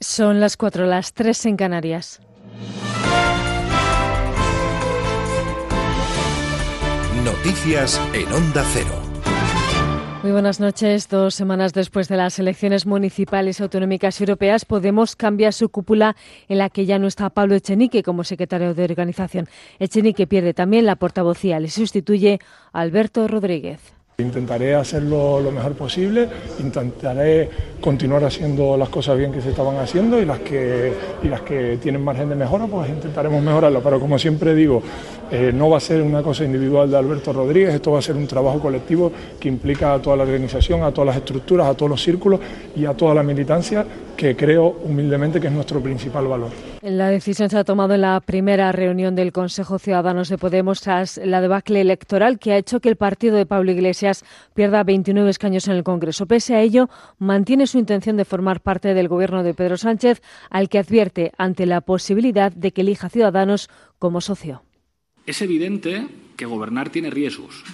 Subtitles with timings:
[0.00, 2.20] Son las cuatro, las tres en Canarias.
[7.24, 9.02] Noticias en Onda Cero.
[10.22, 11.08] Muy buenas noches.
[11.08, 16.14] Dos semanas después de las elecciones municipales autonómicas europeas, Podemos cambia su cúpula
[16.48, 19.48] en la que ya no está Pablo Echenique como secretario de organización.
[19.78, 21.58] Echenique pierde también la portavocía.
[21.58, 22.38] Le sustituye
[22.72, 23.95] Alberto Rodríguez.
[24.18, 26.26] Intentaré hacerlo lo mejor posible,
[26.58, 27.50] intentaré
[27.82, 30.90] continuar haciendo las cosas bien que se estaban haciendo y las que,
[31.22, 33.82] y las que tienen margen de mejora, pues intentaremos mejorarlo.
[33.82, 34.82] Pero como siempre digo,
[35.30, 38.16] eh, no va a ser una cosa individual de Alberto Rodríguez, esto va a ser
[38.16, 41.90] un trabajo colectivo que implica a toda la organización, a todas las estructuras, a todos
[41.90, 42.40] los círculos
[42.74, 43.84] y a toda la militancia,
[44.16, 46.50] que creo humildemente que es nuestro principal valor.
[46.82, 51.18] La decisión se ha tomado en la primera reunión del Consejo Ciudadanos de Podemos tras
[51.18, 54.24] la debacle electoral que ha hecho que el partido de Pablo Iglesias
[54.54, 56.26] pierda 29 escaños en el Congreso.
[56.26, 56.88] Pese a ello,
[57.18, 61.66] mantiene su intención de formar parte del gobierno de Pedro Sánchez, al que advierte ante
[61.66, 63.68] la posibilidad de que elija Ciudadanos
[63.98, 64.65] como socio.
[65.26, 67.64] Es evidente que gobernar tiene riesgos.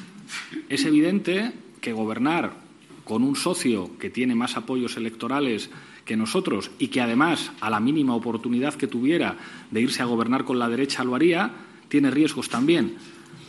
[0.68, 2.54] Es evidente que gobernar
[3.04, 5.70] con un socio que tiene más apoyos electorales
[6.04, 9.36] que nosotros y que además a la mínima oportunidad que tuviera
[9.70, 11.50] de irse a gobernar con la derecha lo haría,
[11.88, 12.96] tiene riesgos también.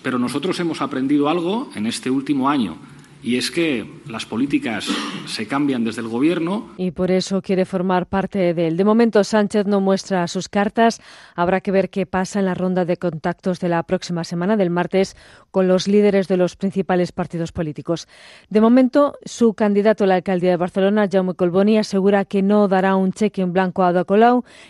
[0.02, 2.78] Pero nosotros hemos aprendido algo en este último año
[3.24, 4.88] y es que las políticas
[5.26, 6.70] se cambian desde el Gobierno.
[6.78, 8.78] Y por eso quiere formar parte de él.
[8.78, 11.02] De momento, Sánchez no muestra sus cartas.
[11.36, 14.70] Habrá que ver qué pasa en la ronda de contactos de la próxima semana, del
[14.70, 15.16] martes,
[15.52, 18.08] con los líderes de los principales partidos políticos.
[18.50, 22.96] De momento, su candidato a la alcaldía de Barcelona, Jaume Colboni, asegura que no dará
[22.96, 24.04] un cheque en blanco a Ada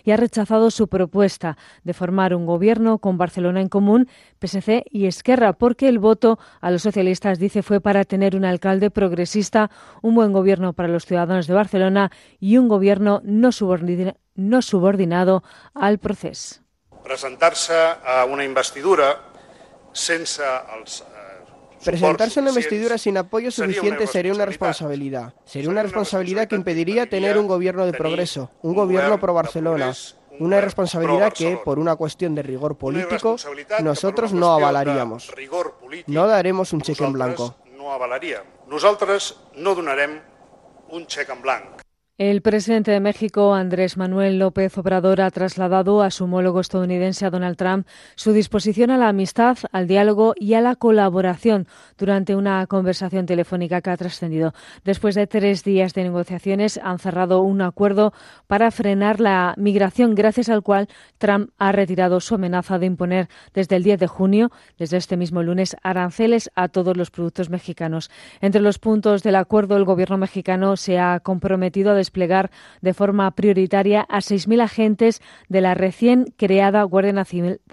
[0.04, 4.08] y ha rechazado su propuesta de formar un gobierno con Barcelona en común,
[4.44, 8.92] PSC y Esquerra, porque el voto a los socialistas, dice, fue para tener un alcalde
[8.92, 9.70] progresista,
[10.02, 16.62] un buen gobierno para los ciudadanos de Barcelona y un gobierno no, subordinado al proceso.
[17.04, 19.34] Presentarse a una investidura
[19.94, 20.42] sense
[20.78, 21.04] els
[21.84, 25.34] Presentarse a una investidura sin apoyo suficiente sería una responsabilidad.
[25.44, 29.94] Sería una responsabilidad que impediría tener un gobierno de progreso, un gobierno pro Barcelona,
[30.40, 33.36] una irresponsabilidad que, por una cuestión de rigor político,
[33.82, 35.32] nosotros no avalaríamos.
[36.08, 37.56] No daremos un cheque en blanco.
[37.76, 37.94] no.
[38.68, 40.22] Nosaltres no donarem
[40.90, 41.73] un xec en blanc.
[42.20, 47.58] El presidente de México, Andrés Manuel López Obrador, ha trasladado a su homólogo estadounidense, Donald
[47.58, 53.26] Trump, su disposición a la amistad, al diálogo y a la colaboración durante una conversación
[53.26, 54.54] telefónica que ha trascendido.
[54.84, 58.14] Después de tres días de negociaciones, han cerrado un acuerdo
[58.46, 63.76] para frenar la migración, gracias al cual Trump ha retirado su amenaza de imponer desde
[63.76, 68.12] el 10 de junio, desde este mismo lunes, aranceles a todos los productos mexicanos.
[68.40, 73.32] Entre los puntos del acuerdo, el gobierno mexicano se ha comprometido a desplegar de forma
[73.32, 77.26] prioritaria a 6.000 agentes de la recién creada Guardia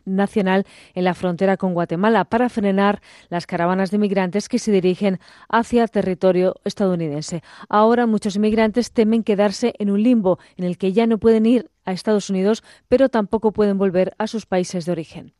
[0.05, 5.19] Nacional en la frontera con Guatemala para frenar las caravanas de migrantes que se dirigen
[5.49, 7.43] hacia territorio estadounidense.
[7.69, 11.71] Ahora muchos inmigrantes temen quedarse en un limbo en el que ya no pueden ir
[11.85, 15.35] a Estados Unidos, pero tampoco pueden volver a sus países de origen.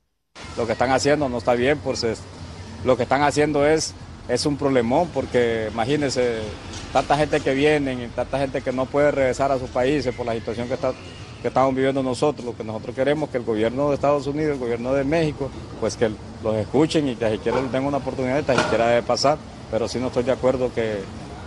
[0.57, 2.05] Lo que están haciendo no está bien, pues
[2.85, 3.95] lo que están haciendo es,
[4.31, 6.39] es un problemón, porque imagínense,
[6.93, 10.25] tanta gente que viene y tanta gente que no puede regresar a sus países por
[10.25, 10.93] la situación que, está,
[11.43, 12.47] que estamos viviendo nosotros.
[12.47, 15.51] Lo que nosotros queremos es que el gobierno de Estados Unidos, el gobierno de México,
[15.81, 16.11] pues que
[16.45, 19.37] los escuchen y que siquiera tengan una oportunidad, que siquiera debe pasar.
[19.71, 21.01] Pero sí no estoy de acuerdo que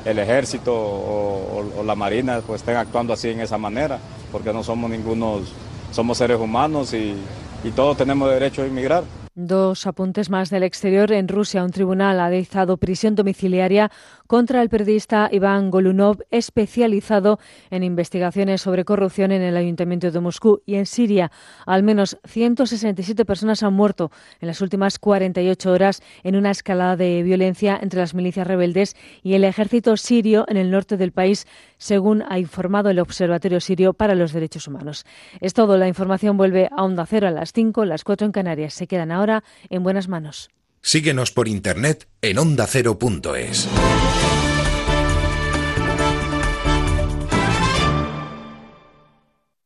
[0.03, 3.99] el ejército o, la marina pues estén actuando así en esa manera,
[4.31, 5.43] porque no somos ningunos,
[5.91, 7.15] somos seres humanos y,
[7.63, 9.03] y todos tenemos derecho a inmigrar.
[9.35, 11.11] Dos apuntes más del exterior.
[11.11, 13.89] En Rusia, un tribunal ha dictado prisión domiciliaria
[14.27, 17.39] contra el periodista Iván Golunov, especializado
[17.69, 20.61] en investigaciones sobre corrupción en el Ayuntamiento de Moscú.
[20.65, 21.31] Y en Siria,
[21.65, 27.23] al menos 167 personas han muerto en las últimas 48 horas en una escalada de
[27.23, 31.47] violencia entre las milicias rebeldes y el ejército sirio en el norte del país,
[31.77, 35.05] según ha informado el Observatorio Sirio para los Derechos Humanos.
[35.39, 35.77] Es todo.
[35.77, 38.73] La información vuelve a Onda Cero a las 5, las 4 en Canarias.
[38.73, 40.49] Se quedan ahora en buenas manos.
[40.85, 43.69] Síguenos por internet en ondacero.es.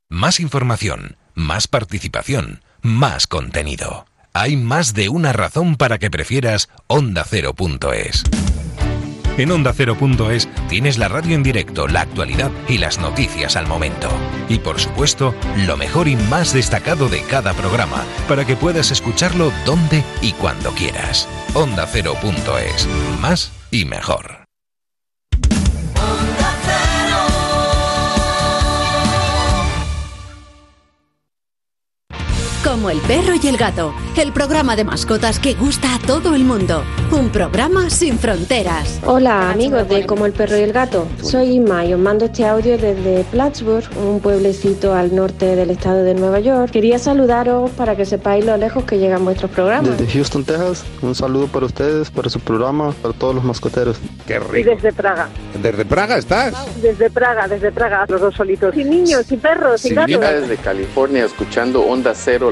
[0.10, 4.06] Más información, más participación, más contenido.
[4.32, 8.24] Hay más de una razón para que prefieras ondacero.es.
[9.38, 14.10] En Onda Cero.es tienes la radio en directo, la actualidad y las noticias al momento.
[14.50, 15.36] Y por supuesto,
[15.66, 20.72] lo mejor y más destacado de cada programa, para que puedas escucharlo donde y cuando
[20.72, 21.28] quieras.
[21.54, 22.88] Onda Cero.es.
[23.22, 24.47] Más y mejor.
[32.64, 36.44] Como el perro y el gato, el programa de mascotas que gusta a todo el
[36.44, 36.84] mundo.
[37.12, 39.00] Un programa sin fronteras.
[39.06, 41.08] Hola amigos de Como el perro y el gato.
[41.22, 46.04] Soy Inma y os mando este audio desde Plattsburgh, un pueblecito al norte del estado
[46.04, 46.72] de Nueva York.
[46.72, 49.98] Quería saludaros para que sepáis lo lejos que llegan vuestros programas.
[49.98, 53.98] Desde Houston, Texas, un saludo para ustedes, para su programa, para todos los mascoteros.
[54.26, 54.58] Qué rico.
[54.58, 55.30] Y desde Praga.
[55.62, 56.82] ¿Desde Praga estás?
[56.82, 58.76] Desde Praga, desde Praga, los dos solitos.
[58.76, 60.20] Sin niños, sin perros, sin gatos.
[60.20, 62.52] desde California, escuchando Onda Cero,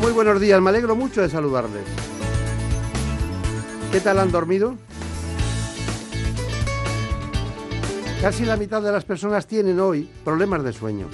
[0.00, 0.60] Muy buenos días.
[0.60, 1.84] Me alegro mucho de saludarles.
[3.90, 4.74] ¿Qué tal han dormido?
[8.20, 11.06] Casi la mitad de las personas tienen hoy problemas de sueño.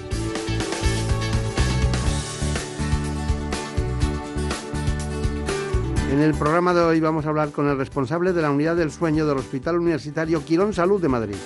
[6.11, 8.91] En el programa de hoy vamos a hablar con el responsable de la unidad del
[8.91, 11.37] sueño del Hospital Universitario Quirón Salud de Madrid.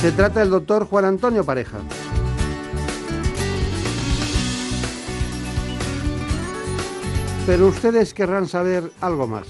[0.00, 1.78] Se trata del doctor Juan Antonio Pareja.
[7.46, 9.46] Pero ustedes querrán saber algo más.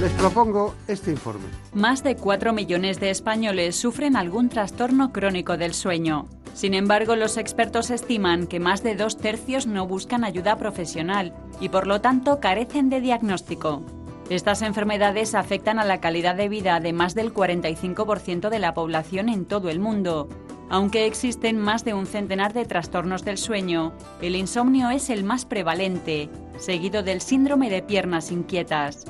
[0.00, 1.46] Les propongo este informe.
[1.72, 6.26] Más de 4 millones de españoles sufren algún trastorno crónico del sueño.
[6.54, 11.68] Sin embargo, los expertos estiman que más de dos tercios no buscan ayuda profesional y
[11.68, 13.82] por lo tanto carecen de diagnóstico.
[14.28, 19.28] Estas enfermedades afectan a la calidad de vida de más del 45% de la población
[19.28, 20.28] en todo el mundo.
[20.72, 23.92] Aunque existen más de un centenar de trastornos del sueño,
[24.22, 29.04] el insomnio es el más prevalente, seguido del síndrome de piernas inquietas.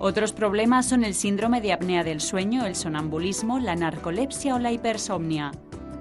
[0.00, 4.72] Otros problemas son el síndrome de apnea del sueño, el sonambulismo, la narcolepsia o la
[4.72, 5.52] hipersomnia.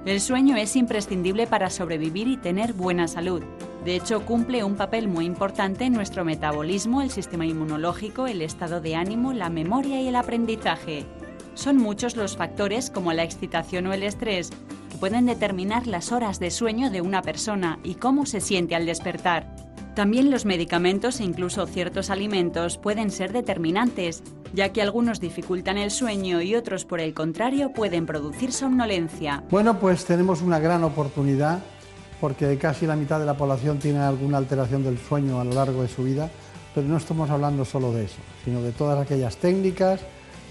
[0.07, 3.44] El sueño es imprescindible para sobrevivir y tener buena salud.
[3.86, 8.81] De hecho, cumple un papel muy importante en nuestro metabolismo, el sistema inmunológico, el estado
[8.81, 11.06] de ánimo, la memoria y el aprendizaje.
[11.54, 14.50] Son muchos los factores como la excitación o el estrés
[15.03, 19.53] pueden determinar las horas de sueño de una persona y cómo se siente al despertar.
[19.95, 25.91] También los medicamentos e incluso ciertos alimentos pueden ser determinantes, ya que algunos dificultan el
[25.91, 29.43] sueño y otros, por el contrario, pueden producir somnolencia.
[29.51, 31.60] Bueno, pues tenemos una gran oportunidad
[32.22, 35.81] porque casi la mitad de la población tiene alguna alteración del sueño a lo largo
[35.81, 36.29] de su vida,
[36.74, 40.00] pero no estamos hablando solo de eso, sino de todas aquellas técnicas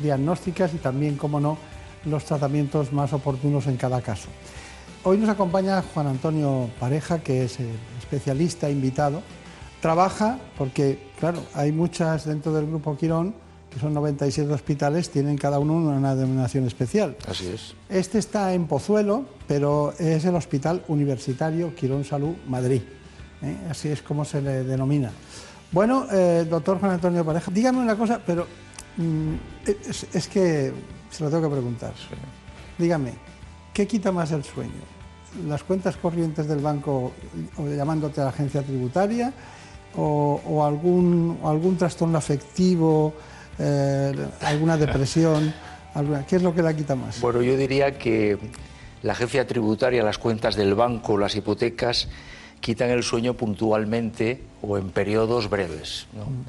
[0.03, 1.57] diagnósticas y también, como no,
[2.05, 4.29] los tratamientos más oportunos en cada caso.
[5.05, 7.59] Hoy nos acompaña Juan Antonio Pareja, que es
[7.99, 9.23] especialista invitado.
[9.81, 13.35] Trabaja porque, claro, hay muchas dentro del grupo Quirón,
[13.69, 17.17] que son 97 hospitales, tienen cada uno una denominación especial.
[17.27, 17.75] Así es.
[17.89, 22.83] Este está en Pozuelo, pero es el Hospital Universitario Quirón Salud Madrid.
[23.43, 23.57] ¿eh?
[23.71, 25.11] Así es como se le denomina.
[25.73, 28.47] Bueno, eh, doctor Juan Antonio Pareja, dígame una cosa, pero
[28.99, 29.35] mm,
[29.67, 30.73] es, es, que
[31.13, 31.93] se lo tengo que preguntar.
[32.79, 33.13] Dígame,
[33.73, 34.73] ¿qué quita más el sueño?
[35.47, 37.13] ¿Las cuentas corrientes del banco
[37.57, 39.33] o llamándote a la agencia tributaria?
[39.95, 43.13] ¿O, o algún, algún trastorno afectivo?
[43.59, 45.53] Eh, alguna depresión,
[45.95, 47.21] alguna, ¿qué es lo que la quita más?
[47.21, 48.39] Bueno, yo diría que
[49.03, 52.09] la agencia tributaria, las cuentas del banco, las hipotecas,
[52.61, 56.07] quitan el sueño puntualmente o en periodos breves.
[56.15, 56.25] ¿no?
[56.25, 56.45] Mm.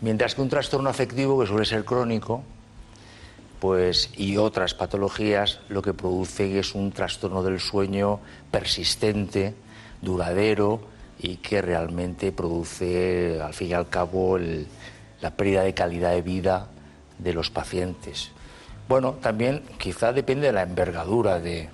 [0.00, 2.42] Mientras que un trastorno afectivo, que suele ser crónico,
[3.60, 9.54] pues, y otras patologías, lo que producen es un trastorno del sueño persistente,
[10.00, 10.80] duradero,
[11.20, 14.38] y que realmente produce, al fin y al cabo,
[15.20, 16.68] la pérdida de calidad de vida
[17.18, 18.30] de los pacientes.
[18.88, 21.68] Bueno, también quizá depende de la envergadura de,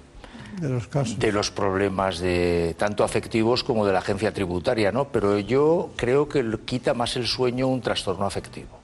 [0.60, 1.18] los casos.
[1.18, 5.08] de los problemas de tanto afectivos como de la agencia tributaria, ¿no?
[5.08, 8.78] Pero yo creo que quita más el sueño un trastorno afectivo.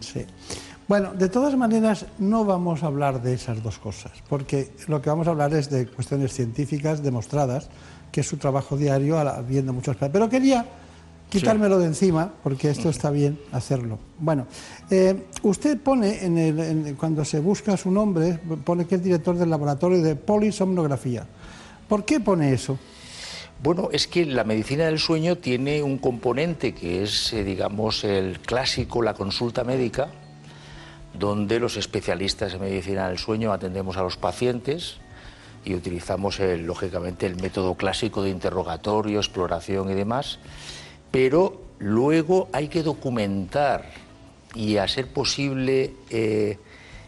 [0.00, 0.26] Sí.
[0.86, 5.08] Bueno, de todas maneras, no vamos a hablar de esas dos cosas, porque lo que
[5.08, 7.70] vamos a hablar es de cuestiones científicas demostradas,
[8.12, 9.96] que es su trabajo diario viendo muchos...
[9.96, 10.66] Pero quería
[11.30, 13.98] quitármelo de encima, porque esto está bien hacerlo.
[14.18, 14.46] Bueno,
[14.90, 19.48] eh, usted pone, en el, cuando se busca su nombre, pone que es director del
[19.48, 21.26] laboratorio de polisomnografía.
[21.88, 22.78] ¿Por qué pone eso?
[23.62, 28.40] Bueno, es que la medicina del sueño tiene un componente que es, eh, digamos, el
[28.40, 30.10] clásico, la consulta médica,
[31.18, 34.96] donde los especialistas en medicina del sueño atendemos a los pacientes
[35.64, 40.38] y utilizamos, lógicamente, el método clásico de interrogatorio, exploración y demás,
[41.10, 43.90] pero luego hay que documentar
[44.54, 46.58] y, a ser posible, eh,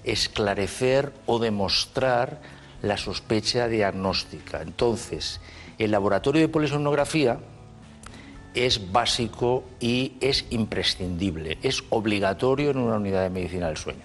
[0.04, 2.40] esclarecer o demostrar
[2.82, 4.62] la sospecha diagnóstica.
[4.62, 5.40] Entonces,
[5.78, 7.38] el laboratorio de polisomnografía
[8.56, 14.00] es básico y es imprescindible, es obligatorio en una unidad de medicina del sueño.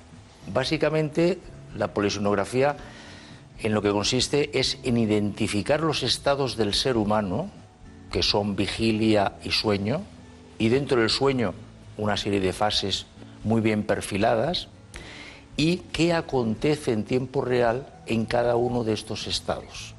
[0.54, 1.40] Básicamente,
[1.76, 2.76] la polisonografía
[3.60, 7.50] en lo que consiste es en identificar los estados del ser humano,
[8.12, 10.02] que son vigilia y sueño,
[10.60, 11.54] y dentro del sueño
[11.98, 13.06] una serie de fases
[13.46, 14.68] muy bien perfiladas,
[15.56, 19.96] y qué acontece en tiempo real en cada uno de estos estados.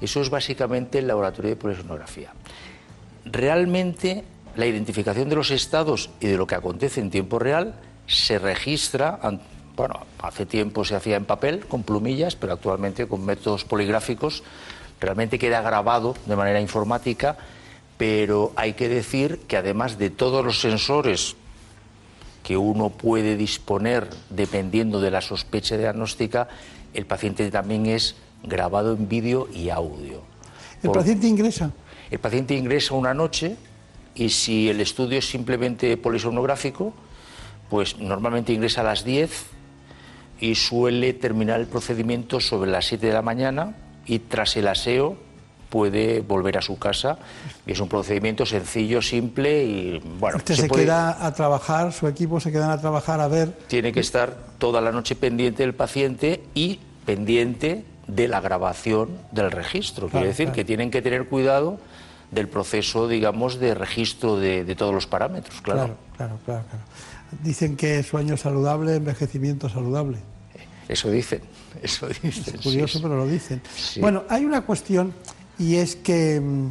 [0.00, 2.32] Eso es básicamente el laboratorio de polisonografía
[3.24, 4.24] realmente
[4.56, 7.74] la identificación de los estados y de lo que acontece en tiempo real
[8.06, 9.20] se registra,
[9.76, 14.42] bueno, hace tiempo se hacía en papel, con plumillas, pero actualmente con métodos poligráficos,
[15.00, 17.38] realmente queda grabado de manera informática,
[17.96, 21.36] pero hay que decir que además de todos los sensores
[22.42, 26.48] que uno puede disponer dependiendo de la sospecha diagnóstica,
[26.94, 30.22] el paciente también es grabado en vídeo y audio.
[30.82, 31.70] ¿El paciente ingresa?
[32.10, 33.56] El paciente ingresa una noche
[34.14, 36.92] y si el estudio es simplemente polisomnográfico,
[37.68, 39.30] pues normalmente ingresa a las 10
[40.40, 43.76] y suele terminar el procedimiento sobre las 7 de la mañana
[44.06, 45.16] y tras el aseo
[45.68, 47.18] puede volver a su casa.
[47.64, 50.38] Y es un procedimiento sencillo, simple y bueno.
[50.38, 53.52] Usted se, queda a trabajar, su equipo se quedan a trabajar a ver.
[53.68, 59.52] Tiene que estar toda la noche pendiente del paciente y pendiente de la grabación del
[59.52, 60.08] registro.
[60.08, 61.78] Quiere decir que tienen que tener cuidado
[62.30, 65.96] del proceso, digamos, de registro de, todos los parámetros, claro.
[66.16, 66.84] Claro, claro, claro.
[67.42, 70.18] Dicen que sueño saludable, envejecimiento saludable.
[70.88, 71.40] Eso dicen,
[71.82, 72.54] eso dicen.
[72.54, 73.62] Es curioso, pero lo dicen.
[74.00, 75.12] Bueno, hay una cuestión
[75.58, 76.68] y es que, mm,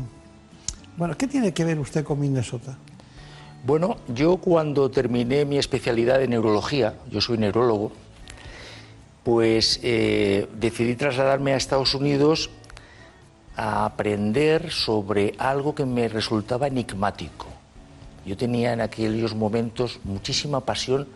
[0.97, 2.77] bueno, ¿qué tiene que ver usted con Minnesota?
[3.65, 7.91] Bueno, yo cuando terminé mi especialidad de neurología, yo soy neurólogo,
[9.23, 12.49] pues eh, decidí trasladarme a Estados Unidos
[13.59, 17.45] a aprender sobre algo que me resultaba enigmático.
[18.25, 21.09] Yo tenía en aquellos momentos muchísima pasión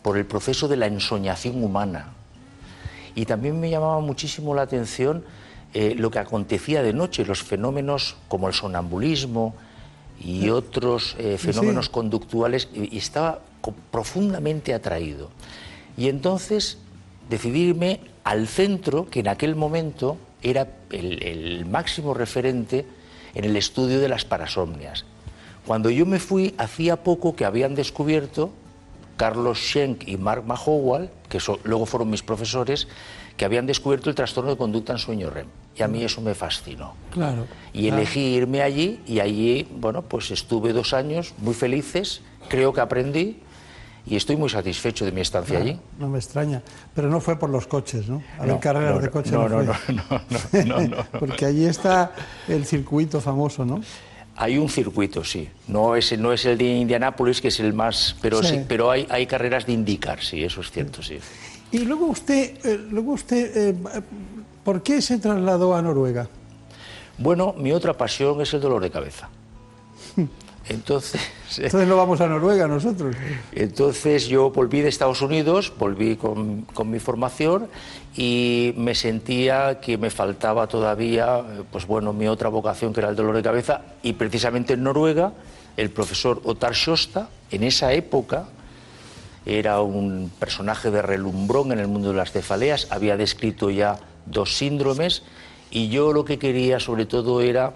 [0.00, 2.12] por el proceso de la ensoñación humana.
[3.16, 5.24] Y también me llamaba muchísimo la atención
[5.74, 9.56] eh, lo que acontecía de noche, los fenómenos como el sonambulismo
[10.20, 13.40] y otros eh, fenómenos conductuales, y, estaba
[13.90, 15.30] profundamente atraído.
[15.96, 16.78] Y entonces
[17.28, 22.84] decidirme al centro, que en aquel momento era el, máximo referente
[23.34, 25.04] en el estudio de las parasomnias.
[25.66, 28.52] Cuando yo me fui, hacía poco que habían descubierto
[29.16, 32.88] Carlos Schenk y Mark Mahowal, que luego fueron mis profesores,
[33.36, 35.46] que habían descubierto el trastorno de conducta en sueño REM.
[35.76, 36.94] Y a mí eso me fascinó.
[37.12, 37.46] Claro.
[37.72, 42.80] Y elegí irme allí y allí, bueno, pues estuve dos años muy felices, creo que
[42.80, 43.38] aprendí
[44.04, 45.78] y estoy muy satisfecho de mi estancia allí.
[45.98, 46.62] No me extraña,
[46.94, 48.22] pero no fue por los coches, ¿no?
[48.38, 49.32] A ver carreras de coches.
[49.32, 49.74] No, no, no,
[50.66, 52.12] no, no, Porque allí está
[52.48, 53.80] el circuito famoso, ¿no?
[54.36, 55.48] Hay un circuito, sí.
[55.68, 58.16] No es, no es el de Indianápolis, que es el más.
[58.20, 61.18] Pero sí, pero hay, hay carreras de indicar, sí, eso es cierto, sí.
[61.70, 63.74] Y luego usted, eh, luego usted eh,
[64.64, 66.28] ¿por qué se trasladó a Noruega?
[67.18, 69.28] Bueno, mi otra pasión es el dolor de cabeza.
[70.72, 71.20] Entonces,
[71.56, 73.14] entonces no vamos a Noruega nosotros.
[73.52, 77.68] Entonces yo volví de Estados Unidos, volví con, mi formación
[78.16, 83.16] y me sentía que me faltaba todavía, pues bueno, mi otra vocación que era el
[83.16, 85.32] dolor de cabeza y precisamente en Noruega
[85.76, 88.46] el profesor Otar Shosta en esa época
[89.46, 94.56] era un personaje de relumbrón en el mundo de las cefaleas, había descrito ya dos
[94.56, 95.22] síndromes
[95.70, 97.72] y yo lo que quería sobre todo era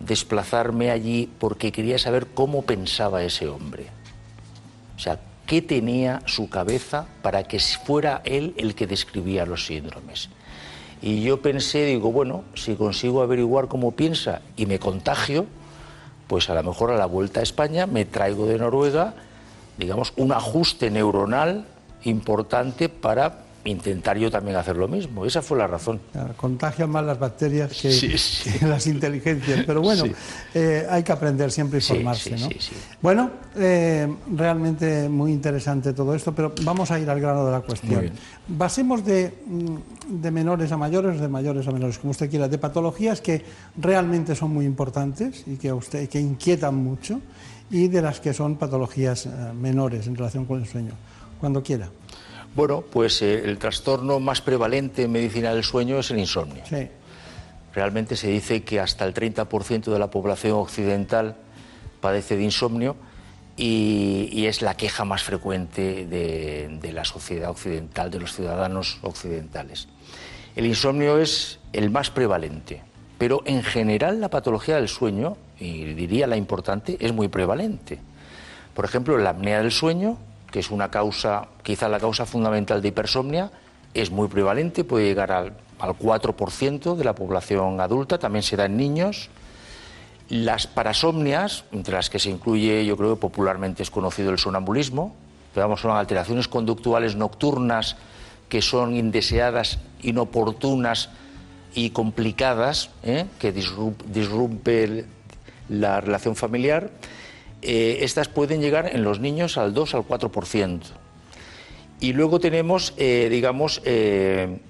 [0.00, 3.86] desplazarme allí porque quería saber cómo pensaba ese hombre.
[4.96, 10.28] O sea, qué tenía su cabeza para que fuera él el que describía los síndromes.
[11.00, 15.46] Y yo pensé, digo, bueno, si consigo averiguar cómo piensa y me contagio,
[16.26, 19.14] pues a lo mejor a la vuelta a España me traigo de Noruega,
[19.78, 21.66] digamos, un ajuste neuronal
[22.04, 25.24] importante para intentar yo también hacer lo mismo.
[25.24, 26.00] Esa fue la razón.
[26.36, 28.18] contagian más las bacterias que,
[28.66, 30.04] las inteligencias, pero bueno,
[30.54, 32.36] eh, hay que aprender siempre y formarse.
[32.36, 32.48] ¿no?
[33.02, 37.60] Bueno, eh, realmente muy interesante todo esto, pero vamos a ir al grano de la
[37.60, 38.10] cuestión.
[38.46, 42.58] Basemos de, mm, de menores a mayores, de mayores a menores, como usted quiera, de
[42.58, 43.44] patologías que
[43.76, 47.20] realmente son muy importantes y que, usted, que inquietan mucho,
[47.70, 50.92] y de las que son patologías eh, menores en relación con el sueño.
[51.40, 51.88] Cuando quiera.
[52.54, 56.62] Bueno, pues eh, el trastorno más prevalente en medicina del sueño es el insomnio.
[56.68, 56.88] Sí.
[57.74, 61.36] Realmente se dice que hasta el 30% de la población occidental
[62.00, 62.96] padece de insomnio
[63.56, 69.88] y, es la queja más frecuente de, la sociedad occidental, de los ciudadanos occidentales.
[70.56, 72.82] El insomnio es el más prevalente,
[73.18, 77.98] pero en general la patología del sueño, y diría la importante, es muy prevalente.
[78.74, 80.18] Por ejemplo, la apnea del sueño
[80.50, 83.50] que es una causa, quizá la causa fundamental de hipersomnia,
[83.94, 88.76] es muy prevalente, puede llegar al, 4% de la población adulta, también se da en
[88.76, 89.30] niños.
[90.28, 95.14] Las parasomnias, entre las que se incluye, yo creo que popularmente es conocido el sonambulismo,
[95.54, 97.96] digamos, son alteraciones conductuales nocturnas
[98.48, 101.10] que son indeseadas, inoportunas
[101.74, 103.26] y complicadas, ¿eh?
[103.38, 105.06] que disrumpen
[105.68, 106.90] la relación familiar.
[107.62, 110.80] Eh, estas pueden llegar en los niños al 2 al 4%.
[112.00, 114.60] Y luego tenemos, eh, digamos, eh,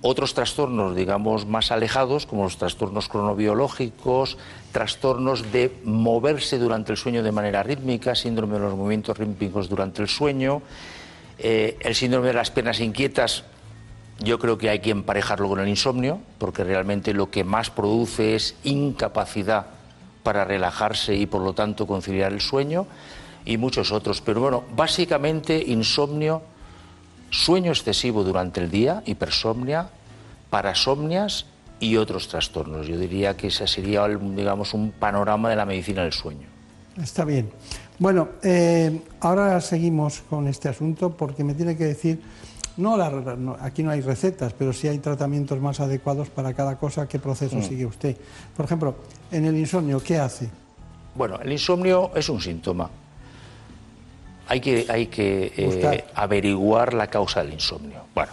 [0.00, 4.38] otros trastornos, digamos, más alejados, como los trastornos cronobiológicos,
[4.72, 10.00] trastornos de moverse durante el sueño de manera rítmica, síndrome de los movimientos rítmicos durante
[10.00, 10.62] el sueño,
[11.38, 13.44] el síndrome de las piernas inquietas.
[14.20, 18.34] Yo creo que hay que emparejarlo con el insomnio, porque realmente lo que más produce
[18.34, 19.77] es incapacidad
[20.28, 22.86] para relajarse y por lo tanto conciliar el sueño
[23.46, 24.20] y muchos otros.
[24.20, 26.42] Pero bueno, básicamente insomnio,
[27.30, 29.88] sueño excesivo durante el día, hipersomnia,
[30.50, 31.46] parasomnias
[31.80, 32.86] y otros trastornos.
[32.86, 36.46] Yo diría que ese sería, digamos, un panorama de la medicina del sueño.
[37.02, 37.48] Está bien.
[37.98, 42.20] Bueno, eh, ahora seguimos con este asunto porque me tiene que decir
[42.78, 47.08] no, aquí no hay recetas, pero sí hay tratamientos más adecuados para cada cosa.
[47.08, 47.62] ¿Qué proceso mm.
[47.62, 48.16] sigue usted?
[48.56, 48.94] Por ejemplo,
[49.30, 50.48] en el insomnio, ¿qué hace?
[51.14, 52.88] Bueno, el insomnio es un síntoma.
[54.46, 58.00] Hay que, hay que eh, averiguar la causa del insomnio.
[58.14, 58.32] Bueno,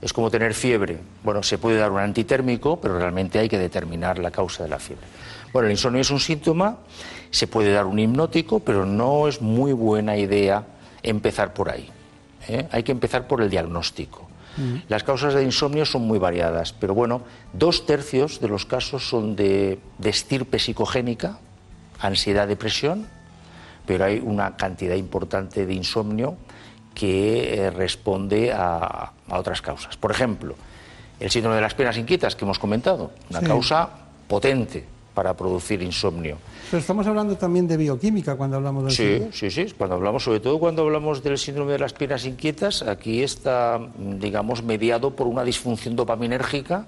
[0.00, 0.98] es como tener fiebre.
[1.24, 4.78] Bueno, se puede dar un antitérmico, pero realmente hay que determinar la causa de la
[4.78, 5.06] fiebre.
[5.52, 6.76] Bueno, el insomnio es un síntoma,
[7.30, 10.64] se puede dar un hipnótico, pero no es muy buena idea
[11.02, 11.90] empezar por ahí.
[12.48, 12.68] ¿Eh?
[12.70, 14.28] hay que empezar por el diagnóstico.
[14.56, 14.76] Mm.
[14.88, 19.36] Las causas de insomnio son muy variadas, pero bueno, dos tercios de los casos son
[19.36, 21.38] de, estirpe psicogénica,
[22.00, 23.06] ansiedad, depresión,
[23.86, 26.36] pero hay una cantidad importante de insomnio
[26.94, 29.96] que eh, responde a, otras causas.
[29.96, 30.54] Por ejemplo,
[31.20, 33.90] el síndrome de las piernas inquietas que hemos comentado, una causa
[34.28, 36.36] potente para producir insomnio.
[36.70, 40.40] Pero estamos hablando también de bioquímica cuando hablamos del sí, Sí, sí, cuando hablamos, sobre
[40.40, 45.42] todo cuando hablamos del síndrome de las piernas inquietas, aquí está, digamos, mediado por una
[45.42, 46.84] disfunción dopaminérgica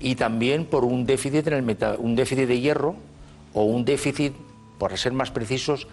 [0.00, 2.96] y también por un déficit, en el un déficit de hierro
[3.52, 4.32] o un déficit,
[4.76, 5.86] por ser más precisos,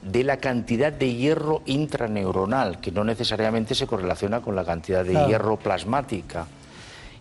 [0.00, 5.26] de la cantidad de hierro intraneuronal, que no necesariamente se correlaciona con la cantidad de
[5.26, 6.46] hierro plasmática.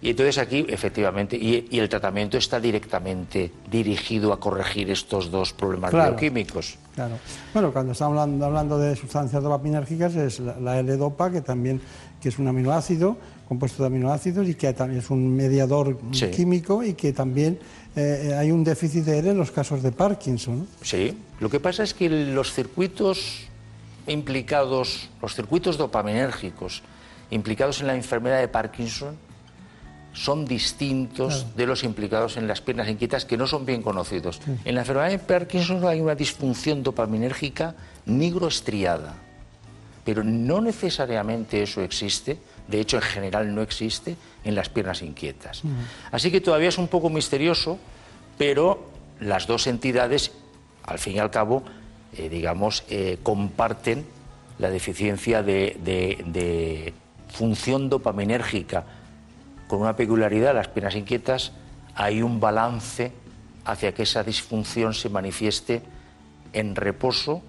[0.04, 5.94] Y entonces aquí, efectivamente, y, el tratamiento está directamente dirigido a corregir estos dos problemas
[5.94, 6.78] bioquímicos.
[6.94, 7.16] Claro.
[7.54, 11.80] Bueno, cuando estamos hablando, de sustancias dopaminérgicas es la, L-Dopa, que también
[12.22, 13.16] que es un aminoácido,
[13.48, 15.98] compuesto de aminoácidos y que también es un mediador
[16.36, 17.58] químico y que también
[17.96, 20.68] eh, hay un déficit de él en los casos de Parkinson.
[20.82, 23.48] Sí, lo que pasa es que los circuitos
[24.08, 26.84] implicados, los circuitos dopaminérgicos
[27.32, 29.16] implicados en la enfermedad de Parkinson
[30.14, 34.40] son distintos de los implicados en las piernas inquietas que no son bien conocidos.
[34.64, 39.16] En la enfermedad de Parkinson hay una disfunción dopaminérgica nigroestriada,
[40.06, 45.64] pero no necesariamente eso existe, de hecho en general no existe en las piernas inquietas.
[46.12, 47.80] Así que todavía es un poco misterioso,
[48.38, 48.88] pero
[49.20, 50.32] las dos entidades,
[50.84, 51.64] al fin y al cabo,
[52.16, 54.06] eh, digamos, eh, comparten
[54.60, 56.94] la deficiencia de
[57.30, 58.86] función dopaminérgica
[59.68, 61.52] con una peculiaridad, las piernas inquietas,
[61.96, 63.12] hay un balance
[63.66, 65.82] hacia que esa disfunción se manifieste
[66.52, 67.42] en reposo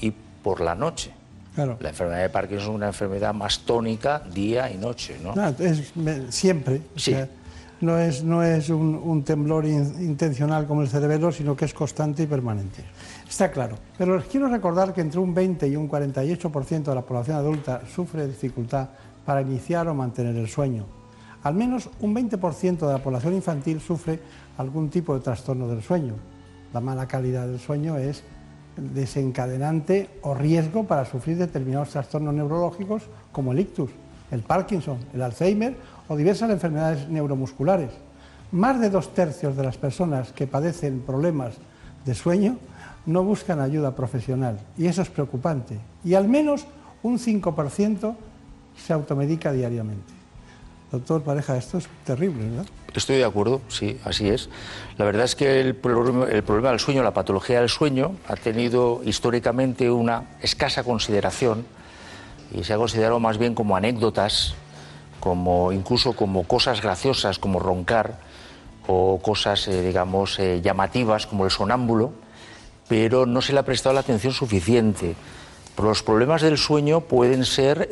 [0.00, 1.12] y por la noche.
[1.56, 5.34] La enfermedad de Parkinson es una enfermedad más tónica día y noche, ¿no?
[5.60, 5.92] es,
[6.30, 6.82] siempre.
[6.96, 7.14] Sí.
[7.80, 12.26] no es, no es un, temblor intencional como el cerebelo, sino que es constante y
[12.26, 12.84] permanente.
[13.28, 13.76] Está claro.
[13.96, 17.82] Pero les quiero recordar que entre un 20 y un 48% de la población adulta
[17.94, 18.88] sufre dificultad
[19.24, 21.03] para iniciar o mantener el sueño.
[21.44, 24.18] Al menos un 20% de la población infantil sufre
[24.56, 26.14] algún tipo de trastorno del sueño.
[26.72, 28.24] La mala calidad del sueño es
[28.76, 33.90] desencadenante o riesgo para sufrir determinados trastornos neurológicos como el ictus,
[34.30, 35.76] el Parkinson, el Alzheimer
[36.08, 37.90] o diversas enfermedades neuromusculares.
[38.50, 41.56] Más de dos tercios de las personas que padecen problemas
[42.06, 42.56] de sueño
[43.04, 45.78] no buscan ayuda profesional y eso es preocupante.
[46.04, 46.66] Y al menos
[47.02, 48.14] un 5%
[48.76, 50.13] se automedica diariamente.
[50.94, 52.66] Doctor Pareja, esto es terrible, ¿verdad?
[52.94, 54.48] Estoy de acuerdo, sí, así es.
[54.96, 58.36] La verdad es que el problema, el problema del sueño, la patología del sueño, ha
[58.36, 61.66] tenido históricamente una escasa consideración
[62.52, 64.54] y se ha considerado más bien como anécdotas,
[65.18, 68.18] como incluso como cosas graciosas, como roncar,
[68.86, 72.12] o cosas, eh, digamos, eh, llamativas, como el sonámbulo,
[72.88, 75.14] pero no se le ha prestado la atención suficiente.
[75.82, 77.88] Los problemas del sueño pueden ser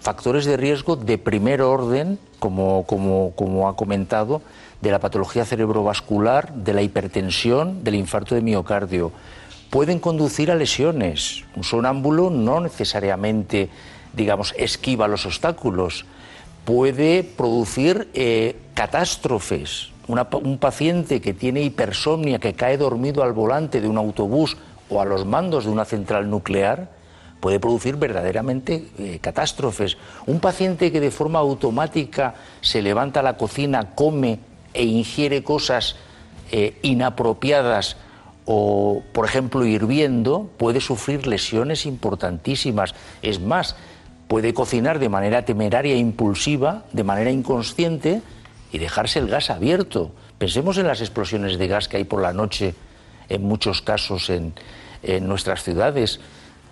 [0.00, 4.42] factores de riesgo de primer orden, como, ha comentado,
[4.82, 9.10] de la patología cerebrovascular, de la hipertensión, del infarto de miocardio.
[9.70, 11.44] Pueden conducir a lesiones.
[11.56, 13.70] Un sonámbulo no necesariamente,
[14.12, 16.04] digamos, esquiva los obstáculos.
[16.66, 19.90] Puede producir eh, catástrofes.
[20.08, 24.58] un paciente que tiene hipersomnia, que cae dormido al volante de un autobús
[24.90, 26.90] o a los mandos de una central nuclear,
[27.44, 29.98] puede producir verdaderamente eh, catástrofes.
[30.24, 34.38] Un paciente que de forma automática se levanta a la cocina, come
[34.72, 35.94] e ingiere cosas
[36.50, 37.98] eh, inapropiadas
[38.46, 42.94] o, por ejemplo, hirviendo, puede sufrir lesiones importantísimas.
[43.20, 43.76] Es más,
[44.26, 48.22] puede cocinar de manera temeraria e impulsiva, de manera inconsciente,
[48.72, 50.12] y dejarse el gas abierto.
[50.38, 52.74] Pensemos en las explosiones de gas que hay por la noche
[53.28, 54.54] en muchos casos en
[55.28, 56.20] nuestras ciudades.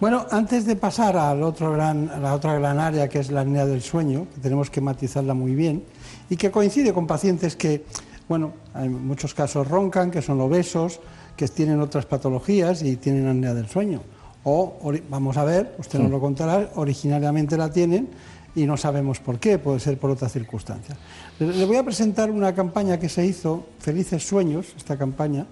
[0.03, 3.43] Bueno, antes de pasar al otro gran, a la otra gran área que es la
[3.43, 5.85] apnea del sueño, que tenemos que matizarla muy bien,
[6.29, 7.85] y que coincide con pacientes que,
[8.29, 10.99] bueno, en muchos casos roncan, que son obesos,
[11.37, 14.03] que tienen otras patologías y tienen apnea del sueño.
[14.43, 14.77] O,
[15.09, 18.09] vamos a ver, usted nos lo contará, originariamente la tienen
[18.57, 20.99] y no sabemos por qué, puede ser por otras circunstancias.
[21.39, 25.47] Le voy a presentar una campaña que se hizo, Felices Sueños, esta campaña,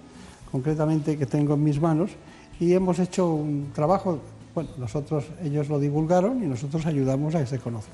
[0.51, 2.11] concretamente que tengo en mis manos,
[2.59, 4.19] y hemos hecho un trabajo
[4.53, 7.93] bueno, nosotros, ellos lo divulgaron y nosotros ayudamos a que se conozca.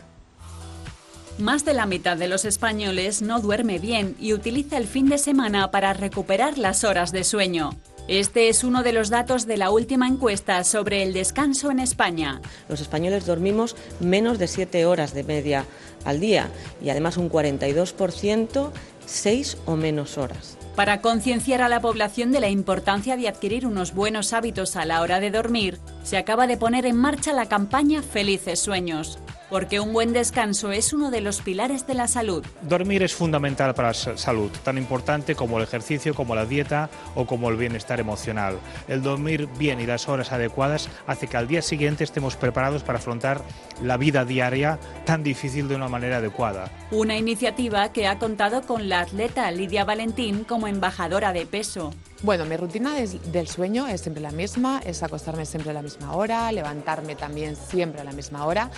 [1.37, 5.19] Más de la mitad de los españoles no duerme bien y utiliza el fin de
[5.19, 7.71] semana para recuperar las horas de sueño.
[8.07, 12.41] Este es uno de los datos de la última encuesta sobre el descanso en España.
[12.69, 15.65] Los españoles dormimos menos de 7 horas de media
[16.05, 16.49] al día
[16.81, 18.71] y además un 42%
[19.05, 20.56] 6 o menos horas.
[20.77, 25.01] Para concienciar a la población de la importancia de adquirir unos buenos hábitos a la
[25.01, 29.17] hora de dormir, se acaba de poner en marcha la campaña Felices Sueños
[29.49, 32.45] porque un buen descanso es uno de los pilares de la salud.
[32.61, 37.25] Dormir es fundamental para la salud, tan importante como el ejercicio, como la dieta o
[37.25, 38.59] como el bienestar emocional.
[38.87, 42.99] El dormir bien y las horas adecuadas hace que al día siguiente estemos preparados para
[42.99, 43.41] afrontar
[43.81, 46.71] la vida diaria tan difícil de una manera adecuada.
[46.91, 51.93] Una iniciativa que ha contado con la atleta Lidia Valentín como embajadora de peso.
[52.23, 56.15] Bueno, mi rutina del sueño es siempre la misma, es acostarme siempre a la misma
[56.15, 58.71] hora, levantarme también siempre a la misma hora.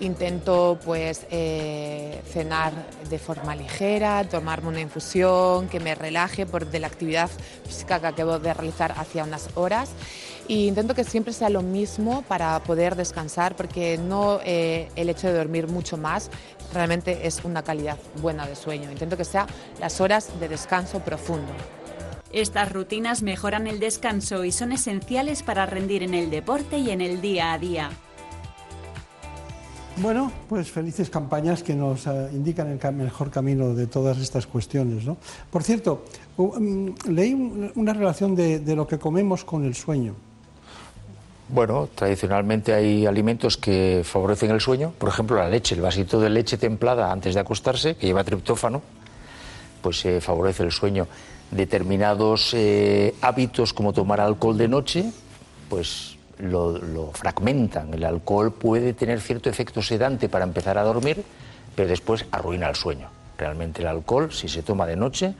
[0.00, 2.72] Intento pues eh, cenar
[3.08, 7.30] de forma ligera, tomarme una infusión que me relaje por de la actividad
[7.64, 9.90] física que acabo de realizar hacia unas horas.
[10.48, 15.28] Y intento que siempre sea lo mismo para poder descansar, porque no eh, el hecho
[15.28, 16.28] de dormir mucho más
[16.74, 18.90] realmente es una calidad buena de sueño.
[18.90, 19.46] Intento que sea
[19.78, 21.52] las horas de descanso profundo.
[22.32, 27.00] Estas rutinas mejoran el descanso y son esenciales para rendir en el deporte y en
[27.00, 27.90] el día a día.
[29.96, 35.04] Bueno, pues felices campañas que nos eh, indican el mejor camino de todas estas cuestiones.
[35.04, 35.16] ¿no?
[35.50, 36.04] Por cierto,
[36.36, 37.34] mm, leí
[37.74, 40.14] una relación de, de lo que comemos con el sueño.
[41.48, 46.30] Bueno, tradicionalmente hay alimentos que favorecen el sueño, por ejemplo la leche, el vasito de
[46.30, 48.80] leche templada antes de acostarse, que lleva triptófano,
[49.82, 51.08] pues eh, favorece el sueño
[51.50, 55.10] determinados eh, hábitos como tomar alcohol de noche,
[55.68, 57.92] pues lo, fragmentan.
[57.94, 61.22] El alcohol puede tener cierto efecto sedante para empezar a dormir,
[61.74, 63.08] pero después arruina el sueño.
[63.36, 65.34] Realmente el alcohol, si se toma de noche,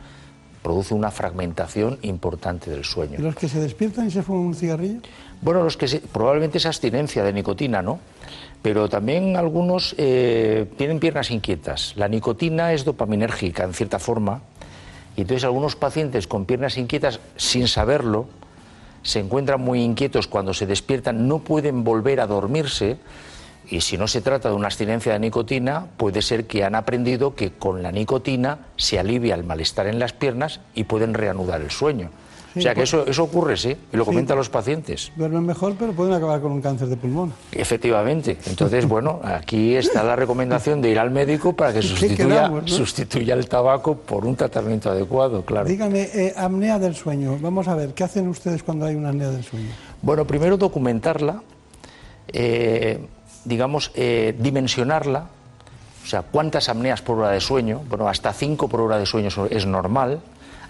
[0.62, 3.18] produce una fragmentación importante del sueño.
[3.18, 5.00] ¿Y los que se despiertan y se fuman un cigarrillo?
[5.42, 7.98] Bueno, los que probablemente es abstinencia de nicotina, ¿no?
[8.60, 11.94] Pero también algunos eh, tienen piernas inquietas.
[11.96, 14.42] La nicotina es dopaminérgica, en cierta forma,
[15.16, 18.28] y entonces algunos pacientes con piernas inquietas, sin saberlo,
[19.02, 22.98] se encuentran muy inquietos cuando se despiertan, no pueden volver a dormirse
[23.68, 27.34] y si no se trata de una abstinencia de nicotina, puede ser que han aprendido
[27.34, 31.70] que con la nicotina se alivia el malestar en las piernas y pueden reanudar el
[31.70, 32.10] sueño.
[32.56, 35.12] O sea que pues- eso, eso ocurre, sí, y lo comentan los pacientes.
[35.16, 37.32] Duermen mejor, pero pueden acabar con un cáncer de pulmón.
[37.52, 38.36] Efectivamente.
[38.46, 43.48] Entonces, bueno, aquí está la recomendación de ir al médico para que sustituya, sustituya el
[43.48, 45.68] tabaco por un tratamiento adecuado, claro.
[45.68, 47.38] Dígame, eh, apnea del sueño.
[47.40, 49.70] Vamos a ver, ¿qué hacen ustedes cuando hay una apnea del sueño?
[50.02, 51.42] Bueno, primero documentarla.
[52.32, 53.00] Eh,
[53.44, 55.26] digamos, eh, dimensionarla,
[56.02, 59.28] o sea, cuántas apneas por hora de sueño, bueno, hasta 5 por hora de sueño
[59.50, 60.20] es normal,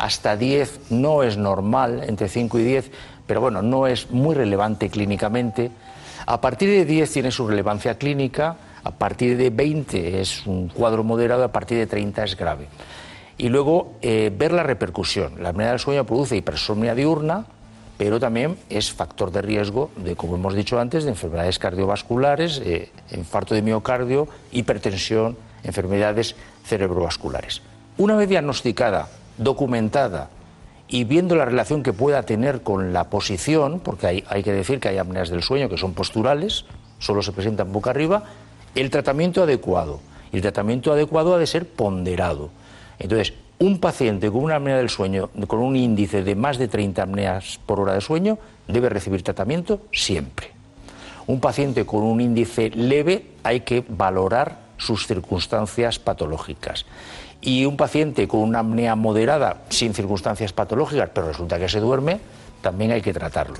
[0.00, 2.90] hasta 10 no es normal, entre 5 y 10,
[3.26, 5.70] pero bueno, no es muy relevante clínicamente.
[6.26, 11.04] A partir de 10 tiene su relevancia clínica, a partir de 20 es un cuadro
[11.04, 12.66] moderado, a partir de 30 es grave.
[13.36, 15.42] Y luego eh, ver la repercusión.
[15.42, 17.44] La apnea del sueño produce hipersomnia diurna,
[17.98, 22.90] pero también es factor de riesgo de, como hemos dicho antes, de enfermedades cardiovasculares, eh,
[23.12, 27.60] infarto de miocardio, hipertensión, enfermedades cerebrovasculares.
[27.98, 30.30] Una vez diagnosticada, documentada
[30.88, 34.80] y viendo la relación que pueda tener con la posición, porque hay, hay que decir
[34.80, 36.64] que hay apneas del sueño que son posturales,
[36.98, 38.24] solo se presentan boca arriba,
[38.74, 40.00] el tratamiento adecuado.
[40.32, 42.50] Y el tratamiento adecuado ha de ser ponderado.
[42.98, 47.02] Entonces, un paciente con una apnea del sueño, con un índice de más de 30
[47.02, 50.50] apneas por hora de sueño, debe recibir tratamiento siempre.
[51.26, 56.86] Un paciente con un índice leve hay que valorar sus circunstancias patológicas.
[57.40, 62.20] Y un paciente con una apnea moderada, sin circunstancias patológicas, pero resulta que se duerme,
[62.60, 63.56] también hay que tratarlo.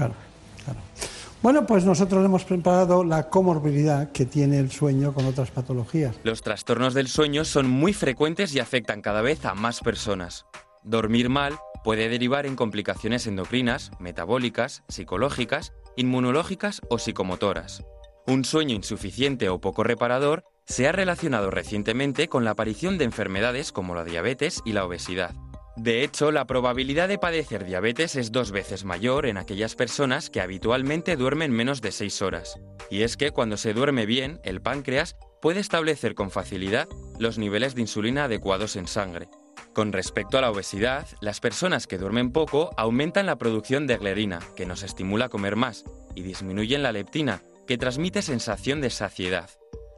[1.42, 6.14] Bueno, pues nosotros hemos preparado la comorbilidad que tiene el sueño con otras patologías.
[6.22, 10.44] Los trastornos del sueño son muy frecuentes y afectan cada vez a más personas.
[10.84, 17.84] Dormir mal puede derivar en complicaciones endocrinas, metabólicas, psicológicas, inmunológicas o psicomotoras.
[18.26, 23.72] Un sueño insuficiente o poco reparador se ha relacionado recientemente con la aparición de enfermedades
[23.72, 25.34] como la diabetes y la obesidad.
[25.76, 30.40] De hecho, la probabilidad de padecer diabetes es dos veces mayor en aquellas personas que
[30.40, 32.60] habitualmente duermen menos de 6 horas.
[32.88, 37.74] Y es que cuando se duerme bien, el páncreas puede establecer con facilidad los niveles
[37.74, 39.28] de insulina adecuados en sangre.
[39.74, 44.38] Con respecto a la obesidad, las personas que duermen poco aumentan la producción de glerina,
[44.54, 49.50] que nos estimula a comer más, y disminuyen la leptina, que transmite sensación de saciedad.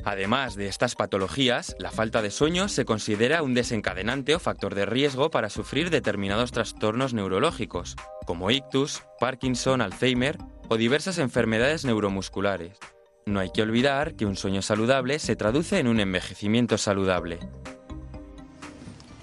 [0.05, 4.85] Además de estas patologías, la falta de sueño se considera un desencadenante o factor de
[4.85, 7.95] riesgo para sufrir determinados trastornos neurológicos,
[8.27, 10.39] como ictus, Parkinson, Alzheimer
[10.69, 12.79] o diversas enfermedades neuromusculares.
[13.27, 17.39] No hay que olvidar que un sueño saludable se traduce en un envejecimiento saludable.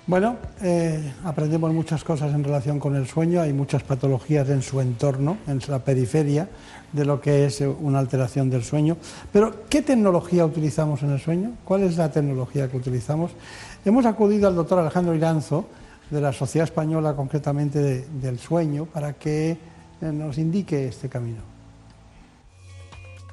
[0.07, 4.81] Bueno, eh, aprendemos muchas cosas en relación con el sueño, hay muchas patologías en su
[4.81, 6.49] entorno, en la periferia
[6.91, 8.97] de lo que es una alteración del sueño.
[9.31, 11.51] Pero, ¿qué tecnología utilizamos en el sueño?
[11.63, 13.31] ¿Cuál es la tecnología que utilizamos?
[13.85, 15.65] Hemos acudido al doctor Alejandro Iranzo,
[16.09, 19.57] de la Sociedad Española concretamente del Sueño, para que eh,
[20.11, 21.41] nos indique este camino.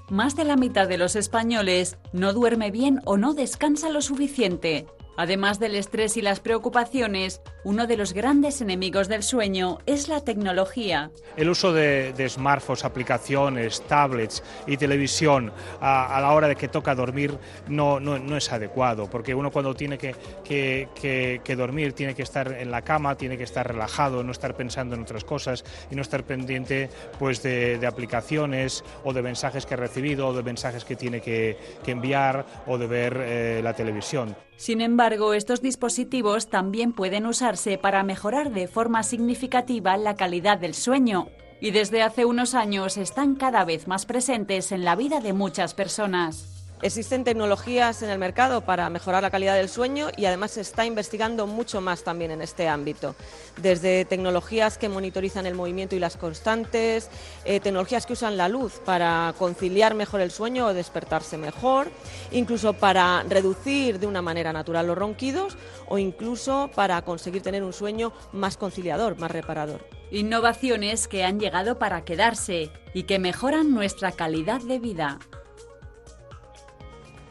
[0.08, 4.86] Más de la mitad de los españoles no duerme bien o no descansa lo suficiente.
[5.16, 10.20] Además del estrés y las preocupaciones, uno de los grandes enemigos del sueño es la
[10.20, 11.10] tecnología.
[11.36, 17.38] El uso de, smartphones, aplicaciones, tablets y televisión a, la hora de que toca dormir
[17.68, 22.70] no, no, es adecuado, porque uno cuando tiene que, que, dormir tiene que estar en
[22.70, 26.24] la cama, tiene que estar relajado, no estar pensando en otras cosas y no estar
[26.24, 31.20] pendiente pues, de, aplicaciones o de mensajes que ha recibido o de mensajes que tiene
[31.20, 34.36] que, enviar o de ver eh, la televisión.
[34.56, 40.74] Sin embargo, estos dispositivos también pueden usarse para mejorar de forma significativa la calidad del
[40.74, 41.28] sueño
[41.60, 45.74] y desde hace unos años están cada vez más presentes en la vida de muchas
[45.74, 46.55] personas.
[46.82, 50.84] Existen tecnologías en el mercado para mejorar la calidad del sueño y además se está
[50.84, 53.14] investigando mucho más también en este ámbito.
[53.56, 57.08] Desde tecnologías que monitorizan el movimiento y las constantes,
[57.46, 61.90] eh, tecnologías que usan la luz para conciliar mejor el sueño o despertarse mejor,
[62.30, 65.56] incluso para reducir de una manera natural los ronquidos
[65.88, 69.82] o incluso para conseguir tener un sueño más conciliador, más reparador.
[70.10, 75.18] Innovaciones que han llegado para quedarse y que mejoran nuestra calidad de vida.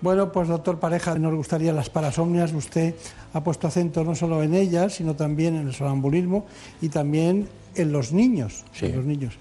[0.02, 2.54] Bueno, pues doctor Pareja, nos gustaría las parasomnias.
[2.54, 2.96] Usted
[3.34, 6.46] ha puesto acento no solo en ellas, sino también en el sonambulismo
[6.82, 8.66] y también en los niños.
[8.82, 9.38] En los niños.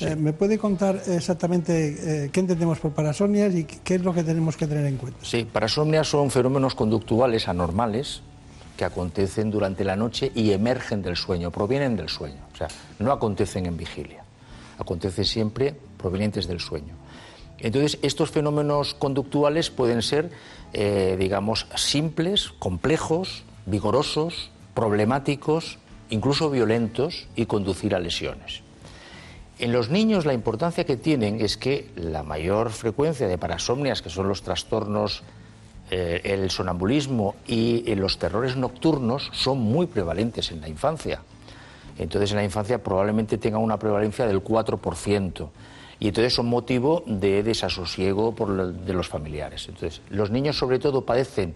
[0.00, 4.24] Eh, ¿Me puede contar exactamente eh, qué entendemos por parasomnias y qué es lo que
[4.24, 5.18] tenemos que tener en cuenta?
[5.22, 8.22] Sí, parasomnias son fenómenos conductuales anormales
[8.76, 12.40] que acontecen durante la noche y emergen del sueño, provienen del sueño.
[12.52, 14.24] O sea, no acontecen en vigilia,
[14.78, 17.03] acontecen siempre provenientes del sueño.
[17.58, 20.30] Entonces, estos fenómenos conductuales pueden ser,
[20.72, 25.78] eh, digamos, simples, complejos, vigorosos, problemáticos,
[26.10, 28.62] incluso violentos y conducir a lesiones.
[29.58, 34.10] En los niños la importancia que tienen es que la mayor frecuencia de parasomnias, que
[34.10, 35.22] son los trastornos,
[35.90, 41.22] eh, el sonambulismo y eh, los terrores nocturnos, son muy prevalentes en la infancia.
[41.98, 45.48] Entonces en la infancia probablemente tenga una prevalencia del 4%
[46.00, 49.66] y entonces son motivo de desasosiego por de los familiares.
[49.68, 51.54] Entonces los niños sobre todo padecen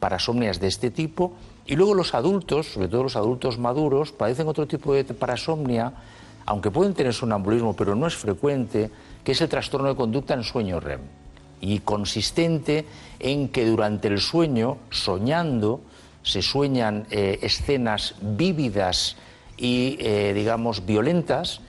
[0.00, 1.32] parasomnias de este tipo
[1.66, 5.92] y luego los adultos, sobre todo los adultos maduros, padecen otro tipo de parasomnia
[6.46, 8.90] aunque pueden tener sonambulismo, pero no es frecuente,
[9.22, 11.00] que es el trastorno de conducta en sueño REM.
[11.60, 12.84] Y consistente
[13.18, 15.80] en que durante el sueño, soñando,
[16.22, 19.16] se sueñan eh, escenas vívidas
[19.56, 21.60] y, eh, digamos, violentas,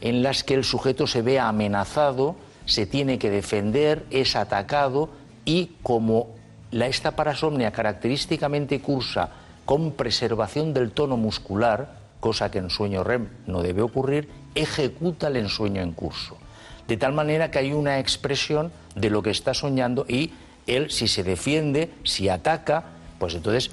[0.00, 5.08] en las que el sujeto se ve amenazado, se tiene que defender, es atacado
[5.44, 6.34] y como
[6.70, 9.30] la, esta parasomnia característicamente cursa
[9.64, 15.36] con preservación del tono muscular, cosa que en sueño REM no debe ocurrir, ejecuta el
[15.36, 16.36] ensueño en curso.
[16.86, 20.32] De tal manera que hay una expresión de lo que está soñando y
[20.66, 22.84] él, si se defiende, si ataca,
[23.18, 23.70] pues entonces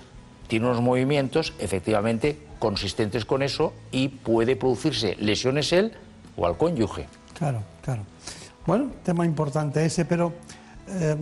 [0.47, 5.93] tiene unos movimientos efectivamente consistentes con eso y puede producirse lesiones él
[6.35, 7.07] o al cónyuge.
[7.37, 8.03] Claro, claro.
[8.65, 10.33] Bueno, tema importante ese, pero
[10.87, 11.15] eh,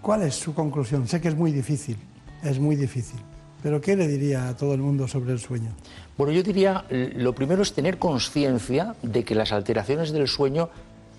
[0.00, 1.08] ¿cuál es su conclusión?
[1.08, 1.96] Sé que es muy difícil,
[2.42, 3.20] es muy difícil.
[3.62, 5.70] Pero ¿qué le diría a todo el mundo sobre el sueño?
[6.16, 10.70] Bueno, yo diría, lo primero es tener conciencia de que las alteraciones del sueño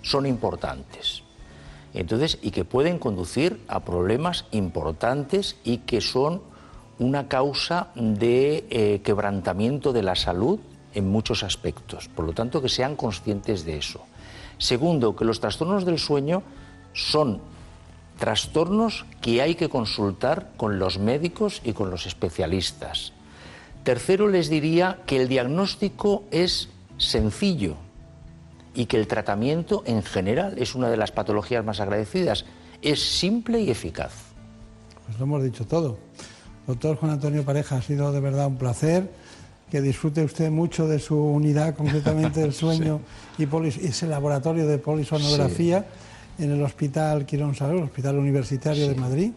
[0.02, 1.24] son importantes.
[1.94, 6.42] Entonces, y que pueden conducir a problemas importantes y que son
[7.00, 10.60] una causa de eh, quebrantamiento de la salud
[10.94, 12.08] en muchos aspectos.
[12.08, 14.02] Por lo tanto, que sean conscientes de eso.
[14.58, 16.44] Segundo, que los trastornos del sueño
[16.94, 17.42] son
[18.20, 23.14] trastornos que hay que consultar con los médicos y con los especialistas.
[23.84, 27.78] Tercero, les diría que el diagnóstico es sencillo
[28.76, 32.46] y que el tratamiento en general es una de las patologías más agradecidas.
[32.84, 34.14] Es simple y eficaz.
[35.06, 35.98] Pues lo hemos dicho todo.
[36.68, 39.12] Doctor Juan Antonio Pareja, ha sido de verdad un placer.
[39.72, 43.00] Que disfrute usted mucho de su unidad, concretamente del sueño
[43.38, 43.48] y
[43.86, 45.86] ese laboratorio de polisonografía
[46.38, 49.32] en el Hospital Quirón Salud, el Hospital Universitario de Madrid,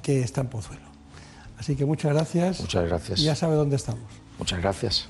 [0.00, 0.86] que está en Pozuelo.
[1.58, 2.60] Así que muchas gracias.
[2.60, 3.20] Muchas gracias.
[3.20, 4.04] ya sabe dónde estamos.
[4.38, 5.08] Muchas gracias.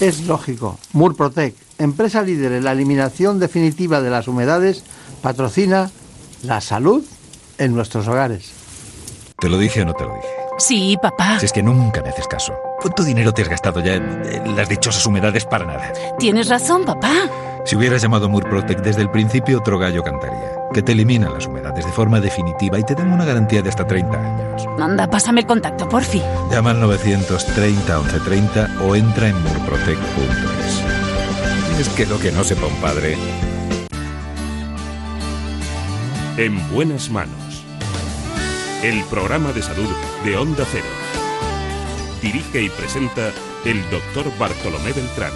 [0.00, 0.78] Es lógico.
[0.94, 4.82] Murprotec, empresa líder en la eliminación definitiva de las humedades,
[5.20, 5.90] patrocina
[6.42, 7.04] la salud
[7.60, 8.52] en nuestros hogares.
[9.38, 10.28] ¿Te lo dije o no te lo dije?
[10.58, 11.38] Sí, papá.
[11.38, 12.52] Si es que nunca me haces caso.
[12.80, 15.92] ¿Cuánto dinero te has gastado ya en las dichosas humedades para nada?
[16.18, 17.12] Tienes razón, papá.
[17.64, 20.52] Si hubieras llamado Murprotec desde el principio, otro gallo cantaría.
[20.72, 23.86] Que te eliminan las humedades de forma definitiva y te dan una garantía de hasta
[23.86, 24.66] 30 años.
[24.78, 26.22] Anda, pásame el contacto, porfi.
[26.50, 30.84] Llama al 930 1130 o entra en murprotec.es.
[31.80, 33.16] Es que lo que no sepa un padre.
[36.36, 37.39] En buenas manos.
[38.82, 39.88] El programa de salud
[40.24, 40.86] de Onda Cero.
[42.22, 43.30] Dirige y presenta
[43.66, 45.32] el doctor Bartolomé Beltrán.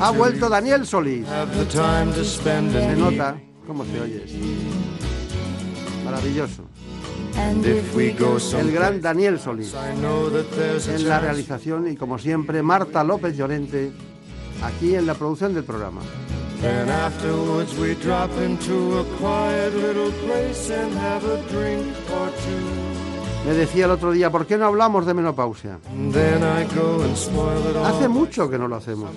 [0.00, 1.24] Ha vuelto Daniel Solís.
[1.26, 4.24] Se nota cómo se oye.
[6.04, 6.69] Maravilloso.
[8.60, 9.74] El gran Daniel Solís.
[10.88, 13.92] En la realización y como siempre Marta López Llorente
[14.62, 16.00] aquí en la producción del programa.
[23.46, 25.78] Me decía el otro día, ¿por qué no hablamos de menopausia?
[27.86, 29.08] Hace mucho que no lo hacemos.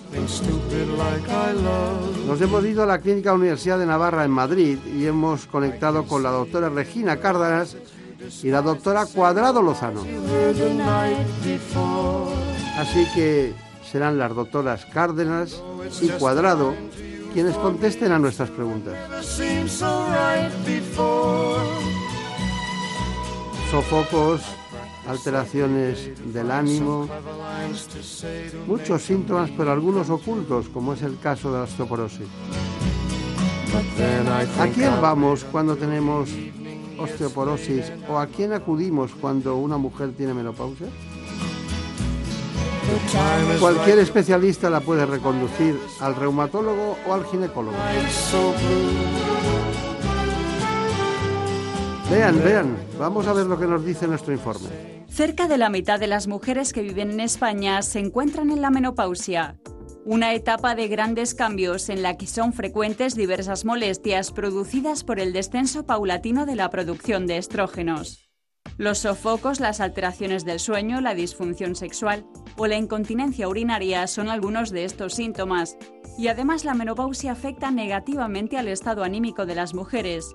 [2.25, 6.23] Nos hemos ido a la Clínica Universidad de Navarra en Madrid y hemos conectado con
[6.23, 7.75] la doctora Regina Cárdenas
[8.41, 10.01] y la doctora Cuadrado Lozano.
[12.77, 13.53] Así que
[13.91, 15.61] serán las doctoras Cárdenas
[16.01, 16.73] y Cuadrado
[17.33, 18.95] quienes contesten a nuestras preguntas.
[23.71, 24.41] Sofocos,
[25.07, 27.09] alteraciones del ánimo,
[28.67, 32.27] muchos síntomas, pero algunos ocultos, como es el caso de la osteoporosis.
[34.59, 36.29] ¿A quién vamos cuando tenemos
[36.99, 40.87] osteoporosis o a quién acudimos cuando una mujer tiene menopausia?
[43.59, 47.77] Cualquier especialista la puede reconducir al reumatólogo o al ginecólogo.
[52.11, 54.69] Vean, vean, vamos a ver lo que nos dice nuestro informe.
[55.07, 58.69] Cerca de la mitad de las mujeres que viven en España se encuentran en la
[58.69, 59.57] menopausia,
[60.05, 65.31] una etapa de grandes cambios en la que son frecuentes diversas molestias producidas por el
[65.31, 68.29] descenso paulatino de la producción de estrógenos.
[68.77, 72.25] Los sofocos, las alteraciones del sueño, la disfunción sexual
[72.57, 75.77] o la incontinencia urinaria son algunos de estos síntomas.
[76.17, 80.33] Y además la menopausia afecta negativamente al estado anímico de las mujeres.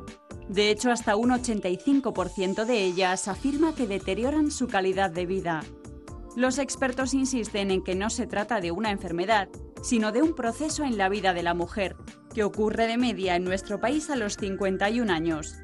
[0.48, 5.60] De hecho, hasta un 85% de ellas afirma que deterioran su calidad de vida.
[6.38, 9.48] Los expertos insisten en que no se trata de una enfermedad,
[9.82, 11.96] sino de un proceso en la vida de la mujer,
[12.32, 15.56] que ocurre de media en nuestro país a los 51 años.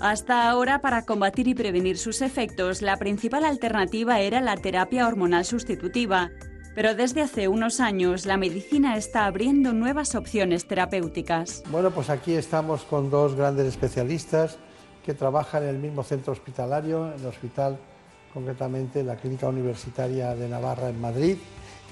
[0.00, 5.44] Hasta ahora, para combatir y prevenir sus efectos, la principal alternativa era la terapia hormonal
[5.44, 6.32] sustitutiva,
[6.74, 11.62] pero desde hace unos años la medicina está abriendo nuevas opciones terapéuticas.
[11.70, 14.58] Bueno, pues aquí estamos con dos grandes especialistas
[15.06, 17.78] que trabajan en el mismo centro hospitalario, en el hospital,
[18.32, 21.36] concretamente la Clínica Universitaria de Navarra en Madrid,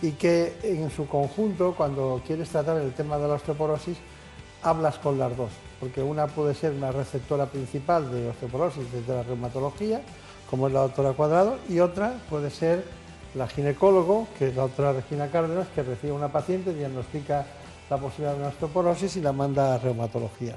[0.01, 3.99] y que en su conjunto, cuando quieres tratar el tema de la osteoporosis,
[4.63, 9.23] hablas con las dos porque una puede ser una receptora principal de osteoporosis desde la
[9.23, 10.01] reumatología,
[10.51, 12.85] como es la doctora Cuadrado, y otra puede ser
[13.35, 17.47] la ginecólogo, que es la doctora Regina Cárdenas, que recibe a una paciente, diagnostica
[17.91, 20.57] la posibilidad de una osteoporosis y la manda a reumatología.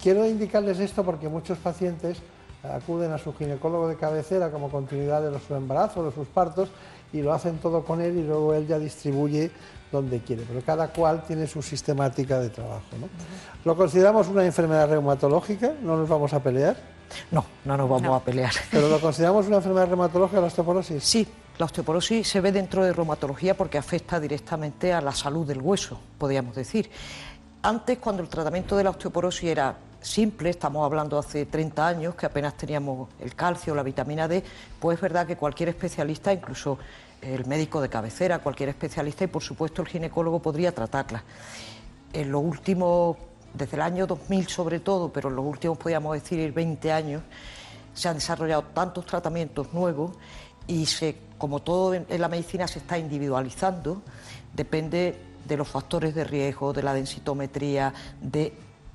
[0.00, 2.18] Quiero indicarles esto porque muchos pacientes
[2.62, 6.68] acuden a su ginecólogo de cabecera como continuidad de su embarazo, de sus partos,
[7.12, 9.50] y lo hacen todo con él y luego él ya distribuye
[9.90, 12.86] donde quiere, pero cada cual tiene su sistemática de trabajo.
[12.98, 13.08] ¿no?
[13.64, 15.74] ¿Lo consideramos una enfermedad reumatológica?
[15.82, 16.76] ¿No nos vamos a pelear?
[17.30, 18.52] No, no nos vamos a pelear.
[18.70, 21.04] ¿Pero lo consideramos una enfermedad reumatológica la osteoporosis?
[21.04, 25.60] Sí, la osteoporosis se ve dentro de reumatología porque afecta directamente a la salud del
[25.60, 26.90] hueso, podríamos decir.
[27.62, 32.26] Antes, cuando el tratamiento de la osteoporosis era simple, estamos hablando hace 30 años, que
[32.26, 34.42] apenas teníamos el calcio, la vitamina D,
[34.78, 36.78] pues es verdad que cualquier especialista, incluso
[37.22, 41.22] el médico de cabecera, cualquier especialista y por supuesto el ginecólogo podría tratarla.
[42.12, 43.16] En los últimos,
[43.54, 47.22] desde el año 2000 sobre todo, pero en los últimos podríamos decir 20 años,
[47.94, 50.12] se han desarrollado tantos tratamientos nuevos
[50.66, 54.02] y se, como todo en la medicina se está individualizando,
[54.54, 58.52] depende de los factores de riesgo, de la densitometría, de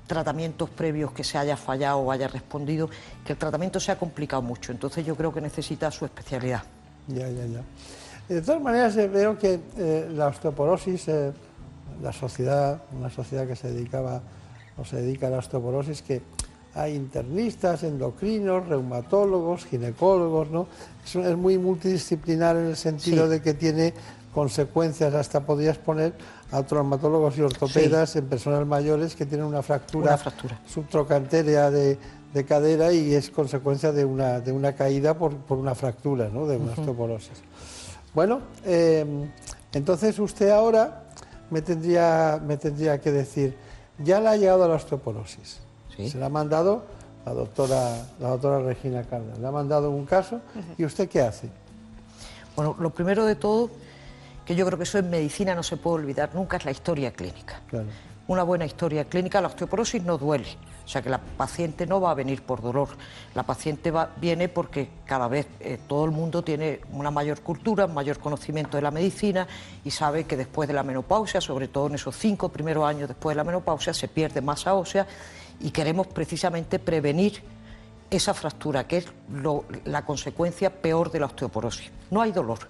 [0.08, 2.90] tratamientos previos que se haya fallado o haya respondido,
[3.24, 4.72] que el tratamiento se ha complicado mucho.
[4.72, 6.62] Entonces yo creo que necesita su especialidad.
[7.06, 7.62] Ya, ya, ya.
[8.28, 11.32] De todas maneras, eh, veo que eh, la osteoporosis, eh,
[12.02, 14.20] la sociedad, una sociedad que se dedicaba
[14.76, 16.22] o se dedica a la osteoporosis, que
[16.74, 20.68] hay internistas, endocrinos, reumatólogos, ginecólogos, ¿no?
[21.04, 23.94] Es, muy multidisciplinar en el sentido de que tiene
[24.32, 26.12] consecuencias, hasta podrías poner
[26.50, 30.18] a traumatólogos y ortopedas en personas mayores que tienen una fractura,
[30.66, 31.98] subtrocantérea de,
[32.46, 36.46] cadera y es consecuencia de una, de una caída por, una fractura, ¿no?
[36.46, 37.42] de una osteoporosis.
[38.14, 39.28] Bueno, em,
[39.72, 41.04] entonces usted ahora
[41.50, 43.56] me tendría, me tendría que decir,
[43.98, 45.60] ya le ha llegado a la osteoporosis.
[45.96, 46.84] Se le ha mandado
[47.26, 50.40] la doctora, la doctora Regina Cárdenas, le ha mandado un caso
[50.78, 51.50] y usted qué hace.
[52.54, 53.70] Bueno, lo primero de todo,
[54.48, 57.12] que yo creo que eso en medicina no se puede olvidar nunca, es la historia
[57.12, 57.60] clínica.
[58.28, 60.48] Una buena historia clínica, la osteoporosis no duele.
[60.86, 62.88] O sea que la paciente no va a venir por dolor,
[63.34, 67.84] la paciente va, viene porque cada vez eh, todo el mundo tiene una mayor cultura,
[67.84, 69.46] un mayor conocimiento de la medicina
[69.84, 73.34] y sabe que después de la menopausia, sobre todo en esos cinco primeros años después
[73.34, 75.06] de la menopausia, se pierde masa ósea
[75.60, 77.42] y queremos precisamente prevenir
[78.10, 79.08] esa fractura, que es
[79.84, 81.90] la consecuencia peor de la osteoporosis.
[82.10, 82.60] No hay dolor,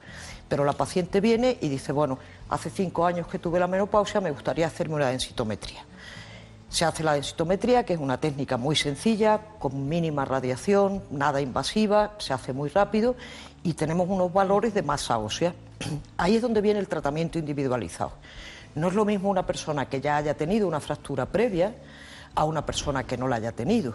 [0.49, 2.19] pero la paciente viene y dice, bueno,
[2.49, 5.85] hace cinco años que tuve la menopausia, me gustaría hacerme una densitometría.
[6.71, 12.13] Se hace la densitometría, que es una técnica muy sencilla, con mínima radiación, nada invasiva,
[12.19, 13.17] se hace muy rápido
[13.63, 15.55] y tenemos unos valores de masa ósea.
[16.17, 18.13] Ahí es donde viene el tratamiento individualizado.
[18.75, 21.75] No es lo mismo una persona que ya haya tenido una fractura previa
[22.35, 23.95] a una persona que no la haya tenido.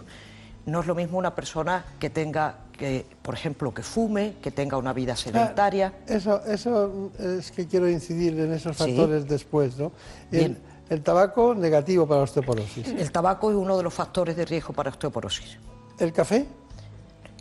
[0.65, 4.77] No es lo mismo una persona que tenga, que, por ejemplo, que fume, que tenga
[4.77, 5.93] una vida sedentaria.
[6.07, 9.91] eso, eso es que quiero incidir en esos factores después, ¿no?
[10.31, 12.87] El tabaco negativo para osteoporosis.
[12.87, 15.57] El tabaco es uno de los factores de riesgo para osteoporosis.
[15.97, 16.45] ¿El café?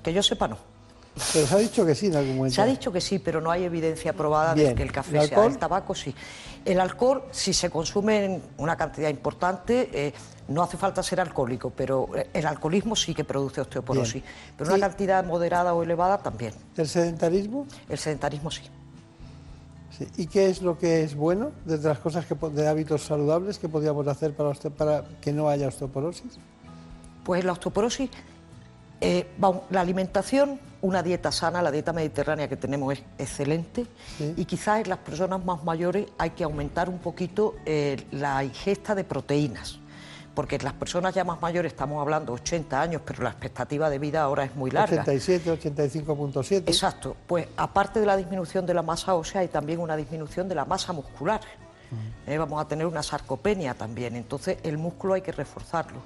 [0.02, 0.71] Que yo sepa, no.
[1.32, 2.54] Pero se ha dicho que sí en algún momento.
[2.54, 4.74] Se ha dicho que sí, pero no hay evidencia probada de Bien.
[4.74, 5.44] que el café ¿El sea.
[5.44, 6.14] El tabaco sí.
[6.64, 10.14] El alcohol, si se consume en una cantidad importante, eh,
[10.48, 14.22] no hace falta ser alcohólico, pero eh, el alcoholismo sí que produce osteoporosis.
[14.22, 14.34] Bien.
[14.56, 16.54] Pero una cantidad moderada o elevada también.
[16.76, 17.66] ¿El sedentarismo?
[17.88, 18.62] El sedentarismo sí.
[19.98, 20.06] Sí.
[20.16, 23.68] ¿Y qué es lo que es bueno desde las cosas que, de hábitos saludables que
[23.68, 26.38] podríamos hacer para que no haya osteoporosis?
[27.24, 28.08] Pues la osteoporosis,
[29.02, 33.86] eh, vamos, la alimentación, una dieta sana, la dieta mediterránea que tenemos es excelente
[34.36, 38.94] y quizás en las personas más mayores hay que aumentar un poquito eh, la ingesta
[38.94, 39.78] de proteínas.
[40.34, 43.98] Porque en las personas ya más mayores estamos hablando 80 años, pero la expectativa de
[43.98, 45.02] vida ahora es muy larga.
[45.02, 46.56] 87, 85.7.
[46.68, 47.14] Exacto.
[47.26, 50.64] Pues aparte de la disminución de la masa ósea hay también una disminución de la
[50.64, 51.42] masa muscular.
[52.26, 54.16] Eh, vamos a tener una sarcopenia también.
[54.16, 56.00] Entonces el músculo hay que reforzarlo.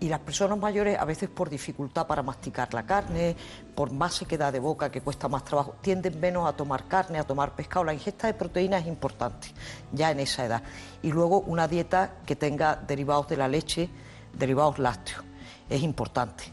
[0.00, 3.34] Y las personas mayores, a veces por dificultad para masticar la carne,
[3.74, 7.24] por más sequedad de boca que cuesta más trabajo, tienden menos a tomar carne, a
[7.24, 7.84] tomar pescado.
[7.84, 9.48] La ingesta de proteínas es importante
[9.92, 10.62] ya en esa edad.
[11.02, 13.90] Y luego una dieta que tenga derivados de la leche,
[14.32, 15.24] derivados lácteos.
[15.68, 16.44] Es importante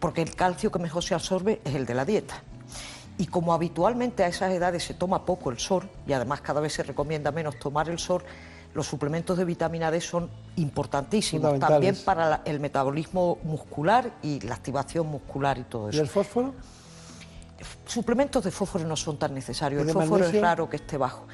[0.00, 2.42] porque el calcio que mejor se absorbe es el de la dieta.
[3.18, 6.74] Y como habitualmente a esas edades se toma poco el sol, y además cada vez
[6.74, 8.22] se recomienda menos tomar el sol,
[8.76, 14.54] los suplementos de vitamina D son importantísimos también para la- el metabolismo muscular y la
[14.54, 16.02] activación muscular y todo ¿Y eso.
[16.02, 16.52] el fósforo?
[17.86, 20.36] Suplementos de fósforo no son tan necesarios, ¿Y el fósforo magnesio?
[20.38, 21.26] es raro que esté bajo.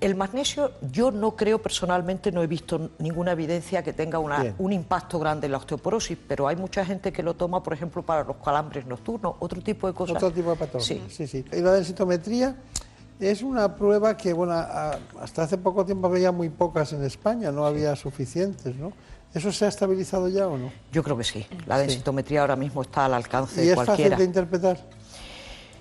[0.00, 4.72] El magnesio, yo no creo personalmente, no he visto ninguna evidencia que tenga una- un
[4.72, 8.24] impacto grande en la osteoporosis, pero hay mucha gente que lo toma, por ejemplo, para
[8.24, 10.16] los calambres nocturnos, otro tipo de cosas.
[10.16, 10.82] Otro tipo de patrón.
[10.82, 11.00] Sí.
[11.08, 11.44] sí, sí.
[11.52, 12.56] Y la densitometría
[13.20, 17.66] es una prueba que, bueno, hasta hace poco tiempo había muy pocas en España, no
[17.66, 18.92] había suficientes, ¿no?
[19.34, 20.70] ¿Eso se ha estabilizado ya o no?
[20.92, 21.46] Yo creo que sí.
[21.66, 24.10] La densitometría ahora mismo está al alcance ¿Y de es cualquiera.
[24.10, 24.78] fácil de interpretar?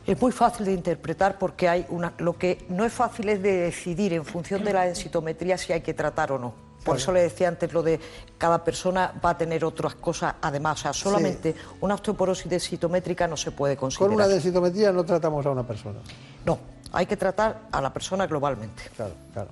[0.08, 2.14] Es muy fácil de interpretar porque hay una.
[2.18, 5.82] Lo que no es fácil es de decidir en función de la densitometría si hay
[5.82, 6.71] que tratar o no.
[6.84, 6.98] Por Claro.
[7.00, 8.00] eso le decía antes lo de
[8.40, 10.80] cada persona va a tener otras cosas además.
[10.80, 14.08] O sea, solamente una osteoporosis densitométrica no se puede considerar.
[14.10, 16.00] Con una densitometría no tratamos a una persona.
[16.44, 16.58] No,
[16.92, 18.84] hay que tratar a la persona globalmente.
[18.96, 19.50] Claro, claro.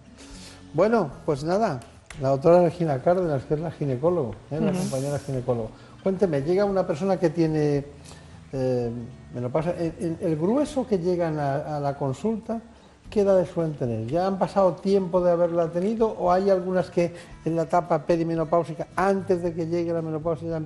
[0.74, 1.80] Bueno, pues nada,
[2.20, 4.60] la doctora Regina Cárdenas, que es la ginecólogo, ¿eh?
[4.60, 5.70] la compañera ginecólogo.
[6.02, 7.86] Cuénteme, llega una persona que tiene
[8.54, 8.92] eh,
[9.36, 12.60] menopausia, el, el- el grueso que llegan a, a la consulta,
[13.10, 14.08] ¿qué edades suelen tener?
[14.08, 17.14] ¿Ya han pasado tiempo de haberla tenido o hay algunas que
[17.46, 20.62] en la etapa perimenopáusica, antes de que llegue la menopausia, ya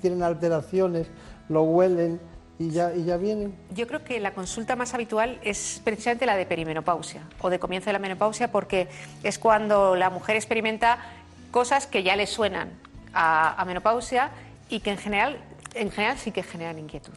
[0.00, 1.08] tienen alteraciones,
[1.48, 2.20] lo huelen
[2.58, 3.54] y ya, y ya vienen?
[3.74, 7.86] Yo creo que la consulta más habitual es precisamente la de perimenopausia o de comienzo
[7.86, 8.88] de la menopausia porque
[9.22, 10.98] es cuando la mujer experimenta
[11.50, 12.70] cosas que ya le suenan
[13.12, 14.30] a, a menopausia
[14.68, 15.38] y que en general,
[15.74, 17.14] en general sí que generan inquietud.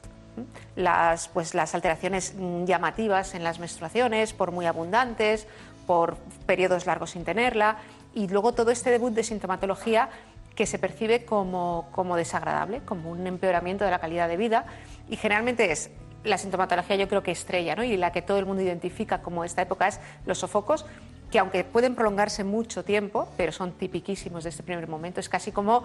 [0.75, 5.47] Las, pues, las alteraciones mm, llamativas en las menstruaciones, por muy abundantes,
[5.85, 7.77] por periodos largos sin tenerla,
[8.13, 10.09] y luego todo este debut de sintomatología
[10.55, 14.65] que se percibe como, como desagradable, como un empeoramiento de la calidad de vida,
[15.07, 15.91] y generalmente es
[16.23, 17.83] la sintomatología yo creo que estrella, ¿no?
[17.83, 20.85] y la que todo el mundo identifica como esta época es los sofocos,
[21.31, 25.51] que aunque pueden prolongarse mucho tiempo, pero son tipiquísimos de este primer momento, es casi
[25.51, 25.83] como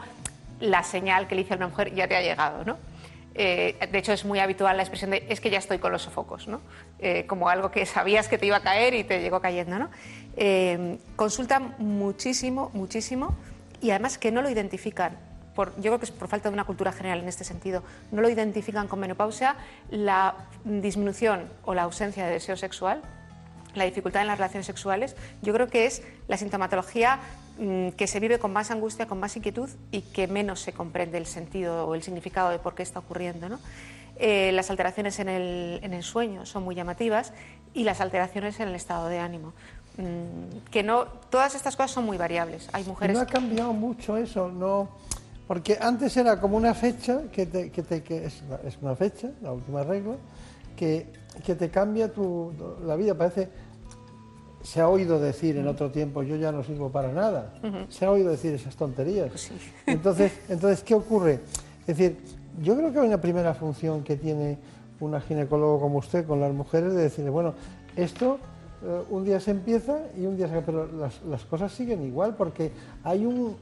[0.60, 2.78] la señal que le dice a una mujer ya te ha llegado, ¿no?
[3.34, 6.02] Eh, de hecho, es muy habitual la expresión de es que ya estoy con los
[6.02, 6.60] sofocos, ¿no?
[6.98, 9.78] Eh, como algo que sabías que te iba a caer y te llegó cayendo.
[9.78, 9.90] ¿no?
[10.36, 13.34] Eh, consultan muchísimo, muchísimo
[13.80, 15.16] y además que no lo identifican.
[15.54, 17.82] Por, yo creo que es por falta de una cultura general en este sentido.
[18.10, 19.56] No lo identifican con menopausia,
[19.90, 23.02] la disminución o la ausencia de deseo sexual,
[23.74, 27.20] la dificultad en las relaciones sexuales, yo creo que es la sintomatología
[27.96, 31.26] que se vive con más angustia, con más inquietud y que menos se comprende el
[31.26, 33.48] sentido o el significado de por qué está ocurriendo.
[33.48, 33.58] ¿no?
[34.16, 37.32] Eh, las alteraciones en el, en el sueño son muy llamativas
[37.74, 39.52] y las alteraciones en el estado de ánimo.
[39.98, 42.68] Mm, que no, todas estas cosas son muy variables.
[42.72, 44.88] Hay mujeres No ha cambiado mucho eso, no.
[45.46, 49.30] Porque antes era como una fecha, que, te, que, te- que es, es una fecha,
[49.42, 50.14] la última regla,
[50.76, 51.06] que,
[51.44, 52.52] que te cambia tu,
[52.86, 53.14] la vida.
[53.14, 53.50] Parece,
[54.62, 57.54] se ha oído decir en otro tiempo, yo ya no sirvo para nada.
[57.88, 59.28] Se ha oído decir esas tonterías.
[59.28, 59.50] Pues
[59.86, 61.40] Entonces, entonces, ¿qué ocurre?
[61.80, 62.18] Es decir,
[62.60, 64.58] yo creo que hay una primera función que tiene
[65.00, 67.54] una ginecólogo como usted con las mujeres de decirle, bueno,
[67.96, 68.38] esto
[68.84, 72.36] eh, un día se empieza y un día se pero las, las cosas siguen igual
[72.36, 73.56] porque hay un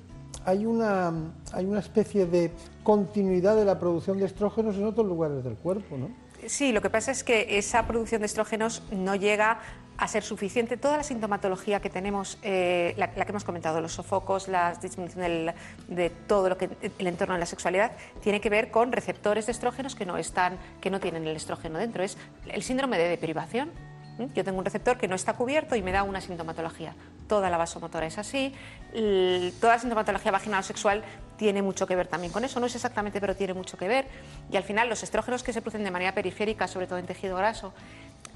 [0.45, 1.13] hay una
[1.53, 2.51] hay una especie de
[2.83, 6.11] continuidad de la producción de estrógenos en otros lugares del cuerpo, ¿no?
[6.47, 9.61] Sí, lo que pasa es que esa producción de estrógenos no llega
[10.01, 10.79] a ser suficiente.
[10.79, 15.53] Toda la sintomatología que tenemos, eh, la, que hemos comentado, los sofocos, la disminución
[15.89, 17.93] de todo lo que el entorno de la sexualidad,
[18.23, 21.79] tiene que ver con receptores de estrógenos que no están, que no tienen el estrógeno
[21.79, 22.03] dentro.
[22.03, 22.17] Es
[22.49, 23.71] el síndrome de deprivación.
[24.35, 26.95] Yo tengo un receptor que no está cubierto y me da una sintomatología.
[27.29, 28.55] Toda la vasomotora es así.
[29.61, 31.05] Toda la sintomatología vaginal sexual
[31.37, 32.59] tiene mucho que ver también con eso.
[32.59, 34.07] No es exactamente, pero tiene mucho que ver.
[34.51, 37.37] Y al final, los estrógenos que se producen de manera periférica, sobre todo en tejido
[37.37, 37.73] graso,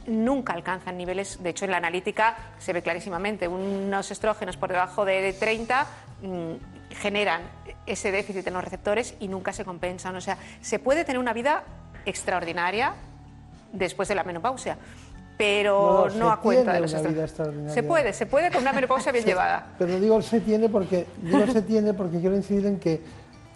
[0.06, 5.04] nunca alcanzan niveles, de hecho en la analítica se ve clarísimamente, unos estrógenos por debajo
[5.04, 5.86] de 30
[6.22, 7.42] mm, generan
[7.86, 10.14] ese déficit en los receptores y nunca se compensan.
[10.16, 11.64] O sea, se puede tener una vida
[12.06, 12.94] extraordinaria
[13.72, 14.76] después de la menopausia,
[15.36, 17.72] pero no, a cuenta de los estrógenos.
[17.72, 19.66] Se puede, se puede con una menopausia bien llevada.
[19.78, 23.00] Pero digo se tiene porque digo se tiene porque quiero incidir en que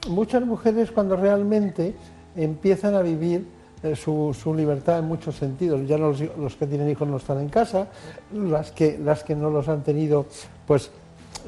[0.09, 1.94] muchas mujeres cuando realmente
[2.36, 5.87] empiezan a vivir eh, su, libertad en muchos sentidos.
[5.87, 7.89] Ya los, los, que tienen hijos no están en casa,
[8.33, 10.26] las que, las que no los han tenido,
[10.66, 10.91] pues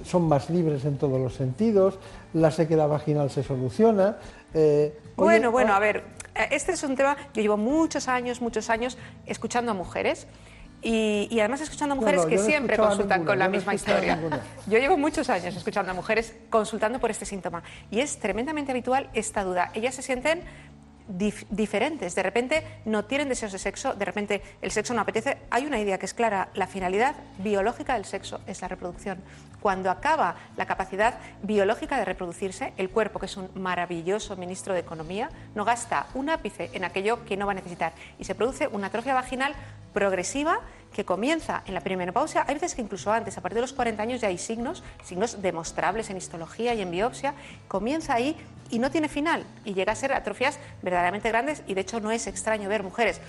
[0.04, 1.98] son más libres en todos los sentidos,
[2.32, 4.16] la sequedad vaginal se soluciona.
[4.54, 6.04] Eh, bueno, bueno, a ver,
[6.34, 10.26] eh, este es un tema, yo llevo muchos años, muchos años escuchando a mujeres.
[10.82, 14.18] Y, además escuchando a mujeres que siempre consultan con la misma historia.
[14.66, 19.10] Yo llevo muchos años escuchando a mujeres consultando por este síntoma y es tremendamente habitual
[19.12, 19.70] esta duda.
[19.74, 20.40] Ellas se sienten
[21.10, 22.14] diferentes.
[22.14, 25.38] De repente no tienen deseos de sexo, de repente el sexo no apetece.
[25.50, 29.18] Hay una idea que es clara, la finalidad biológica del sexo es la reproducción.
[29.60, 34.80] Cuando acaba la capacidad biológica de reproducirse, el cuerpo, que es un maravilloso ministro de
[34.80, 37.92] Economía, no gasta un ápice en aquello que no va a necesitar.
[38.18, 39.54] Y se produce una atrofia vaginal
[39.92, 40.60] progresiva
[40.94, 44.02] que comienza en la perimenopausia, hay veces que incluso antes, a partir de los 40
[44.02, 47.34] años ya hay signos, signos demostrables en histología y en biopsia,
[47.68, 48.36] comienza ahí
[48.70, 49.44] y no tiene final.
[49.64, 51.62] Y llega a ser atrofias verdaderamente grandes.
[51.66, 53.20] Y de hecho no es extraño ver mujeres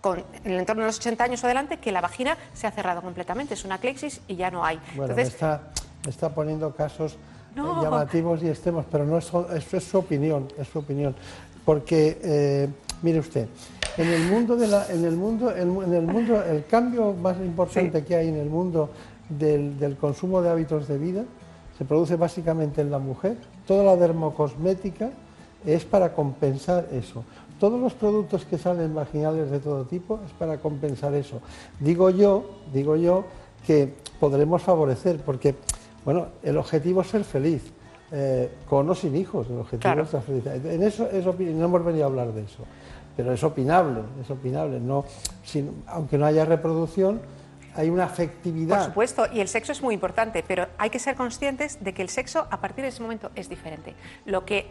[0.00, 2.70] con, en el entorno de los 80 años o adelante que la vagina se ha
[2.70, 4.80] cerrado completamente, es una clexis y ya no hay.
[4.96, 5.62] Bueno, está,
[6.08, 7.14] está poniendo casos
[7.56, 9.30] eh, llamativos y extremos, pero no es,
[9.72, 11.14] es, su opinión, es su opinión,
[11.64, 12.68] porque eh,
[13.02, 13.48] mire usted,
[13.96, 18.04] en el mundo de la, en el mundo, en el mundo, el cambio más importante
[18.04, 18.90] que hay en el mundo
[19.28, 21.24] del, del consumo de hábitos de vida
[21.80, 23.38] se produce básicamente en la mujer.
[23.66, 25.08] Toda la dermocosmética
[25.64, 27.24] es para compensar eso.
[27.60, 31.42] Todos los productos que salen vaginales de todo tipo es para compensar eso.
[31.78, 33.26] Digo yo, digo yo
[33.66, 35.56] que podremos favorecer, porque
[36.02, 37.62] bueno, el objetivo es ser feliz,
[38.12, 40.46] eh, con o sin hijos, el objetivo es ser feliz.
[40.46, 42.64] En eso, no hemos venido a hablar de eso,
[43.14, 44.80] pero es opinable, es opinable.
[44.80, 45.04] No,
[45.88, 47.20] aunque no haya reproducción,
[47.74, 48.78] hay una afectividad.
[48.78, 52.00] Por supuesto, y el sexo es muy importante, pero hay que ser conscientes de que
[52.00, 53.94] el sexo a partir de ese momento es diferente.
[54.24, 54.66] Lo que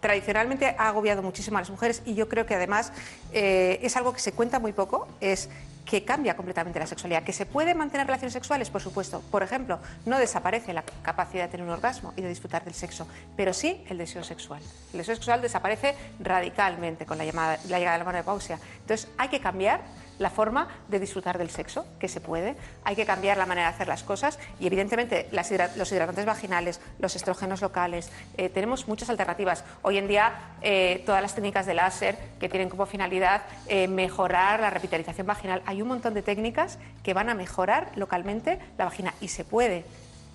[0.00, 2.92] tradicionalmente ha agobiado muchísimo a las mujeres y yo creo que además
[3.32, 5.48] eh, es algo que se cuenta muy poco, es
[5.88, 7.22] que cambia completamente la sexualidad.
[7.22, 8.68] ¿Que se puede mantener relaciones sexuales?
[8.68, 9.22] Por supuesto.
[9.30, 13.08] Por ejemplo, no desaparece la capacidad de tener un orgasmo y de disfrutar del sexo,
[13.36, 14.60] pero sí el deseo sexual.
[14.92, 18.58] El deseo sexual desaparece radicalmente con la, llamada, la llegada de la menopausia.
[18.82, 19.80] Entonces, hay que cambiar
[20.18, 22.56] la forma de disfrutar del sexo, que se puede.
[22.84, 27.16] Hay que cambiar la manera de hacer las cosas y, evidentemente, los hidratantes vaginales, los
[27.16, 28.10] estrógenos locales.
[28.36, 29.64] Eh, tenemos muchas alternativas.
[29.82, 34.60] Hoy en día, eh, todas las técnicas de láser que tienen como finalidad eh, mejorar
[34.60, 35.62] la revitalización vaginal.
[35.66, 39.84] Hay un montón de técnicas que van a mejorar localmente la vagina y se puede.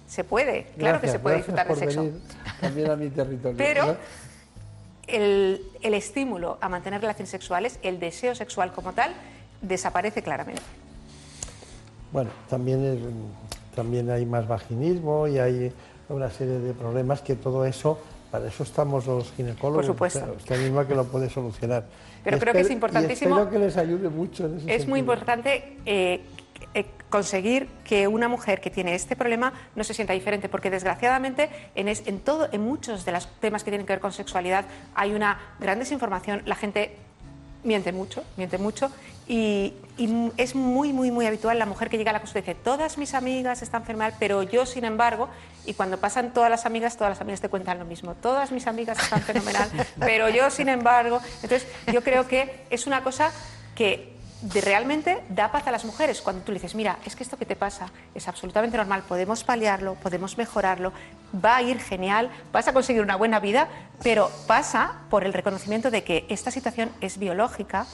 [0.07, 2.09] Se puede, claro que se puede disfrutar del sexo.
[2.59, 3.57] también a mi territorio.
[3.57, 3.97] Pero
[5.07, 9.13] el, el estímulo a mantener relaciones sexuales, el deseo sexual como tal,
[9.64, 10.61] desaparece claramente.
[12.11, 12.99] Bueno, también,
[13.76, 15.74] también hay más vaginismo y hay
[16.09, 17.97] una serie de problemas que todo eso,
[18.30, 19.88] para eso estamos los ginecólogos.
[19.88, 20.36] Por supuesto.
[20.38, 21.86] Usted, misma que lo puede solucionar.
[22.24, 23.36] Pero creo que es importantísimo.
[23.36, 26.22] espero que les ayude mucho en Es muy importante eh,
[26.76, 31.49] eh, conseguir que una mujer que tiene este problema no se sienta diferente, porque desgraciadamente
[31.74, 35.14] en, en, todo, en muchos de los temas que tienen que ver con sexualidad hay
[35.14, 36.43] una gran desinformación.
[36.45, 36.95] La gente
[37.64, 38.91] miente mucho, miente mucho
[39.28, 39.74] y,
[40.38, 42.97] es muy, muy, muy habitual la mujer que llega a la consulta y dice, todas
[42.97, 45.30] mis amigas están enfermas, pero yo, sin embargo,
[45.67, 48.65] y cuando pasan todas las amigas, todas las amigas te cuentan lo mismo, todas mis
[48.65, 49.69] amigas están fenomenal,
[49.99, 53.32] pero yo, sin embargo, entonces yo creo que es una cosa
[53.76, 54.13] que
[54.51, 57.45] realmente da paz a las mujeres cuando tú le dices, mira, es que esto que
[57.45, 60.91] te pasa es absolutamente normal, podemos paliarlo, podemos mejorarlo,
[61.34, 63.67] va a ir genial, vas a conseguir una buena vida,
[64.01, 67.86] pero pasa por el reconocimiento de que esta situación es biológica,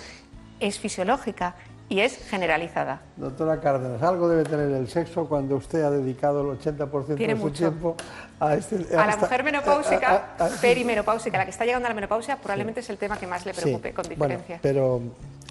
[0.60, 1.55] es fisiológica
[1.89, 3.01] y es generalizada.
[3.18, 7.49] Doctora Cárdenas, algo debe tener el sexo cuando usted ha dedicado el 80% de su
[7.49, 7.95] tiempo
[8.39, 8.86] a este...
[8.95, 12.97] A, la mujer menopáusica, perimenopáusica, la que está llegando a la menopausia, probablemente es el
[12.97, 14.60] tema que más le preocupe, con diferencia.
[14.62, 15.01] pero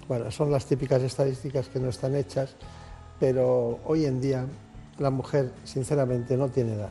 [0.07, 2.55] bueno, son las típicas estadísticas que no están hechas,
[3.19, 4.45] pero hoy en día
[4.97, 6.89] la mujer, sinceramente, no tiene edad.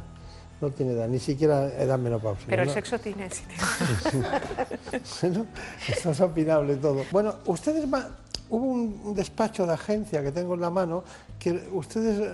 [0.61, 2.47] No tiene edad, ni siquiera edad menopausia.
[2.49, 2.75] Pero el ¿no?
[2.75, 3.31] sexo tiene.
[3.31, 3.43] sí
[5.23, 5.47] bueno,
[5.89, 7.05] esto es opinable todo.
[7.13, 8.09] Bueno, ustedes va-
[8.51, 11.05] hubo un, un despacho de agencia que tengo en la mano
[11.39, 12.33] que ustedes eh,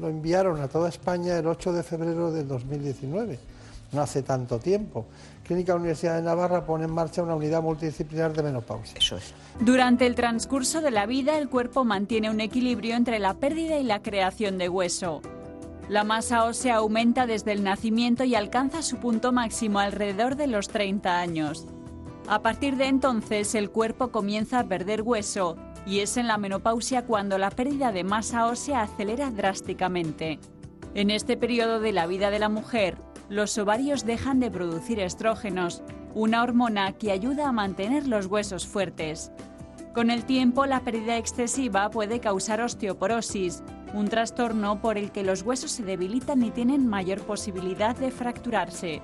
[0.00, 3.38] lo enviaron a toda España el 8 de febrero del 2019,
[3.92, 5.06] no hace tanto tiempo.
[5.44, 8.96] Clínica Universidad de Navarra pone en marcha una unidad multidisciplinar de menopausia.
[8.98, 9.32] Eso es.
[9.60, 13.82] Durante el transcurso de la vida, el cuerpo mantiene un equilibrio entre la pérdida y
[13.84, 15.20] la creación de hueso.
[15.90, 20.68] La masa ósea aumenta desde el nacimiento y alcanza su punto máximo alrededor de los
[20.68, 21.66] 30 años.
[22.28, 27.06] A partir de entonces, el cuerpo comienza a perder hueso y es en la menopausia
[27.06, 30.38] cuando la pérdida de masa ósea acelera drásticamente.
[30.94, 32.96] En este periodo de la vida de la mujer,
[33.28, 35.82] los ovarios dejan de producir estrógenos,
[36.14, 39.32] una hormona que ayuda a mantener los huesos fuertes.
[39.92, 45.42] Con el tiempo, la pérdida excesiva puede causar osteoporosis, un trastorno por el que los
[45.42, 49.02] huesos se debilitan y tienen mayor posibilidad de fracturarse.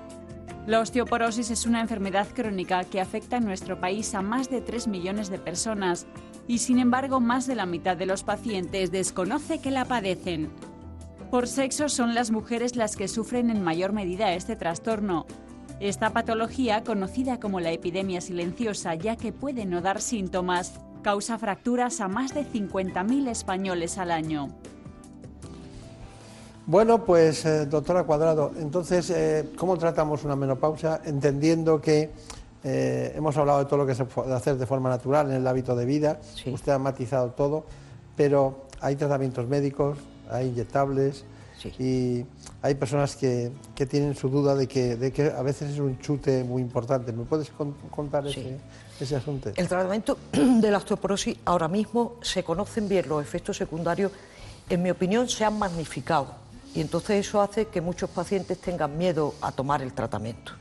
[0.65, 4.87] La osteoporosis es una enfermedad crónica que afecta en nuestro país a más de 3
[4.87, 6.07] millones de personas
[6.47, 10.49] y sin embargo más de la mitad de los pacientes desconoce que la padecen.
[11.31, 15.25] Por sexo son las mujeres las que sufren en mayor medida este trastorno.
[15.79, 22.01] Esta patología, conocida como la epidemia silenciosa ya que puede no dar síntomas, causa fracturas
[22.01, 24.49] a más de 50.000 españoles al año.
[26.69, 30.99] Bueno, pues eh, doctora Cuadrado, entonces, eh, ¿cómo tratamos una menopausia?
[31.05, 32.11] Entendiendo que
[32.61, 35.47] eh, hemos hablado de todo lo que se puede hacer de forma natural en el
[35.47, 36.19] hábito de vida,
[36.51, 37.63] usted ha matizado todo,
[38.17, 39.97] pero hay tratamientos médicos,
[40.29, 41.23] hay inyectables
[41.79, 42.25] y
[42.61, 45.97] hay personas que, que tienen su duda de que, de que a veces es un
[45.99, 47.13] chute muy importante.
[47.13, 48.57] ¿Me puedes con- contar ese,
[48.99, 49.51] ese asunto?
[49.55, 54.11] El tratamiento de la osteoporosis ahora mismo se conocen bien los efectos secundarios,
[54.69, 56.45] en mi opinión se han magnificado
[56.77, 60.51] y entonces eso hace que muchos pacientes tengan miedo a tomar el tratamiento.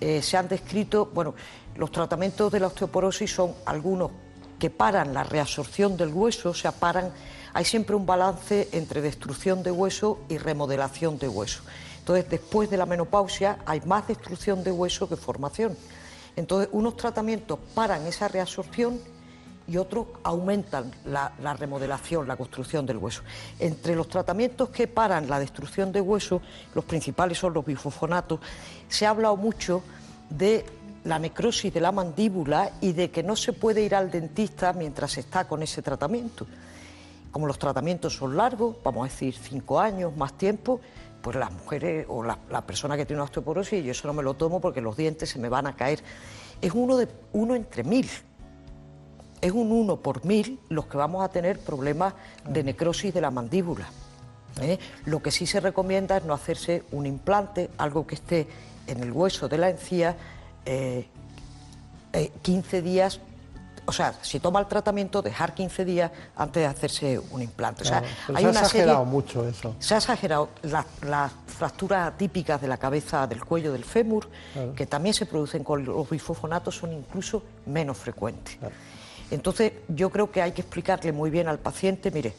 [0.00, 1.36] Eh, se han descrito, bueno,
[1.76, 4.10] los tratamientos de la osteoporosis son algunos
[4.58, 7.12] que paran la reabsorción del hueso, o sea, paran,
[7.52, 11.62] hay siempre un balance entre destrucción de hueso y remodelación de hueso.
[12.00, 15.76] Entonces, después de la menopausia hay más destrucción de hueso que formación.
[16.34, 18.98] Entonces, unos tratamientos paran esa reabsorción
[19.66, 23.22] y otros aumentan la, la remodelación, la construcción del hueso.
[23.58, 26.42] Entre los tratamientos que paran la destrucción de hueso,
[26.74, 28.40] los principales son los bifosfonatos,
[28.88, 29.82] se ha hablado mucho
[30.28, 30.64] de
[31.04, 35.18] la necrosis de la mandíbula y de que no se puede ir al dentista mientras
[35.18, 36.46] está con ese tratamiento.
[37.30, 40.80] Como los tratamientos son largos, vamos a decir cinco años, más tiempo,
[41.20, 44.22] pues las mujeres o la, la persona que tiene una osteoporosis, yo eso no me
[44.22, 46.00] lo tomo porque los dientes se me van a caer.
[46.60, 48.08] Es uno, de, uno entre mil
[49.44, 52.14] es un 1 por mil los que vamos a tener problemas
[52.48, 53.86] de necrosis de la mandíbula.
[54.60, 54.78] ¿eh?
[55.04, 58.46] Lo que sí se recomienda es no hacerse un implante, algo que esté
[58.86, 60.16] en el hueso de la encía,
[60.64, 61.06] eh,
[62.12, 63.20] eh, 15 días,
[63.86, 67.82] o sea, si toma el tratamiento, dejar 15 días antes de hacerse un implante.
[67.82, 69.76] O sea, Claro, pero hay se ha una exagerado serie- mucho eso.
[69.78, 74.74] se ha exagerado la- las fracturas atípicas de la cabeza, del cuello, del fémur, Claro.
[74.74, 78.56] que también se producen con los bifosfonatos, son incluso menos frecuentes.
[79.34, 82.32] Entonces, yo creo que hay que explicarle muy bien al paciente, mire,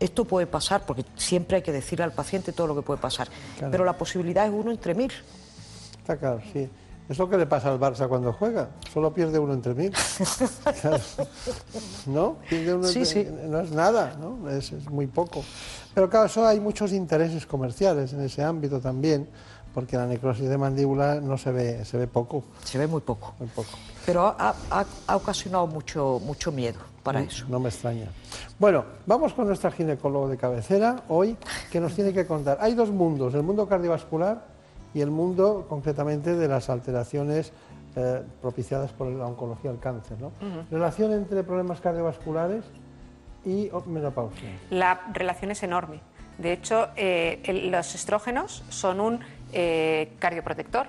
[0.00, 3.28] esto puede pasar, porque siempre hay que decirle al paciente todo lo que puede pasar,
[3.58, 3.70] Claro.
[3.70, 5.12] pero la posibilidad es uno entre mil.
[5.98, 6.68] Está claro, sí.
[7.08, 8.68] Es lo que le pasa al Barça cuando juega.
[8.92, 9.92] Solo pierde uno entre mil.
[10.80, 10.98] Claro.
[12.06, 12.36] ¿No?
[12.48, 13.28] Pierde uno Sí, entre- sí.
[13.48, 14.48] No es nada, ¿no?
[14.50, 15.44] Es, es muy poco.
[15.94, 19.28] Pero claro, eso hay muchos intereses comerciales en ese ámbito también,
[19.74, 22.44] porque la necrosis de mandíbula no se ve, se ve poco.
[22.64, 23.34] Se ve muy poco.
[23.38, 23.70] Muy poco.
[24.06, 27.46] Pero ha, ha- ha ocasionado mucho, mucho miedo para No- eso.
[27.48, 28.06] No me extraña.
[28.58, 31.36] Bueno, vamos con nuestra ginecólogo de cabecera hoy,
[31.70, 32.58] que nos tiene que contar.
[32.60, 34.44] Hay dos mundos, el mundo cardiovascular
[34.94, 37.52] y el mundo concretamente de las alteraciones
[37.96, 40.16] eh, propiciadas por la oncología del cáncer.
[40.20, 40.32] ¿no?
[40.70, 42.64] Relación entre problemas cardiovasculares
[43.44, 44.48] y o- menopausia.
[44.70, 46.00] La relación es enorme.
[46.38, 49.20] De hecho, eh, el- los estrógenos son un
[49.52, 50.86] eh, cardioprotector.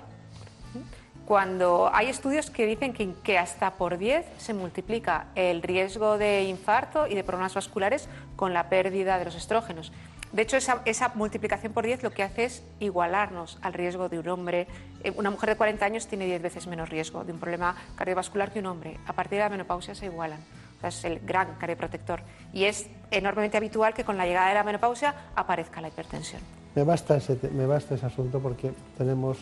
[1.26, 6.44] Cuando hay estudios que dicen que, que hasta por 10 se multiplica el riesgo de
[6.44, 9.90] infarto y de problemas vasculares con la pérdida de los estrógenos.
[10.32, 14.18] De hecho, esa, esa multiplicación por 10 lo que hace es igualarnos al riesgo de
[14.18, 14.66] un hombre.
[15.04, 18.52] Eh, Una mujer de 40 años tiene 10 veces menos riesgo de un problema cardiovascular
[18.52, 18.98] que un hombre.
[19.06, 20.40] A partir de la menopausia se igualan.
[20.76, 22.20] O sea, es el gran cardioprotector.
[22.52, 26.42] Y es enormemente habitual que con la llegada de la menopausia aparezca la hipertensión.
[26.74, 29.38] Me basta ese, me basta ese asunto porque tenemos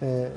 [0.00, 0.30] eh,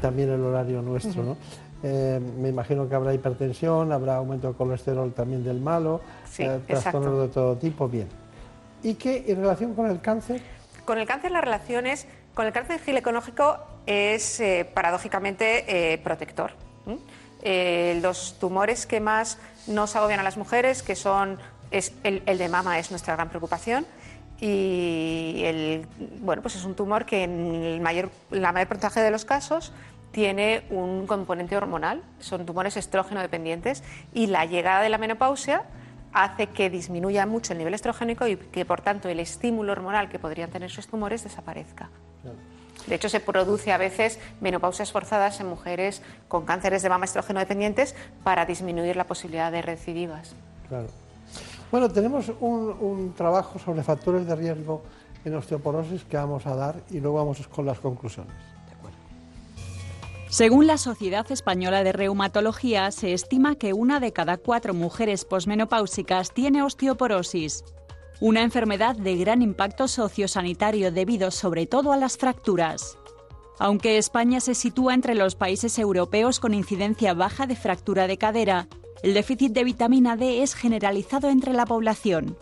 [0.00, 1.22] también el horario nuestro.
[1.22, 1.36] ¿no?
[1.82, 6.00] Eh, me imagino que habrá hipertensión, habrá aumento de colesterol también del malo,
[6.30, 7.88] Sí, eh, trastornos de todo tipo.
[7.88, 8.08] Bien.
[8.82, 10.40] ¿Y qué en relación con el cáncer?
[10.84, 16.52] Con el cáncer las relaciones, con el cáncer ginecológico es eh, paradójicamente eh, protector.
[17.42, 21.38] Eh, los tumores que más nos agobian a las mujeres, que son
[21.70, 23.86] es el, de mama es nuestra gran preocupación
[24.40, 25.86] y el,
[26.20, 29.72] bueno, pues es un tumor que en el mayor, la mayor porcentaje de los casos
[30.12, 35.64] tiene un componente hormonal, son tumores estrógeno dependientes y la llegada de la menopausia
[36.12, 40.18] hace que disminuya mucho el nivel estrogénico y que por tanto el estímulo hormonal que
[40.18, 41.90] podrían tener esos tumores desaparezca.
[42.86, 47.38] De hecho, se produce a veces menopausias forzadas en mujeres con cánceres de mama estrógeno
[47.38, 50.34] dependientes para disminuir la posibilidad de recidivas.
[51.70, 54.82] Bueno, tenemos un, trabajo sobre factores de riesgo
[55.24, 58.32] en osteoporosis que vamos a dar y luego vamos con las conclusiones.
[60.28, 66.32] Según la Sociedad Española de Reumatología, se estima que una de cada cuatro mujeres posmenopáusicas
[66.32, 67.64] tiene osteoporosis,
[68.20, 72.96] una enfermedad de gran impacto sociosanitario debido sobre todo a las fracturas.
[73.58, 78.68] Aunque España se sitúa entre los países europeos con incidencia baja de fractura de cadera,
[79.02, 82.36] el déficit de vitamina D es generalizado entre la población.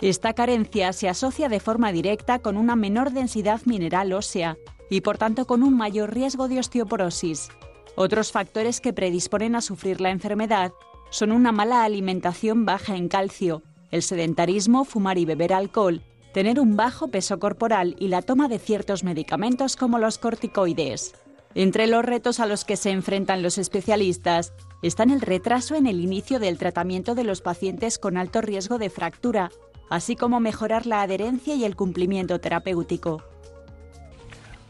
[0.00, 4.56] Esta carencia se asocia de forma directa con una menor densidad mineral ósea
[4.88, 7.50] y por tanto con un mayor riesgo de osteoporosis.
[7.94, 10.72] Otros factores que predisponen a sufrir la enfermedad
[11.10, 16.02] son una mala alimentación baja en calcio, el sedentarismo, fumar y beber alcohol,
[16.32, 21.14] tener un bajo peso corporal y la toma de ciertos medicamentos como los corticoides.
[21.54, 26.00] Entre los retos a los que se enfrentan los especialistas están el retraso en el
[26.00, 29.50] inicio del tratamiento de los pacientes con alto riesgo de fractura,
[29.88, 33.24] así como mejorar la adherencia y el cumplimiento terapéutico.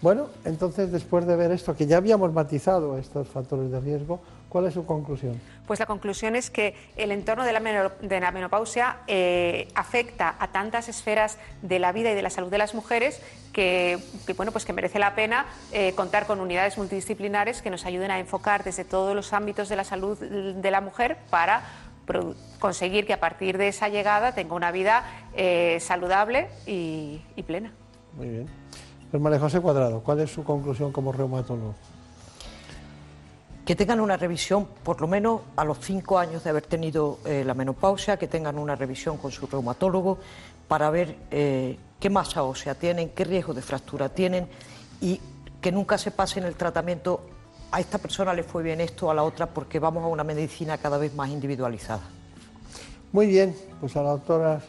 [0.00, 4.20] Bueno, entonces después de ver esto, que ya habíamos matizado estos factores de riesgo,
[4.50, 5.40] ¿cuál es su conclusión?
[5.66, 11.38] Pues la conclusión es que el entorno de la, menopausia eh, afecta a tantas esferas
[11.62, 13.22] de la vida y de la salud de las mujeres
[13.54, 13.98] que,
[14.36, 18.18] bueno, pues que merece la pena eh, contar con unidades multidisciplinares que nos ayuden a
[18.18, 21.62] enfocar desde todos los ámbitos de la salud de la mujer para
[22.58, 27.72] conseguir que a partir de esa llegada tenga una vida eh, saludable y plena.
[28.16, 28.46] Muy bien.
[29.10, 31.74] Pues María José Cuadrado, ¿cuál es su conclusión como reumatólogo?
[33.70, 37.44] Que tengan una revisión, por lo menos a los cinco años de haber tenido eh,
[37.46, 40.18] la menopausia, que tengan una revisión con su reumatólogo
[40.66, 44.48] para ver eh, qué masa ósea tienen, qué riesgo de fractura tienen
[45.00, 45.20] y
[45.60, 47.20] que nunca se pase en el tratamiento
[47.70, 50.76] a esta persona le fue bien esto, a la otra, porque vamos a una medicina
[50.78, 52.02] cada vez más individualizada.
[53.12, 54.62] Muy bien, pues a la doctora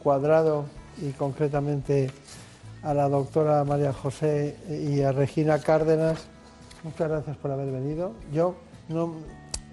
[0.00, 0.66] Cuadrado
[1.02, 2.12] y concretamente
[2.84, 6.28] a la doctora María José y a Regina Cárdenas.
[6.84, 8.12] Muchas gracias por haber venido.
[8.32, 8.54] Yo,
[8.88, 9.14] no,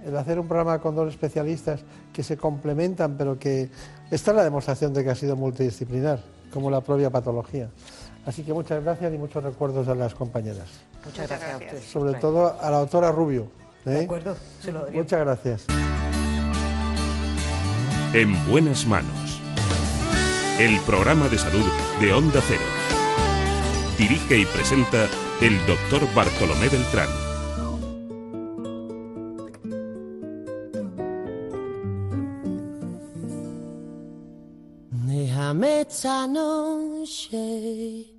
[0.06, 1.82] el hacer un programa con dos especialistas
[2.14, 3.70] que se complementan, pero que
[4.12, 6.20] está la demostración de que ha sido multidisciplinar,
[6.54, 7.70] como la propia patología.
[8.26, 10.68] Así que muchas gracias y muchos recuerdos a las compañeras.
[11.06, 11.84] Muchas gracias, a ustedes.
[11.84, 13.48] Sobre todo a la doctora Rubio.
[13.86, 13.90] ¿eh?
[13.90, 15.66] De acuerdo, se lo Muchas gracias.
[18.14, 19.42] En buenas manos.
[20.60, 21.66] El programa de salud
[22.00, 22.62] de Onda Cero.
[23.98, 25.08] Dirige y presenta
[25.42, 27.10] el doctor Bartolomé Beltrán.
[34.92, 38.14] Déjame esta noche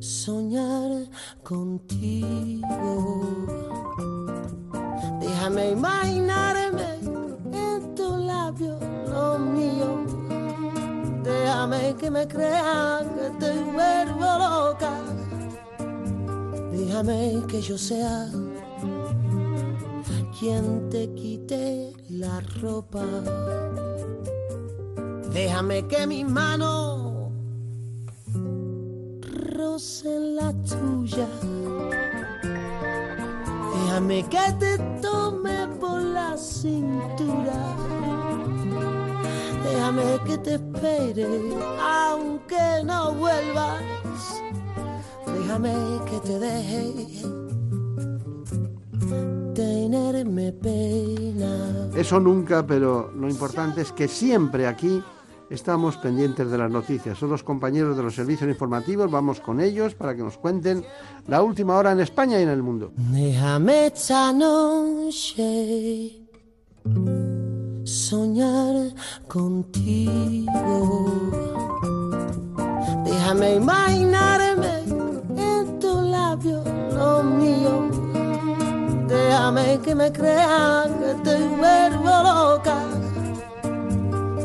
[0.00, 1.08] soñar
[1.42, 3.22] contigo.
[5.20, 6.88] Déjame imaginarme
[7.52, 8.78] en tu labio
[9.08, 10.06] lo mío
[11.26, 14.92] Déjame que me crea que te vuelvo loca.
[16.76, 18.28] Déjame que yo sea
[20.38, 23.04] quien te quite la ropa.
[25.32, 27.32] Déjame que mi mano
[29.56, 31.28] roce la tuya.
[33.74, 37.76] Déjame que te tome por la cintura
[39.62, 41.26] Déjame que te espere,
[41.80, 43.82] aunque no vuelvas.
[45.38, 45.74] Déjame
[46.10, 46.94] que te deje
[49.54, 51.90] tenerme pena.
[51.96, 55.02] Eso nunca, pero lo importante es que siempre aquí
[55.48, 57.18] estamos pendientes de las noticias.
[57.18, 60.84] Son los compañeros de los servicios informativos, vamos con ellos para que nos cuenten
[61.26, 62.92] la última hora en España y en el mundo.
[62.96, 66.20] Déjame esta noche
[67.84, 68.92] soñar
[69.28, 70.50] contigo.
[73.04, 74.76] Déjame imaginarme
[76.38, 76.62] tu labio
[76.92, 77.90] lo mío.
[79.08, 82.78] Déjame que me crean que te vuelvo loca.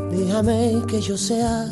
[0.09, 1.69] Déjame que yo sea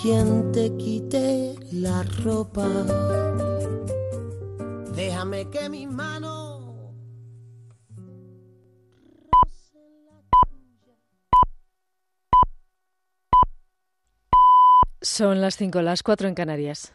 [0.00, 2.68] quien te quite la ropa.
[4.94, 6.44] Déjame que mis manos
[15.00, 16.94] Son las 5, las 4 en Canarias.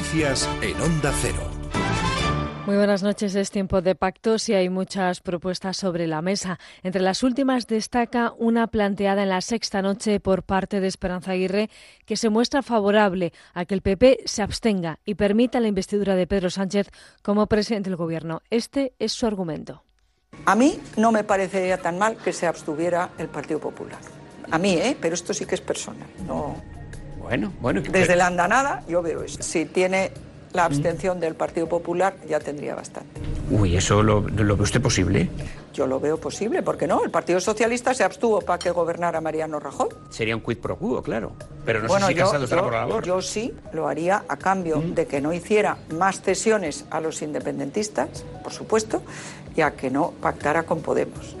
[0.00, 1.42] Noticias en Onda Cero.
[2.64, 3.34] Muy buenas noches.
[3.34, 6.58] Es tiempo de pactos y hay muchas propuestas sobre la mesa.
[6.82, 11.68] Entre las últimas destaca una planteada en la sexta noche por parte de Esperanza Aguirre
[12.06, 16.26] que se muestra favorable a que el PP se abstenga y permita la investidura de
[16.26, 16.88] Pedro Sánchez
[17.22, 18.40] como presidente del Gobierno.
[18.48, 19.82] Este es su argumento.
[20.46, 24.00] A mí no me parecería tan mal que se abstuviera el Partido Popular.
[24.50, 24.96] A mí, ¿eh?
[24.98, 26.08] Pero esto sí que es personal.
[26.26, 26.56] No.
[27.30, 27.80] Bueno, bueno.
[27.88, 29.40] Desde la andanada yo veo eso.
[29.40, 30.10] Si tiene
[30.52, 33.20] la abstención del Partido Popular, ya tendría bastante.
[33.52, 35.28] Uy, ¿eso lo, lo ve usted posible?
[35.72, 37.04] Yo lo veo posible, ¿por qué no?
[37.04, 39.90] El Partido Socialista se abstuvo para que gobernara Mariano Rajoy.
[40.08, 41.30] Sería un quid pro quo, claro.
[41.64, 43.04] Pero no bueno, sé si yo, Casado estará yo- por la labor.
[43.04, 48.24] yo sí lo haría a cambio de que no hiciera más cesiones a los independentistas,
[48.42, 49.02] por supuesto,
[49.54, 51.36] y a que no pactara con Podemos.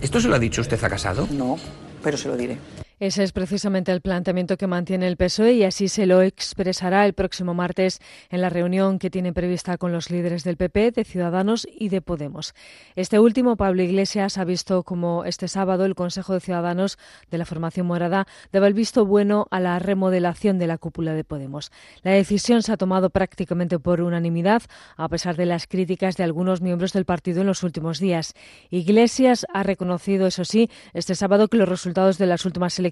[0.00, 1.28] ¿Esto se lo ha dicho usted a Casado?
[1.30, 1.58] No,
[2.02, 2.56] pero se lo diré.
[3.00, 7.14] Ese es precisamente el planteamiento que mantiene el PSOE y así se lo expresará el
[7.14, 7.98] próximo martes
[8.28, 12.02] en la reunión que tiene prevista con los líderes del PP, de Ciudadanos y de
[12.02, 12.52] Podemos.
[12.96, 16.98] Este último, Pablo Iglesias, ha visto como este sábado el Consejo de Ciudadanos
[17.30, 21.24] de la formación morada daba el visto bueno a la remodelación de la cúpula de
[21.24, 21.72] Podemos.
[22.02, 24.60] La decisión se ha tomado prácticamente por unanimidad,
[24.98, 28.34] a pesar de las críticas de algunos miembros del partido en los últimos días.
[28.68, 32.89] Iglesias ha reconocido, eso sí, este sábado que los resultados de las últimas elecciones,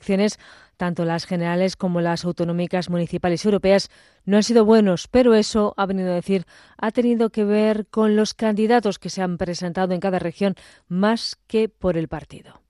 [0.77, 3.91] tanto las generales como las autonómicas, municipales europeas,
[4.25, 6.47] no han sido buenos, pero eso, ha venido a decir,
[6.79, 10.55] ha tenido que ver con los candidatos que se han presentado en cada región
[10.89, 12.63] más que por el partido.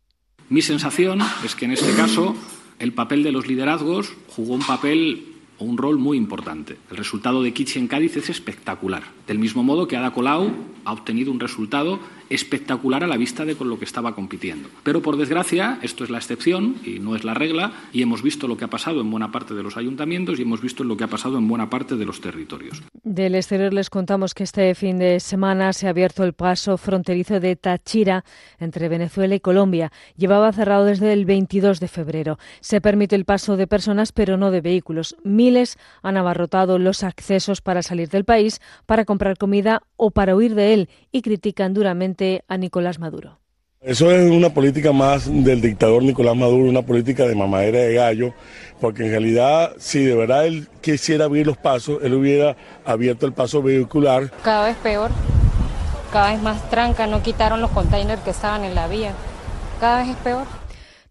[0.48, 2.34] Mi sensación es que en este caso
[2.78, 6.78] el papel de los liderazgos jugó un papel o un rol muy importante.
[6.90, 9.02] El resultado de Kitsch en Cádiz es espectacular.
[9.26, 10.50] Del mismo modo que Ada Colau
[10.84, 11.98] ha obtenido un resultado
[12.30, 14.68] espectacular a la vista de con lo que estaba compitiendo.
[14.82, 18.48] Pero por desgracia, esto es la excepción y no es la regla, y hemos visto
[18.48, 21.04] lo que ha pasado en buena parte de los ayuntamientos y hemos visto lo que
[21.04, 22.82] ha pasado en buena parte de los territorios.
[23.02, 27.40] Del exterior les contamos que este fin de semana se ha abierto el paso fronterizo
[27.40, 28.24] de Táchira
[28.58, 29.92] entre Venezuela y Colombia.
[30.16, 32.38] Llevaba cerrado desde el 22 de febrero.
[32.60, 35.16] Se permite el paso de personas, pero no de vehículos.
[35.24, 40.54] Miles han abarrotado los accesos para salir del país, para comprar comida o para huir
[40.54, 42.17] de él y critican duramente
[42.48, 43.38] a Nicolás Maduro.
[43.80, 48.34] Eso es una política más del dictador Nicolás Maduro, una política de mamadera de gallo,
[48.80, 53.32] porque en realidad si de verdad él quisiera abrir los pasos, él hubiera abierto el
[53.32, 54.32] paso vehicular.
[54.42, 55.12] Cada vez peor,
[56.12, 59.12] cada vez más tranca, no quitaron los containers que estaban en la vía.
[59.78, 60.57] Cada vez es peor.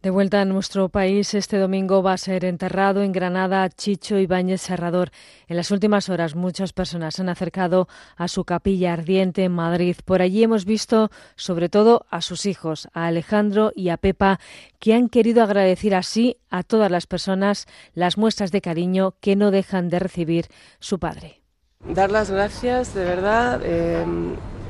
[0.03, 4.61] De vuelta a nuestro país, este domingo va a ser enterrado en Granada Chicho Ibáñez
[4.61, 5.09] Serrador.
[5.47, 9.95] En las últimas horas muchas personas se han acercado a su capilla ardiente en Madrid.
[10.05, 14.39] Por allí hemos visto sobre todo a sus hijos, a Alejandro y a Pepa,
[14.79, 19.49] que han querido agradecer así a todas las personas las muestras de cariño que no
[19.49, 20.45] dejan de recibir
[20.79, 21.41] su padre.
[21.83, 24.05] Dar las gracias de verdad eh,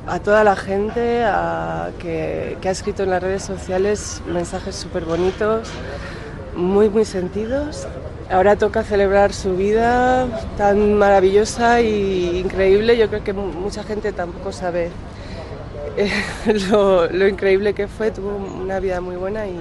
[0.07, 5.69] a toda la gente a- que, ha escrito en las redes sociales mensajes súper bonitos,
[6.55, 7.87] muy, muy sentidos.
[8.29, 10.27] Ahora toca celebrar su vida
[10.57, 12.97] tan maravillosa e increíble.
[12.97, 14.89] Yo creo que mu- mucha gente tampoco sabe
[15.97, 16.11] eh,
[16.69, 18.11] lo, lo increíble que fue.
[18.11, 19.57] Tuvo una vida muy buena y,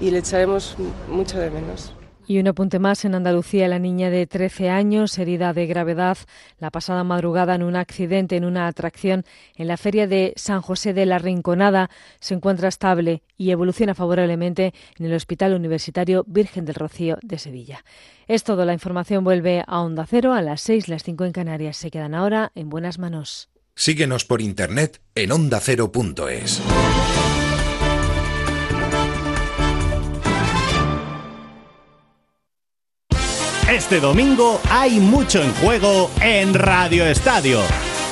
[0.00, 0.76] y le echaremos
[1.08, 1.94] mucho de menos.
[2.26, 6.16] Y un apunte más en Andalucía, la niña de 13 años, herida de gravedad
[6.58, 9.24] la pasada madrugada en un accidente en una atracción
[9.56, 14.72] en la feria de San José de la Rinconada, se encuentra estable y evoluciona favorablemente
[14.98, 17.84] en el Hospital Universitario Virgen del Rocío de Sevilla.
[18.26, 21.76] Es todo, la información vuelve a Onda Cero a las 6, las 5 en Canarias.
[21.76, 23.50] Se quedan ahora en buenas manos.
[23.76, 26.62] Síguenos por internet en ondacero.es.
[33.74, 37.58] Este domingo hay mucho en juego en Radio Estadio.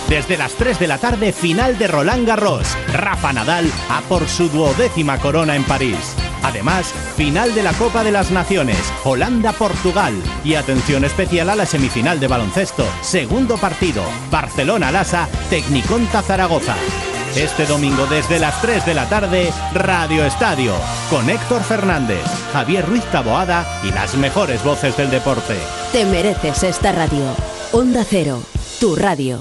[0.09, 2.77] Desde las 3 de la tarde, final de Roland Garros.
[2.93, 6.17] Rafa Nadal a por su duodécima corona en París.
[6.43, 10.21] Además, final de la Copa de las Naciones, Holanda-Portugal.
[10.43, 12.85] Y atención especial a la semifinal de baloncesto.
[13.01, 14.03] Segundo partido,
[14.33, 16.75] Barcelona-Lasa, Tecniconta Zaragoza.
[17.37, 20.75] Este domingo desde las 3 de la tarde, Radio Estadio,
[21.09, 22.23] con Héctor Fernández,
[22.53, 25.57] Javier Ruiz Taboada y las mejores voces del deporte.
[25.93, 27.25] Te mereces esta radio.
[27.73, 28.43] Onda Cero,
[28.79, 29.41] tu radio.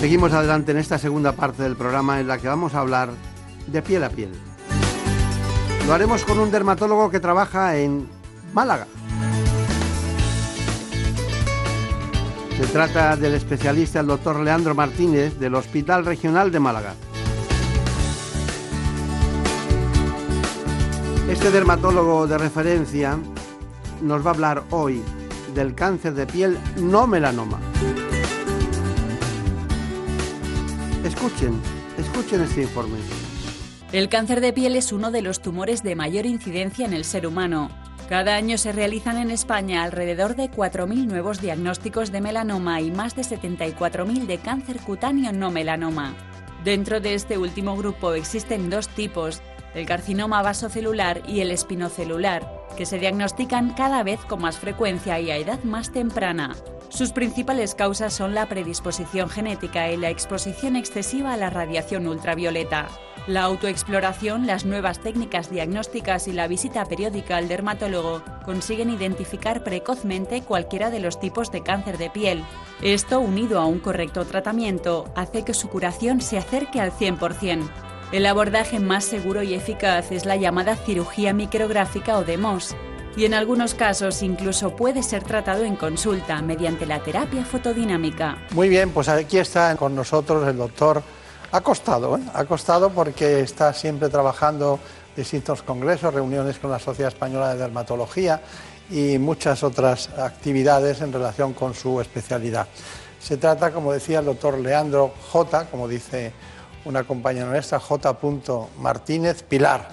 [0.00, 3.10] Seguimos adelante en esta segunda parte del programa en la que vamos a hablar
[3.66, 4.30] de piel a piel.
[5.86, 8.08] Lo haremos con un dermatólogo que trabaja en
[8.54, 8.86] Málaga.
[12.56, 16.94] Se trata del especialista el doctor Leandro Martínez del Hospital Regional de Málaga.
[21.28, 23.18] Este dermatólogo de referencia
[24.00, 25.02] nos va a hablar hoy
[25.54, 27.69] del cáncer de piel no melanoma.
[31.04, 31.58] Escuchen,
[31.96, 32.98] escuchen este informe.
[33.90, 37.26] El cáncer de piel es uno de los tumores de mayor incidencia en el ser
[37.26, 37.70] humano.
[38.10, 43.16] Cada año se realizan en España alrededor de 4.000 nuevos diagnósticos de melanoma y más
[43.16, 46.14] de 74.000 de cáncer cutáneo no melanoma.
[46.64, 49.40] Dentro de este último grupo existen dos tipos,
[49.74, 52.46] el carcinoma vasocelular y el espinocelular,
[52.76, 56.54] que se diagnostican cada vez con más frecuencia y a edad más temprana.
[56.90, 62.88] Sus principales causas son la predisposición genética y la exposición excesiva a la radiación ultravioleta.
[63.28, 70.42] La autoexploración, las nuevas técnicas diagnósticas y la visita periódica al dermatólogo consiguen identificar precozmente
[70.42, 72.42] cualquiera de los tipos de cáncer de piel.
[72.82, 77.70] Esto, unido a un correcto tratamiento, hace que su curación se acerque al 100%.
[78.10, 82.74] El abordaje más seguro y eficaz es la llamada cirugía micrográfica o DEMOS,
[83.16, 88.38] y en algunos casos incluso puede ser tratado en consulta mediante la terapia fotodinámica.
[88.52, 91.02] Muy bien, pues aquí está con nosotros el doctor
[91.52, 92.20] Acostado, ¿eh?
[92.32, 94.78] acostado porque está siempre trabajando
[95.16, 98.40] distintos congresos, reuniones con la Sociedad Española de Dermatología
[98.88, 102.68] y muchas otras actividades en relación con su especialidad.
[103.18, 106.32] Se trata, como decía el doctor Leandro J, como dice
[106.84, 108.16] una compañera nuestra, J.
[108.78, 109.88] Martínez Pilar.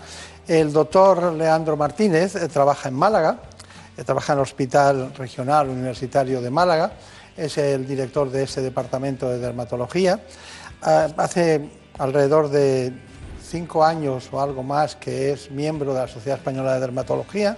[0.47, 3.41] El doctor Leandro Martínez eh, trabaja en Málaga,
[3.97, 6.93] eh, trabaja en el Hospital Regional Universitario de Málaga,
[7.35, 10.21] es el director de ese departamento de dermatología.
[10.81, 12.93] Ah, hace alrededor de
[13.43, 17.57] cinco años o algo más que es miembro de la Sociedad Española de Dermatología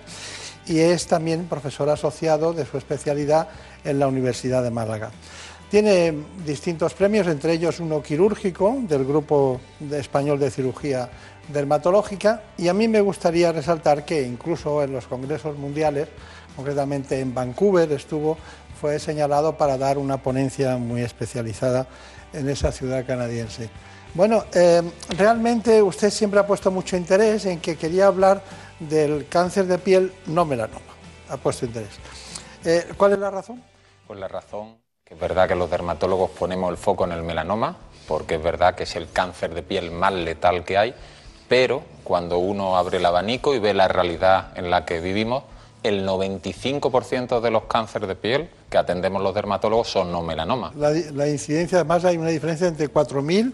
[0.66, 3.50] y es también profesor asociado de su especialidad
[3.84, 5.11] en la Universidad de Málaga.
[5.70, 9.61] Tiene distintos premios, entre ellos uno quirúrgico del Grupo
[9.91, 11.07] Español de Cirugía
[11.50, 16.08] Dermatológica y a mí me gustaría resaltar que incluso en los congresos mundiales,
[16.56, 18.38] concretamente en Vancouver estuvo,
[18.80, 21.88] fue señalado para dar una ponencia muy especializada
[22.34, 23.70] en esa ciudad canadiense.
[24.14, 24.82] Bueno, eh,
[25.18, 28.42] realmente usted siempre ha puesto mucho interés en que quería hablar
[28.80, 30.82] del cáncer de piel no melanoma.
[31.30, 32.00] Ha puesto interés.
[32.66, 33.64] Eh, ¿Cuál es la razón?
[34.08, 37.78] Pues la razón es verdad que los dermatólogos ponemos el foco en el melanoma,
[38.08, 40.96] porque es verdad que es el cáncer de piel más letal que hay,
[41.50, 45.44] pero cuando uno abre el abanico y ve la realidad en la que vivimos,
[45.84, 50.76] el 95% de los cánceres de piel que atendemos los dermatólogos son no melanomas.
[50.76, 53.54] La, incidencia, además, hay una diferencia entre 4.000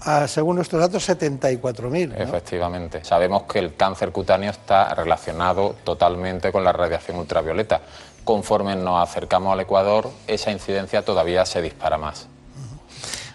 [0.00, 2.14] a, según nuestros datos, 74.000.
[2.18, 3.04] Efectivamente.
[3.04, 7.80] Sabemos que el cáncer cutáneo está relacionado totalmente con la radiación ultravioleta
[8.26, 12.26] conforme nos acercamos al Ecuador, esa incidencia todavía se dispara más.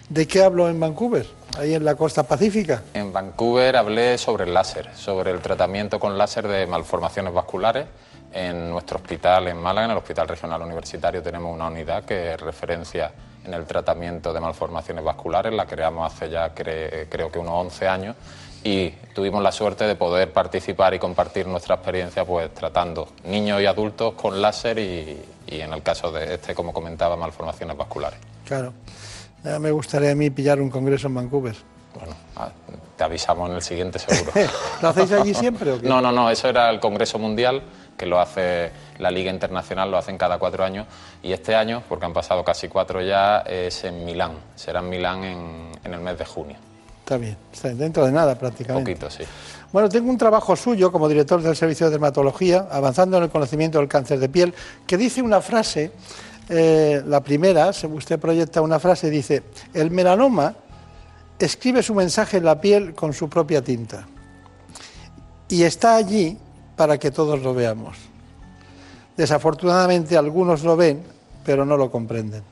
[0.08, 1.26] ¿De qué hablo en Vancouver?
[1.58, 2.82] Ahí en la costa pacífica.
[2.94, 7.86] En Vancouver hablé sobre el láser, sobre el tratamiento con láser de malformaciones vasculares.
[8.32, 13.12] En nuestro hospital en Málaga, en el Hospital Regional Universitario, tenemos una unidad que referencia
[13.44, 15.52] en el tratamiento de malformaciones vasculares.
[15.52, 18.16] La creamos hace ya creo que unos 11 años
[18.64, 23.66] y tuvimos la suerte de poder participar y compartir nuestra experiencia pues tratando niños y
[23.66, 28.18] adultos con láser y, en el caso de este, como comentaba, malformaciones vasculares.
[28.46, 28.72] Claro.
[29.44, 31.56] Ya me gustaría a mí pillar un congreso en Vancouver.
[31.94, 32.50] Bueno, ah,
[32.96, 34.32] te avisamos en el siguiente seguro.
[34.82, 35.88] ¿Lo hacéis allí siempre o qué?
[35.88, 37.62] No, no, no, eso era el Congreso Mundial
[37.96, 40.86] que lo hace la Liga Internacional, lo hacen cada cuatro años
[41.22, 45.24] y este año, porque han pasado casi cuatro ya, es en Milán, será en Milán
[45.24, 46.56] en el mes de junio.
[47.04, 48.92] Está bien, está dentro de nada prácticamente.
[48.92, 49.24] Poquito, sí.
[49.72, 53.78] Bueno, tengo un trabajo suyo como director del Servicio de Dermatología, avanzando en el conocimiento
[53.78, 54.54] del cáncer de piel,
[54.86, 55.90] que dice una frase,
[56.54, 59.42] eh, la primera, usted proyecta una frase, dice,
[59.72, 60.54] el melanoma
[61.38, 64.06] escribe su mensaje en la piel con su propia tinta
[65.48, 66.36] y está allí
[66.76, 67.96] para que todos lo veamos.
[69.16, 71.02] Desafortunadamente algunos lo ven
[71.42, 72.42] pero no lo comprenden.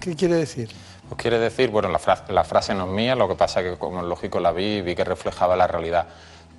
[0.00, 0.68] ¿Qué quiere decir?
[1.08, 3.78] Pues quiere decir, bueno, la, la frase no es mía, lo que pasa es que
[3.78, 6.08] como lógico la vi y vi que reflejaba la realidad,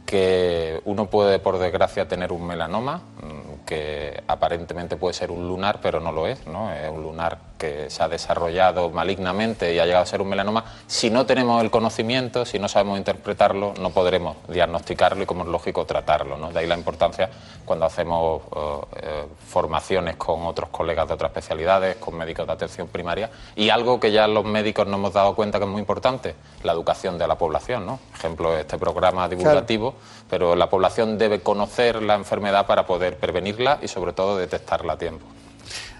[0.08, 5.80] que uno puede por desgracia tener un melanoma, mm, que aparentemente puede ser un lunar,
[5.82, 6.72] pero no lo es, ¿no?
[6.72, 10.64] Es un lunar que se ha desarrollado malignamente y ha llegado a ser un melanoma.
[10.88, 15.50] Si no tenemos el conocimiento, si no sabemos interpretarlo, no podremos diagnosticarlo y, como es
[15.50, 16.52] lógico, tratarlo, ¿no?
[16.52, 17.30] De ahí la importancia
[17.66, 22.88] cuando hacemos eh, eh, formaciones con otros colegas de otras especialidades, con médicos de atención
[22.88, 26.36] primaria, y algo que ya los médicos nos hemos dado cuenta que es muy importante,
[26.64, 28.00] la educación de la población, ¿no?
[28.16, 29.96] Ejemplo, este programa divulgativo,
[30.30, 34.98] pero la población debe conocer la enfermedad para poder prevenirla y, sobre todo, detectarla a
[34.98, 35.26] tiempo.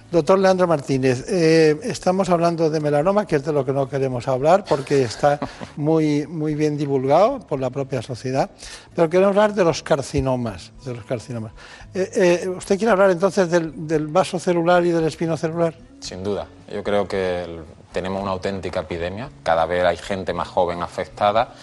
[0.10, 4.26] Doctor Leandro Martínez, eh, estamos hablando de melanoma, que es de lo que no queremos
[4.30, 5.38] hablar porque está
[5.76, 8.50] muy, muy bien divulgado por la propia sociedad,
[8.96, 10.72] pero queremos hablar de los carcinomas.
[10.86, 11.52] De los carcinomas.
[11.94, 12.10] Eh,
[12.46, 15.76] eh, ¿Usted quiere hablar entonces del, del vaso celular y del espino celular?
[16.00, 16.48] Sin duda.
[16.74, 17.62] Yo creo que el-
[17.92, 19.30] tenemos una auténtica epidemia.
[19.44, 21.54] Cada vez hay gente más joven afectada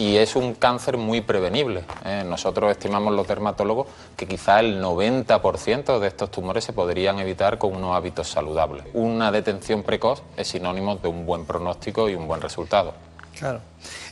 [0.00, 1.84] y es un cáncer muy prevenible.
[2.06, 2.24] ¿eh?
[2.26, 3.86] Nosotros estimamos los dermatólogos
[4.16, 8.84] que quizá el 90% de estos tumores se podrían evitar con unos hábitos saludables.
[8.94, 12.94] Una detención precoz es sinónimo de un buen pronóstico y un buen resultado.
[13.38, 13.60] Claro.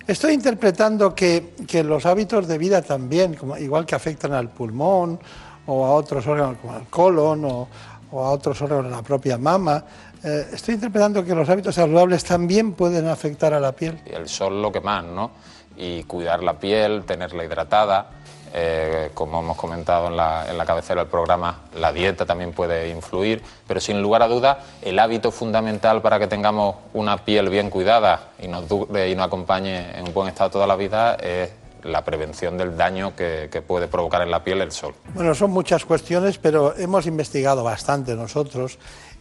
[0.06, 5.18] Estoy interpretando que, que los hábitos de vida también, como, igual que afectan al pulmón
[5.66, 7.68] o a otros órganos como al colon o,
[8.10, 9.82] o a otros órganos de la propia mama,
[10.22, 13.98] eh, estoy interpretando que los hábitos saludables también pueden afectar a la piel.
[14.04, 15.30] Y el sol lo que más, ¿no?
[15.78, 18.10] Y cuidar la piel, tenerla hidratada.
[18.52, 22.88] eh, como hemos comentado en la, en la cabecera del programa, la dieta también puede
[22.88, 27.70] influir, pero sin lugar a dudas, el hábito fundamental para que tengamos una piel bien
[27.70, 31.50] cuidada y nos, dure y nos acompañe en un buen estado toda la vida es
[31.84, 34.94] la prevención del daño que, que puede provocar en la piel el sol.
[35.14, 38.78] Bueno, son muchas cuestiones, pero hemos investigado bastante nosotros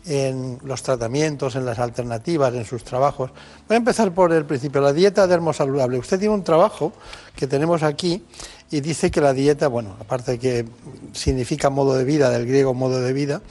[0.08, 3.32] en los tratamientos, en las alternativas, en sus trabajos.
[3.68, 6.00] Voy a empezar por el principio, la dieta dermosaludable.
[6.00, 6.94] Usted tiene un trabajo
[7.36, 8.24] que tenemos aquí
[8.72, 10.66] y dice que la dieta, bueno, aparte de que
[11.14, 13.42] significa modo de vida, del griego modo de vida,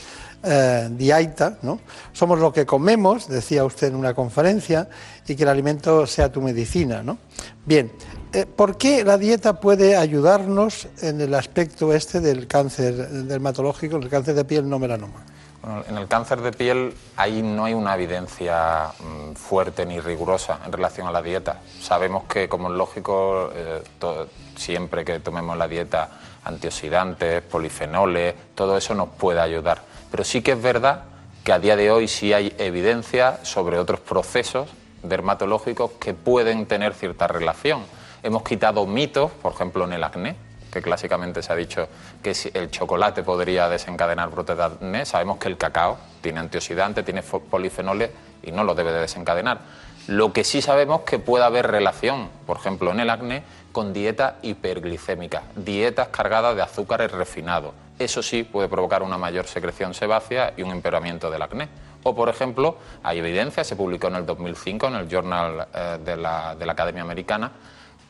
[0.42, 1.80] eh, diaita, ¿no?
[2.12, 4.88] Somos lo que comemos, decía usted en una conferencia,
[5.26, 7.18] y que el alimento sea tu medicina, ¿no?
[7.64, 7.90] Bien,
[8.32, 14.08] eh, ¿por qué la dieta puede ayudarnos en el aspecto este del cáncer dermatológico, el
[14.08, 15.24] cáncer de piel no melanoma?
[15.88, 20.70] En el cáncer de piel ahí no hay una evidencia mm, fuerte ni rigurosa en
[20.70, 21.60] relación a la dieta.
[21.80, 23.82] Sabemos que, como es lógico, eh,
[24.54, 26.08] siempre que tomemos la dieta,
[26.44, 29.82] antioxidantes, polifenoles, todo eso nos puede ayudar.
[30.08, 31.02] Pero sí que es verdad
[31.42, 34.68] que a día de hoy sí hay evidencia sobre otros procesos
[35.02, 37.82] dermatológicos que pueden tener cierta relación.
[38.22, 40.36] Hemos quitado mitos, por ejemplo, en el acné,
[40.76, 41.88] que clásicamente se ha dicho
[42.22, 45.06] que el chocolate podría desencadenar brotes de acné.
[45.06, 48.10] Sabemos que el cacao tiene antioxidantes, tiene polifenoles
[48.42, 49.60] y no lo debe de desencadenar.
[50.06, 53.42] Lo que sí sabemos que puede haber relación, por ejemplo, en el acné,
[53.72, 57.72] con dieta hiperglicémica, dietas cargadas de azúcares refinados.
[57.98, 61.68] Eso sí puede provocar una mayor secreción sebácea y un empeoramiento del acné.
[62.02, 66.16] O, por ejemplo, hay evidencia, se publicó en el 2005 en el Journal eh, de,
[66.18, 67.50] la, de la Academia Americana,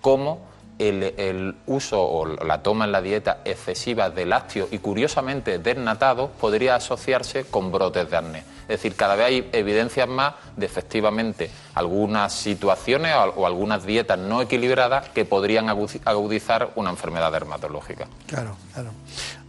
[0.00, 6.30] cómo el, uso o la toma en la dieta excesiva de lácteos y curiosamente desnatados
[6.40, 8.38] podría asociarse con brotes de acné.
[8.62, 14.42] Es decir, cada vez hay evidencias más de efectivamente algunas situaciones o, algunas dietas no
[14.42, 18.08] equilibradas que podrían agudizar una enfermedad dermatológica.
[18.26, 18.90] Claro, claro.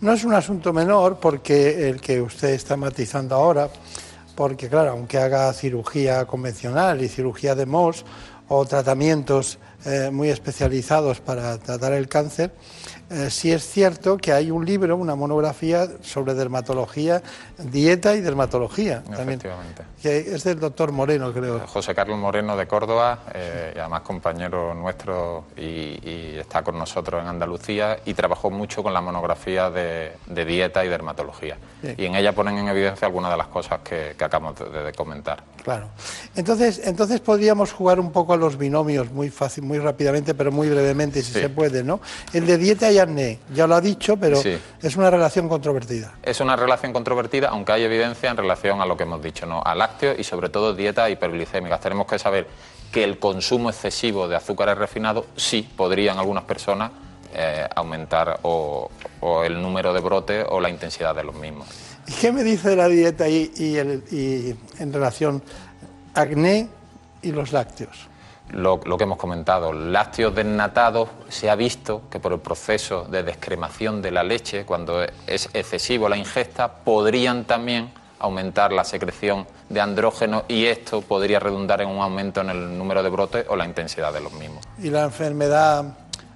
[0.02, 3.70] No es un asunto menor porque el que usted está matizando ahora,
[4.36, 8.06] porque claro, aunque haga cirugía convencional y cirugía de MOS
[8.48, 12.52] o tratamientos eh, muy especializados para tratar el cáncer,
[13.10, 17.22] eh, sí es cierto que hay un libro, una monografía sobre dermatología,
[17.58, 19.04] dieta y dermatología.
[19.04, 19.40] También,
[20.02, 21.60] que es del doctor Moreno, creo.
[21.68, 25.62] José Carlos Moreno de Córdoba, eh, y además compañero nuestro y,
[26.08, 30.84] y está con nosotros en Andalucía y trabajó mucho con la monografía de, de dieta
[30.84, 31.58] y dermatología.
[31.98, 34.92] Y en ella ponen en evidencia algunas de las cosas que, que acabamos de, de
[34.94, 35.44] comentar.
[35.64, 35.90] Claro.
[36.36, 40.70] Entonces, entonces podríamos jugar un poco a los binomios muy fácil, muy rápidamente, pero muy
[40.70, 41.40] brevemente, si Sí.
[41.42, 42.00] se puede, ¿no?
[42.34, 44.58] El de dieta y acné, ya lo ha dicho, pero Sí.
[44.82, 46.14] es una relación controvertida.
[46.24, 49.62] Es una relación controvertida, aunque hay evidencia en relación a lo que hemos dicho, ¿no?
[49.64, 51.80] a lácteos y sobre todo dietas hiperglicémicas.
[51.80, 52.48] Tenemos que saber
[52.92, 56.92] que el consumo excesivo de azúcares refinados sí podría en algunas personas
[57.34, 61.68] eh, aumentar o, o el número de brotes o la intensidad de los mismos.
[62.08, 65.44] ¿Y qué me dice de la dieta y, y el- y en relación
[66.14, 66.70] acné
[67.22, 68.08] y los lácteos?
[68.52, 73.24] Lo, lo que hemos comentado, lácteos desnatados, se ha visto que por el proceso de
[73.24, 79.82] descremación de la leche, cuando es excesivo la ingesta, podrían también aumentar la secreción de
[79.82, 83.66] andrógenos y esto podría redundar en un aumento en el número de brotes o la
[83.66, 84.64] intensidad de los mismos.
[84.80, 85.86] Y la enfermedad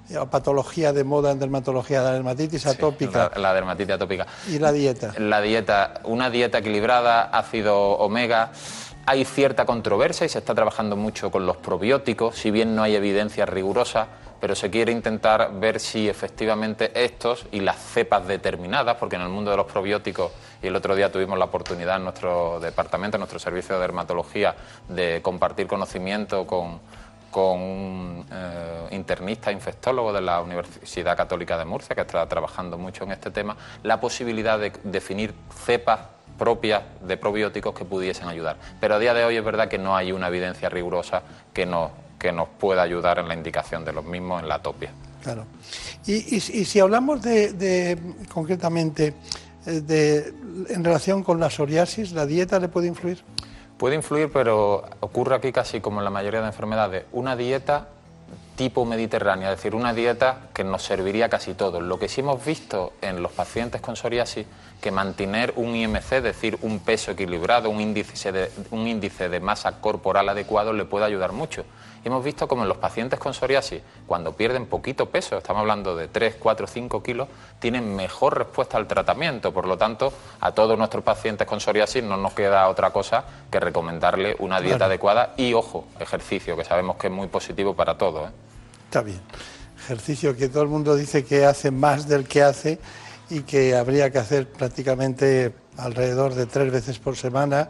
[0.10, 3.32] eh, o patología de moda en dermatología, la dermatitis atópica.
[3.36, 4.28] La, la dermatitis atópica.
[4.48, 5.14] ¿Y la dieta?
[5.18, 8.52] La dieta, una dieta equilibrada, ácido omega.
[9.06, 12.96] Hay cierta controversia y se está trabajando mucho con los probióticos, si bien no hay
[12.96, 14.08] evidencia rigurosa,
[14.40, 19.30] pero se quiere intentar ver si efectivamente estos y las cepas determinadas, porque en el
[19.30, 23.22] mundo de los probióticos, y el otro día tuvimos la oportunidad en nuestro departamento, en
[23.22, 24.56] nuestro servicio de dermatología,
[24.88, 26.80] de compartir conocimiento con,
[27.32, 33.04] con un eh, internista infectólogo de la Universidad Católica de Murcia, que está trabajando mucho
[33.04, 35.34] en este tema, la posibilidad de definir
[35.66, 36.00] cepas
[36.42, 38.58] propias de probióticos que pudiesen ayudar.
[38.80, 41.22] Pero a día de hoy es verdad que no hay una evidencia rigurosa
[41.54, 44.90] que nos, que nos pueda ayudar en la indicación de los mismos en la atopia.
[45.22, 45.46] Claro.
[46.08, 47.96] Y, y- y si hablamos de, de,
[48.34, 49.14] concretamente
[49.68, 50.34] eh, de,
[50.70, 53.24] en relación con la psoriasis, ¿la dieta le puede influir?
[53.78, 57.88] Puede influir, pero ocurre aquí casi como en la mayoría de enfermedades, una dieta
[58.56, 61.82] tipo mediterránea, es decir, una dieta que nos serviría casi todos.
[61.82, 64.46] Lo que sí hemos visto en los pacientes con psoriasis,
[64.82, 69.40] que mantener un IMC, es decir, un peso equilibrado, un índice de, un índice de
[69.40, 71.66] masa corporal adecuado, le puede ayudar mucho.
[72.04, 76.08] Hemos visto como en los pacientes con psoriasis, cuando pierden poquito peso, estamos hablando de
[76.08, 77.28] 3, 4, 5 kilos,
[77.60, 79.54] tienen mejor respuesta al tratamiento.
[79.54, 83.60] Por lo tanto, a todos nuestros pacientes con psoriasis no nos queda otra cosa que
[83.60, 84.90] recomendarle una dieta Claro.
[84.92, 88.30] adecuada y, ojo, ejercicio, que sabemos que es muy positivo para todos.
[88.30, 88.34] ¿eh?
[88.86, 89.22] Está bien.
[89.86, 92.80] Ejercicio que todo el mundo dice que hace más del que hace
[93.30, 97.70] y que habría que hacer prácticamente alrededor de tres veces por semana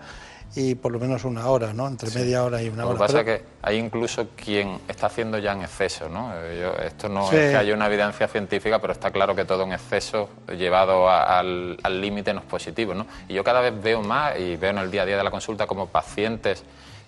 [0.55, 1.87] y por lo menos una hora, ¿no?
[1.87, 2.99] Entre media hora y una Lo que hora.
[2.99, 6.31] pasa Pero- es que hay incluso quien está haciendo ya en exceso, ¿no?
[6.35, 7.37] Eh, yo- esto no Sí.
[7.37, 11.39] es que haya una evidencia científica, pero está claro que todo en exceso llevado a-
[11.39, 13.05] al al límite no es positivo, ¿no?
[13.29, 15.31] Y yo cada vez veo más y veo en el día a día de la
[15.31, 16.63] consulta como pacientes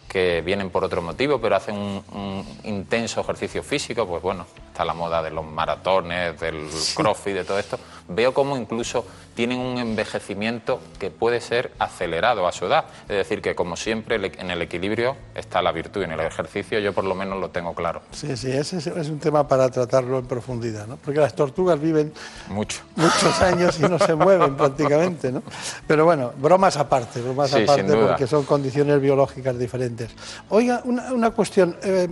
[0.08, 4.86] que vienen por otro motivo, pero hacen un, un intenso ejercicio físico, pues bueno, está
[4.86, 7.80] la moda de los maratones, del crossfit, de todo esto.
[8.08, 9.06] Veo como incluso
[9.36, 12.86] tienen un envejecimiento que puede ser acelerado a su edad.
[13.10, 16.20] Es decir, que como siempre el- en el equilibrio está la virtud y en el
[16.20, 18.02] ejercicio yo por lo menos lo tengo claro.
[18.12, 20.98] Sí, sí, ese es, un tema para tratarlo en profundidad, ¿no?
[20.98, 22.14] Porque las tortugas viven
[22.50, 22.82] Mucho.
[22.96, 25.42] muchos años y no se mueven prácticamente, ¿no?
[25.88, 30.12] Pero bueno, bromas aparte, bromas Sí, aparte porque son condiciones biológicas diferentes.
[30.50, 32.08] Oiga, una, una cuestión, eh,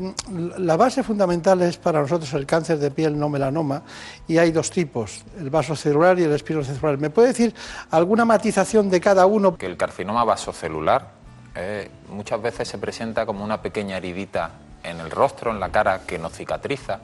[0.58, 3.84] la base fundamental es para nosotros el cáncer de piel no melanoma
[4.28, 5.50] y hay dos tipos, el
[5.82, 6.98] vasocelular y el espinocelular.
[6.98, 7.56] ¿Me puede decir
[7.90, 9.58] alguna matización de cada uno?
[9.58, 11.08] Que el carcinoma vasocelular
[11.56, 14.52] eh, muchas veces se presenta como una pequeña heridita
[14.84, 17.00] en el rostro, en la cara, que no cicatriza,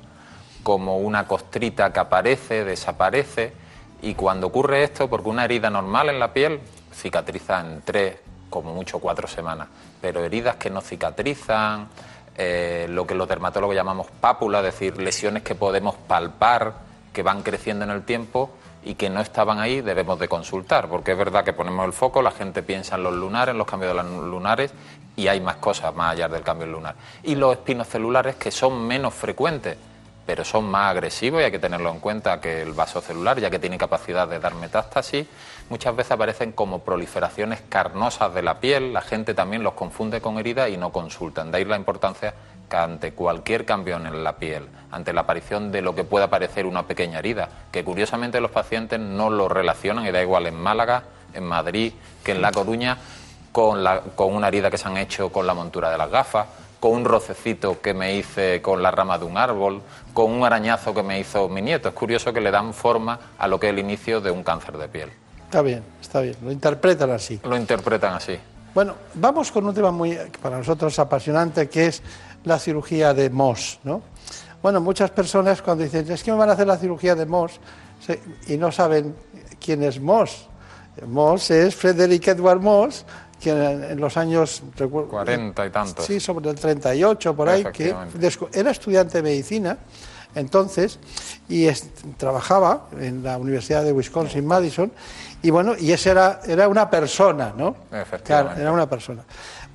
[0.64, 3.54] como una costrita que aparece, desaparece,
[4.02, 6.60] y cuando ocurre esto, porque una herida normal en la piel
[6.94, 8.18] cicatriza en tres,
[8.50, 9.68] como mucho cuatro semanas,
[10.02, 11.88] pero heridas que no cicatrizan,
[12.36, 16.74] eh, lo que los dermatólogos llamamos pápula, es decir, lesiones que podemos palpar,
[17.12, 18.52] que van creciendo en el tiempo
[18.88, 22.22] y que no estaban ahí, debemos de consultar, porque es verdad que ponemos el foco,
[22.22, 24.72] la gente piensa en los lunares, en los cambios de los lunares,
[25.18, 26.96] y hay más cosas más allá del cambio lunar.
[27.24, 29.78] Y los espinocelulares que son menos frecuentes,
[30.26, 33.50] pero son más agresivos y hay que tenerlo en cuenta que el vaso celular, ya
[33.50, 35.26] que tiene capacidad de dar metástasis,
[35.70, 40.38] muchas veces aparecen como proliferaciones carnosas de la piel, la gente también los confunde con
[40.38, 41.52] heridas y no consultan.
[41.52, 42.34] De ahí la importancia
[42.70, 46.66] que ante cualquier cambio en la piel, ante la aparición de lo que pueda parecer
[46.66, 51.04] una pequeña herida, que curiosamente los pacientes no lo relacionan, y da igual en Málaga,
[51.34, 52.98] en Madrid, que en La Coruña,
[53.52, 56.48] con, la- con una herida que se han hecho con la montura de las gafas,
[56.80, 59.82] con un rocecito que me hice con la rama de un árbol,
[60.14, 61.90] con un arañazo que me hizo mi nieto.
[61.90, 64.78] Es curioso que le dan forma a lo que es el inicio de un cáncer
[64.78, 65.10] de piel.
[65.46, 67.40] Está bien, está bien, lo interpretan así.
[67.44, 68.38] Lo interpretan así.
[68.76, 72.04] Bueno, vamos con un tema muy para nosotros apasionante que es
[72.44, 74.02] la cirugía de Moss, ¿no?
[74.62, 77.60] Bueno, muchas personas cuando dicen es que me van a hacer la cirugía de Moss
[78.06, 79.16] se- y no saben
[79.64, 80.48] quién es Moss.
[81.06, 83.06] Moss es Frederick Edward Moss,
[83.40, 86.06] que en, los años recuerdo- Cuarenta y tantos.
[86.06, 87.90] Sí, sobre el 38 por ahí, que
[88.54, 89.78] era estudiante de medicina
[90.36, 91.00] entonces
[91.48, 91.88] y es-
[92.18, 94.92] trabajaba en la Universidad de Wisconsin Madison
[95.42, 97.76] y bueno, y ese era era una persona, ¿no?
[98.60, 99.24] Era una persona.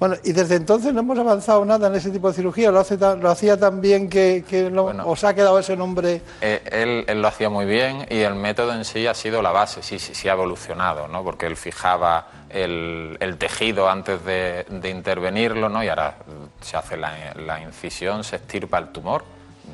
[0.03, 2.99] Bueno, y desde entonces no hemos avanzado nada en ese tipo de cirugía, lo hace
[2.99, 7.05] tan- lo hacía tan bien que, que no- os ha quedado ese nombre Eh, él,
[7.07, 10.01] él lo hacía muy bien y el método en sí ha sido la base, sí,
[10.01, 11.23] sí, sí ha evolucionado, ¿no?
[11.23, 15.85] Porque él fijaba el, el tejido antes de, de intervenirlo, ¿no?
[15.85, 16.16] Y ahora
[16.61, 19.23] se hace la, la incisión, se estirpa el tumor,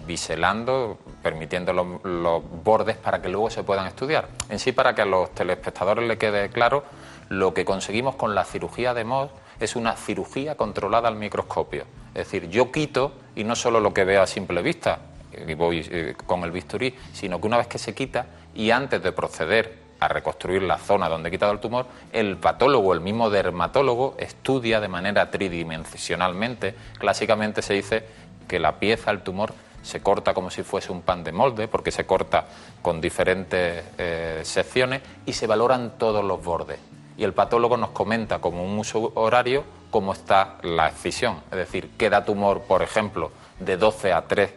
[0.07, 4.29] biselando, permitiendo los, los bordes para que luego se puedan estudiar.
[4.51, 6.85] En sí, para que a los telespectadores le quede claro,
[7.31, 11.85] Lo que conseguimos con la cirugía de Mohs es una cirugía controlada al microscopio.
[12.15, 15.01] Es decir, yo quito y no solo lo que veo a simple vista,
[15.47, 19.03] y voy eh, con el bisturí, sino que una vez que se quita y antes
[19.03, 23.31] de proceder a reconstruir la zona donde he quitado el tumor, el patólogo, el mismo
[23.31, 26.75] dermatólogo, estudia de manera tridimensionalmente.
[26.99, 28.05] Clásicamente se dice
[28.47, 29.53] que la pieza, el tumor,
[29.83, 32.47] se corta como si fuese un pan de molde, porque se corta
[32.83, 36.79] con diferentes eh, secciones y se valoran todos los bordes.
[37.19, 41.41] Y el patólogo nos comenta como un uso horario cómo está la excisión.
[41.51, 44.55] Es decir, queda tumor, por ejemplo, de 12 a 3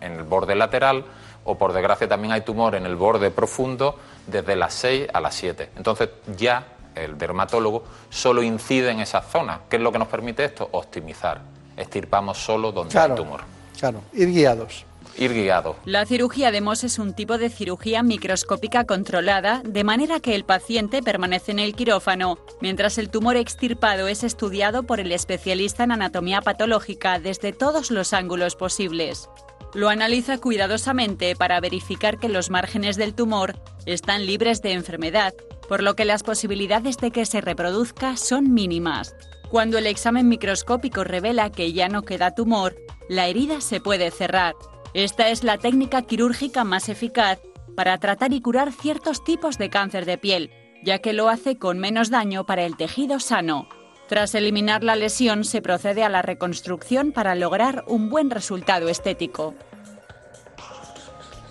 [0.00, 1.04] en el borde lateral,
[1.44, 5.34] o por desgracia también hay tumor en el borde profundo desde las 6 a las
[5.34, 5.70] 7.
[5.76, 9.60] Entonces ya el dermatólogo solo incide en esa zona.
[9.68, 10.68] ¿Qué es lo que nos permite esto?
[10.72, 11.40] Optimizar.
[11.76, 13.40] Estirpamos solo donde hay tumor.
[13.78, 14.84] Claro, ir guiados.
[15.18, 15.76] Ir guiado.
[15.84, 20.44] La cirugía de Mohs es un tipo de cirugía microscópica controlada, de manera que el
[20.44, 25.92] paciente permanece en el quirófano, mientras el tumor extirpado es estudiado por el especialista en
[25.92, 29.28] anatomía patológica desde todos los ángulos posibles.
[29.74, 35.34] Lo analiza cuidadosamente para verificar que los márgenes del tumor están libres de enfermedad,
[35.68, 39.14] por lo que las posibilidades de que se reproduzca son mínimas.
[39.50, 42.76] Cuando el examen microscópico revela que ya no queda tumor,
[43.08, 44.54] la herida se puede cerrar.
[44.94, 47.40] Esta es la técnica quirúrgica más eficaz
[47.74, 50.50] para tratar y curar ciertos tipos de cáncer de piel,
[50.84, 53.68] ya que lo hace con menos daño para el tejido sano.
[54.08, 59.54] Tras eliminar la lesión se procede a la reconstrucción para lograr un buen resultado estético.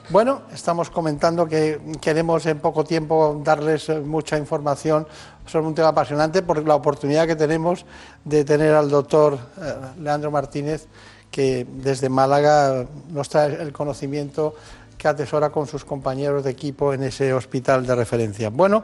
[0.10, 5.08] Bueno, estamos comentando que queremos en poco tiempo darles eh, mucha información
[5.46, 7.86] sobre un tema apasionante por la oportunidad que tenemos
[8.26, 10.88] de tener al doctor eh, Leandro Martínez,
[11.32, 14.54] que desde Málaga nos trae el conocimiento
[14.98, 18.50] que atesora con sus compañeros de equipo en ese hospital de referencia.
[18.50, 18.84] Bueno,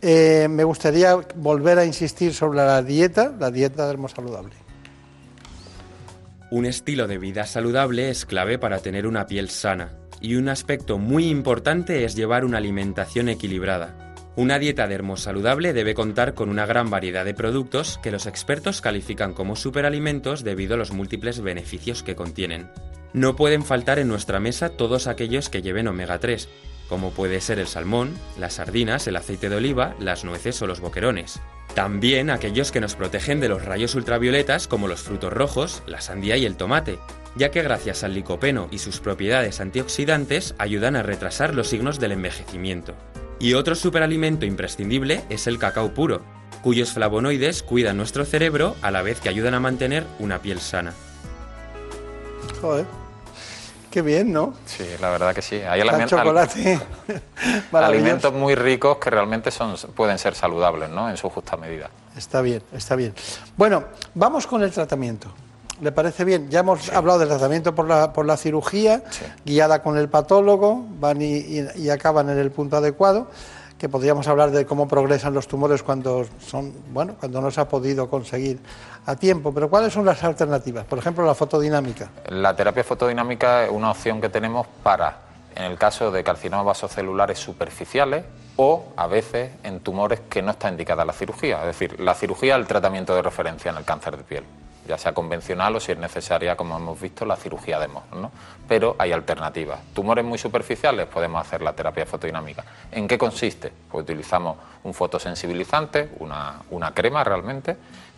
[0.00, 4.54] eh, me gustaría volver a insistir sobre la dieta, la dieta saludable.
[6.52, 9.90] Un estilo de vida saludable es clave para tener una piel sana
[10.20, 14.05] y un aspecto muy importante es llevar una alimentación equilibrada.
[14.36, 19.32] Una dieta dermosaludable debe contar con una gran variedad de productos que los expertos califican
[19.32, 22.68] como superalimentos debido a los múltiples beneficios que contienen.
[23.14, 26.50] No pueden faltar en nuestra mesa todos aquellos que lleven omega 3,
[26.86, 30.80] como puede ser el salmón, las sardinas, el aceite de oliva, las nueces o los
[30.80, 31.40] boquerones.
[31.74, 36.36] También aquellos que nos protegen de los rayos ultravioletas como los frutos rojos, la sandía
[36.36, 36.98] y el tomate,
[37.36, 42.12] ya que gracias al licopeno y sus propiedades antioxidantes ayudan a retrasar los signos del
[42.12, 42.94] envejecimiento.
[43.38, 46.22] Y otro superalimento imprescindible es el cacao puro,
[46.62, 50.94] cuyos flavonoides cuidan nuestro cerebro a la vez que ayudan a mantener una piel sana.
[52.60, 52.86] Joder.
[53.90, 54.52] Qué bien, ¿no?
[54.66, 55.56] Sí, la verdad que sí.
[55.56, 56.78] Hay chocolate.
[57.72, 61.08] alimentos muy ricos que realmente son, pueden ser saludables, ¿no?
[61.08, 61.88] En su justa medida.
[62.16, 63.14] Está bien, está bien.
[63.56, 63.84] Bueno,
[64.14, 65.32] vamos con el tratamiento.
[65.80, 66.48] ¿Le parece bien?
[66.48, 69.02] Ya hemos hablado del tratamiento por la, por la cirugía,
[69.44, 73.28] guiada con el patólogo, van y, acaban en el punto adecuado
[73.78, 77.68] que podríamos hablar de cómo progresan los tumores cuando son, bueno, cuando no se ha
[77.68, 78.58] podido conseguir
[79.04, 80.86] a tiempo, pero ¿cuáles son las alternativas?
[80.86, 82.08] Por ejemplo, la fotodinámica.
[82.28, 85.18] La terapia fotodinámica es una opción que tenemos para,
[85.54, 88.24] en el caso de carcinomas vasocelulares superficiales
[88.56, 92.54] o a veces en tumores que no está indicada la cirugía, es decir, la cirugía
[92.54, 94.44] es el tratamiento de referencia en el cáncer de piel
[94.86, 98.04] ya sea convencional o si es necesaria, como hemos visto, la cirugía de Mohs.
[98.12, 98.30] ¿no?
[98.68, 99.80] Pero hay alternativas.
[99.94, 102.64] Tumores muy superficiales podemos hacer la terapia fotodinámica.
[102.92, 103.72] ¿En qué consiste?
[103.90, 107.76] Pues utilizamos un fotosensibilizante, una, una crema realmente,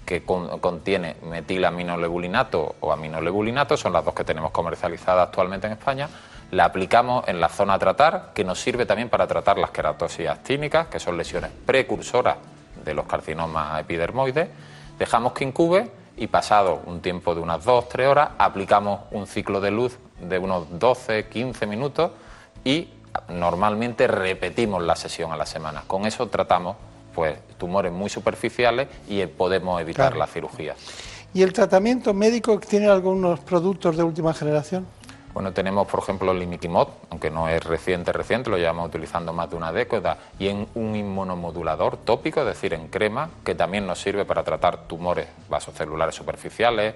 [0.08, 6.08] que contiene metilaminolebulinato o aminolebulinato, son las dos que tenemos comercializadas actualmente en España.
[6.50, 10.26] La aplicamos en la zona a tratar, que nos sirve también para tratar las queratosis
[10.28, 12.38] actínicas, que son lesiones precursoras
[12.86, 14.48] de los carcinomas epidermoides.
[14.98, 19.70] Dejamos que incube y pasado un tiempo de unas 2-3 horas aplicamos un ciclo de
[19.70, 22.10] luz de unos 12-15 minutos
[22.64, 22.88] y
[23.28, 25.84] normalmente repetimos la sesión a la semana.
[25.86, 26.76] Con eso tratamos
[27.14, 30.74] pues tumores muy superficiales y podemos evitar la cirugía.
[31.34, 34.86] ¿Y el tratamiento médico tiene algunos productos de última generación?
[35.34, 39.50] Bueno, tenemos, por ejemplo, el Limiquimod, aunque no es reciente, reciente, lo llevamos utilizando más
[39.50, 44.00] de una década, y en un inmunomodulador tópico, es decir, en crema, que también nos
[44.00, 46.94] sirve para tratar tumores vasocelulares superficiales,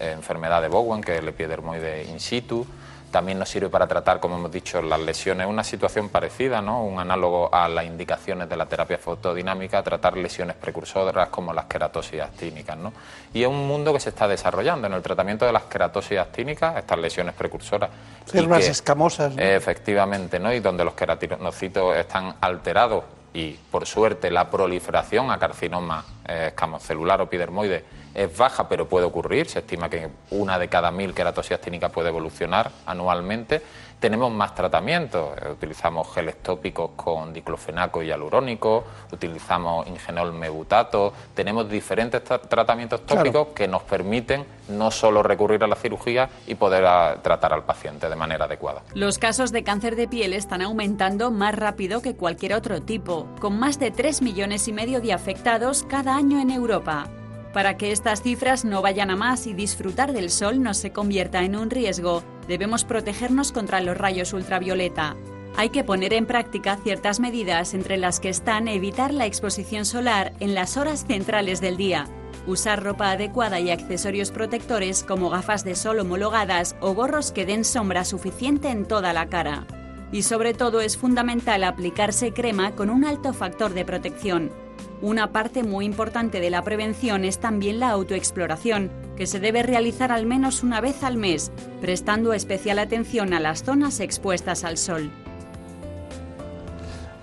[0.00, 2.66] enfermedad de Bowen, que es el epidermoide in situ,
[3.12, 5.46] también nos sirve para tratar, como hemos dicho, las lesiones.
[5.46, 6.82] Una situación parecida, ¿no?
[6.82, 12.20] Un análogo a las indicaciones de la terapia fotodinámica, tratar lesiones precursoras como las queratosis
[12.20, 12.92] actínicas, ¿no?
[13.32, 16.76] Y es un mundo que se está desarrollando en el tratamiento de las queratosis actínicas,
[16.76, 17.90] estas lesiones precursoras.
[18.24, 19.34] Células escamosas.
[19.36, 20.52] Efectivamente, ¿no?
[20.52, 27.20] Y donde los queratinocitos están alterados y por suerte la proliferación a carcinoma eh, escamocelular
[27.20, 27.84] o epidermoide
[28.14, 29.48] es baja, pero puede ocurrir.
[29.48, 33.62] Se estima que una de cada mil queratosis actínicas puede evolucionar anualmente.
[34.00, 35.30] Tenemos más tratamientos.
[35.40, 38.82] Eh, Utilizamos geles tópicos con diclofenaco y hialurónico,
[39.12, 41.12] utilizamos ingenol mebutato.
[41.34, 43.20] Tenemos diferentes tra- tratamientos Claro.
[43.22, 47.62] tópicos que nos permiten no solo recurrir a la cirugía y poder ah, tratar al
[47.64, 48.82] paciente de manera adecuada.
[48.94, 53.56] Los casos de cáncer de piel están aumentando más rápido que cualquier otro tipo, con
[53.56, 57.06] más de 3 millones y medio de afectados cada año en Europa.
[57.52, 61.42] Para que estas cifras no vayan a más y disfrutar del sol no se convierta
[61.44, 65.16] en un riesgo, debemos protegernos contra los rayos ultravioleta.
[65.56, 70.32] Hay que poner en práctica ciertas medidas entre las que están evitar la exposición solar
[70.40, 72.06] en las horas centrales del día,
[72.46, 77.66] usar ropa adecuada y accesorios protectores como gafas de sol homologadas o gorros que den
[77.66, 79.66] sombra suficiente en toda la cara.
[80.10, 84.61] Y sobre todo es fundamental aplicarse crema con un alto factor de protección.
[85.00, 90.12] Una parte muy importante de la prevención es también la autoexploración, que se debe realizar
[90.12, 91.50] al menos una vez al mes,
[91.80, 95.10] prestando especial atención a las zonas expuestas al sol.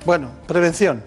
[0.06, 1.04] Bueno, prevención.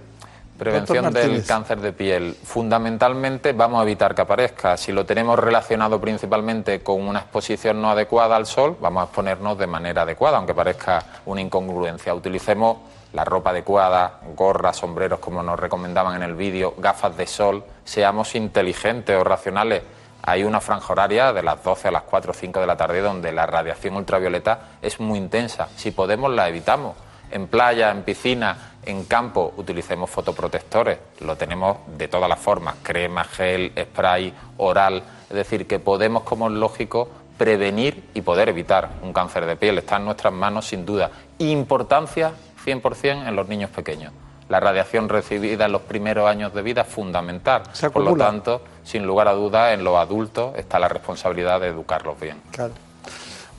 [0.58, 2.36] Prevención del cáncer de piel.
[2.44, 4.76] Fundamentalmente vamos a evitar que aparezca.
[4.76, 9.58] Si lo tenemos relacionado principalmente con una exposición no adecuada al sol, vamos a exponernos
[9.58, 12.14] de manera adecuada, aunque parezca una incongruencia.
[12.14, 12.76] Utilicemos
[13.12, 17.64] la ropa adecuada, gorras, sombreros, como nos recomendaban en el vídeo, gafas de sol.
[17.84, 19.82] Seamos inteligentes o racionales.
[20.22, 23.00] Hay una franja horaria de las 12 a las 4 o 5 de la tarde
[23.00, 25.68] donde la radiación ultravioleta es muy intensa.
[25.76, 26.94] Si podemos, la evitamos
[27.32, 30.98] en playa, en piscina, en campo, utilicemos fotoprotectores.
[31.20, 35.02] Lo tenemos de todas las formas, crema, gel, spray, oral.
[35.28, 37.08] Es decir, que podemos, como es lógico,
[37.38, 39.78] prevenir y poder evitar un cáncer de piel.
[39.78, 41.10] Está en nuestras manos, sin duda.
[41.38, 42.32] Importancia
[42.64, 44.12] 100% en los niños pequeños.
[44.48, 47.62] La radiación recibida en los primeros años de vida es fundamental.
[47.72, 51.68] Se Por lo tanto, sin lugar a dudas, en los adultos está la responsabilidad de
[51.68, 52.36] educarlos bien.
[52.50, 52.74] Claro.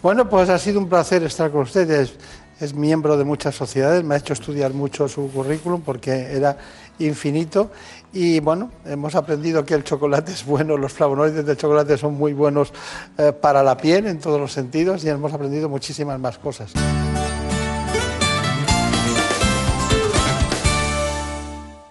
[0.04, 2.16] Bueno, pues ha sido un placer estar con ustedes.
[2.60, 6.56] Es miembro de muchas sociedades, me ha hecho estudiar mucho su currículum porque era
[7.00, 7.72] infinito
[8.14, 12.34] y bueno, hemos aprendido que el chocolate es bueno, los flavonoides del chocolate son muy
[12.34, 12.72] buenos
[13.18, 16.72] eh, para la piel en todos los sentidos y hemos aprendido muchísimas más cosas.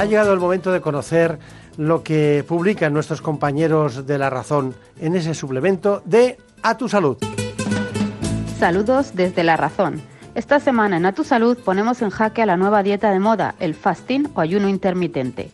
[0.00, 1.38] Ha llegado el momento de conocer
[1.76, 7.18] lo que publican nuestros compañeros de La Razón en ese suplemento de A tu Salud.
[8.58, 10.00] Saludos desde La Razón.
[10.34, 13.56] Esta semana en A Tu Salud ponemos en jaque a la nueva dieta de moda,
[13.60, 15.50] el fasting o ayuno intermitente.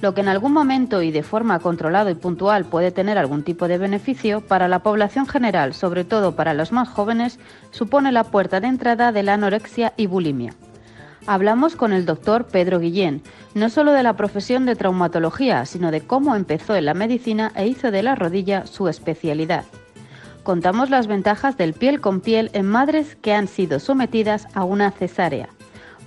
[0.00, 3.68] Lo que en algún momento y de forma controlada y puntual puede tener algún tipo
[3.68, 7.38] de beneficio, para la población general, sobre todo para los más jóvenes,
[7.70, 10.54] supone la puerta de entrada de la anorexia y bulimia.
[11.26, 13.22] Hablamos con el doctor Pedro Guillén,
[13.54, 17.66] no solo de la profesión de traumatología, sino de cómo empezó en la medicina e
[17.66, 19.64] hizo de la rodilla su especialidad.
[20.42, 24.90] Contamos las ventajas del piel con piel en madres que han sido sometidas a una
[24.90, 25.50] cesárea.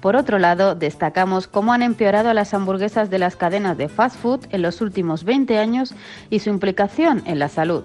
[0.02, 4.48] Por otro lado, destacamos cómo han empeorado las hamburguesas de las cadenas de fast food
[4.50, 5.94] en los últimos 20 años
[6.30, 7.84] y su implicación en la salud.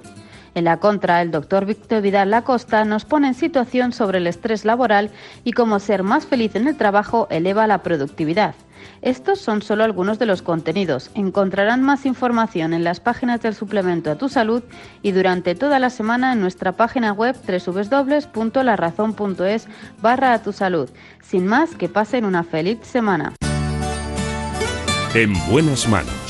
[0.55, 4.65] En la contra, el doctor Víctor Vidal Lacosta nos pone en situación sobre el estrés
[4.65, 5.11] laboral
[5.45, 8.55] y cómo ser más feliz en el trabajo eleva la productividad.
[9.03, 11.13] Estos son solo algunos de los contenidos.
[11.15, 14.63] Encontrarán más información en las páginas del suplemento a tu salud
[15.03, 19.69] y durante toda la semana en nuestra página web www.larazón.es
[20.01, 20.91] barra a tu salud.
[21.23, 23.35] Sin más, que pasen una feliz semana.
[25.15, 26.28] En buenas manos.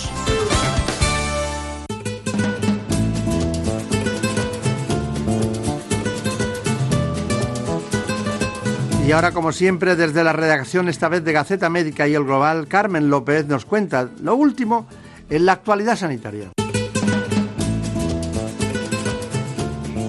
[9.09, 12.69] Y ahora, como siempre, desde la redacción esta vez de Gaceta Médica y el Global,
[12.69, 14.87] Carmen López nos cuenta lo último
[15.31, 16.51] en la actualidad sanitaria.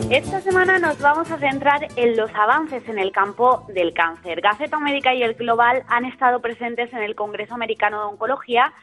[0.09, 4.41] Esta semana nos vamos a centrar en los avances en el campo del cáncer.
[4.41, 8.73] Gaceta Médica y el Global han estado presentes en el Congreso Americano de Oncología,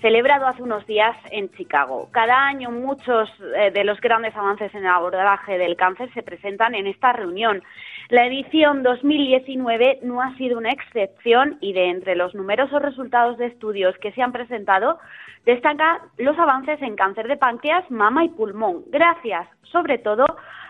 [0.00, 2.08] celebrado hace unos días en Chicago.
[2.12, 6.74] Cada año muchos eh, de los grandes avances en el abordaje del cáncer se presentan
[6.74, 7.62] en esta reunión.
[8.10, 13.46] La edición 2019 no ha sido una excepción y de entre los numerosos resultados de
[13.46, 14.98] estudios que se han presentado,
[15.46, 20.26] destaca los avances en cáncer de páncreas, mama y pulmón, gracias sobre todo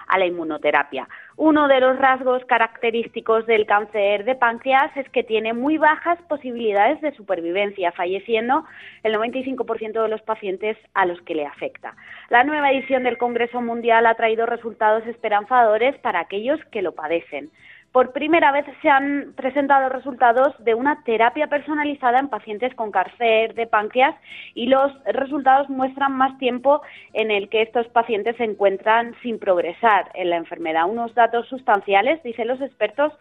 [0.07, 1.09] a la inmunoterapia.
[1.36, 7.01] Uno de los rasgos característicos del cáncer de páncreas es que tiene muy bajas posibilidades
[7.01, 8.65] de supervivencia, falleciendo
[9.02, 11.97] el 95% de los pacientes a los que le afecta.
[12.31, 17.51] La nueva edición del Congreso Mundial ha traído resultados esperanzadores para aquellos que lo padecen
[17.95, 23.55] por primera vez se han presentado resultados de una terapia personalizada en pacientes con cáncer
[23.55, 24.16] de páncreas
[24.53, 30.11] y los resultados muestran más tiempo en el que estos pacientes se encuentran sin progresar
[30.15, 30.91] en la enfermedad.
[30.91, 33.12] Unos datos sustanciales, dicen los expertos,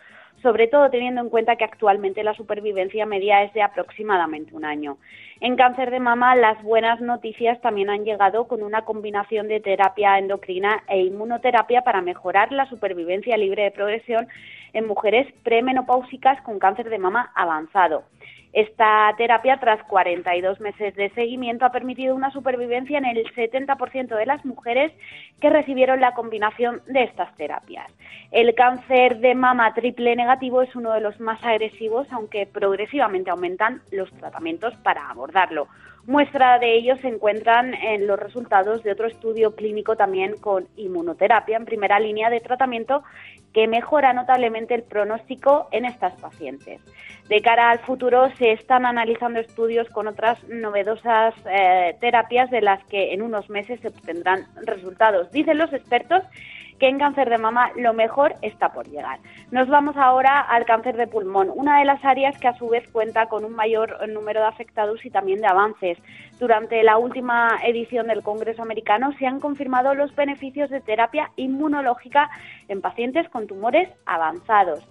[0.43, 4.97] sobre todo teniendo en cuenta que actualmente la supervivencia media es de aproximadamente un año.
[5.39, 10.19] En cáncer de mama, las buenas noticias también han llegado con una combinación de terapia
[10.19, 14.27] endocrina e inmunoterapia para mejorar la supervivencia libre de progresión
[14.73, 18.03] en mujeres premenopáusicas con cáncer de mama avanzado.
[18.53, 24.25] Esta terapia, tras 42 meses de seguimiento, ha permitido una supervivencia en el 70% de
[24.27, 24.91] las mujeres
[25.41, 27.91] que recibieron la combinación de estas terapias.
[28.31, 33.81] El cáncer de mama triple negativo es uno de los más agresivos, aunque progresivamente aumentan
[33.91, 35.67] los tratamientos para abordarlo.
[36.05, 41.55] Muestra de ello se encuentran en los resultados de otro estudio clínico también con inmunoterapia
[41.55, 43.03] en primera línea de tratamiento
[43.53, 46.81] que mejora notablemente el pronóstico en estas pacientes.
[47.29, 52.83] De cara al futuro se están analizando estudios con otras novedosas eh, terapias de las
[52.87, 55.31] que en unos meses se obtendrán resultados.
[55.31, 56.21] Dicen los expertos
[56.79, 59.19] que en cáncer de mama lo mejor está por llegar.
[59.51, 62.87] Nos vamos ahora al cáncer de pulmón, una de las áreas que a su vez
[62.91, 65.97] cuenta con un mayor número de afectados y también de avances.
[66.39, 72.29] Durante la última edición del Congreso americano se han confirmado los beneficios de terapia inmunológica
[72.67, 74.87] en pacientes con tumores avanzados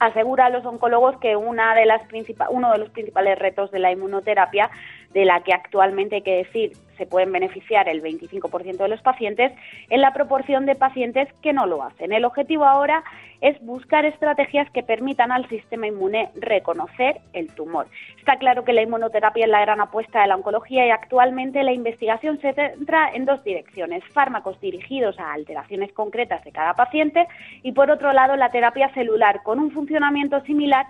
[0.00, 2.00] asegura a los oncólogos que una de las
[2.48, 4.70] uno de los principales retos de la inmunoterapia,
[5.10, 9.52] de la que actualmente hay que decir se pueden beneficiar el 25% de los pacientes,
[9.88, 12.12] en la proporción de pacientes que no lo hacen.
[12.12, 13.02] El objetivo ahora
[13.40, 17.86] es buscar estrategias que permitan al sistema inmune reconocer el tumor.
[18.18, 21.72] Está claro que la inmunoterapia es la gran apuesta de la oncología y actualmente la
[21.72, 27.26] investigación se centra en dos direcciones, fármacos dirigidos a alteraciones concretas de cada paciente
[27.62, 30.84] y por otro lado la terapia celular con un funcionamiento similar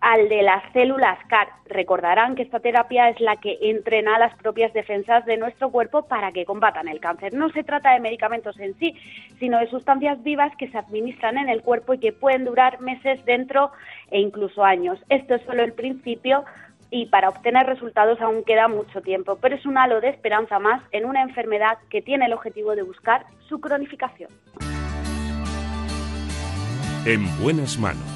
[0.00, 1.48] al de las células CAR.
[1.66, 6.32] Recordarán que esta terapia es la que entrena las propias defensas de nuestro cuerpo para
[6.32, 7.34] que combatan el cáncer.
[7.34, 8.94] No se trata de medicamentos en sí,
[9.38, 13.24] sino de sustancias vivas que se administran en el cuerpo y que pueden durar meses
[13.24, 13.72] dentro
[14.10, 14.98] e incluso años.
[15.08, 16.44] Esto es solo el principio
[16.90, 20.82] y para obtener resultados aún queda mucho tiempo, pero es un halo de esperanza más
[20.92, 24.30] en una enfermedad que tiene el objetivo de buscar su cronificación.
[27.04, 28.15] En buenas manos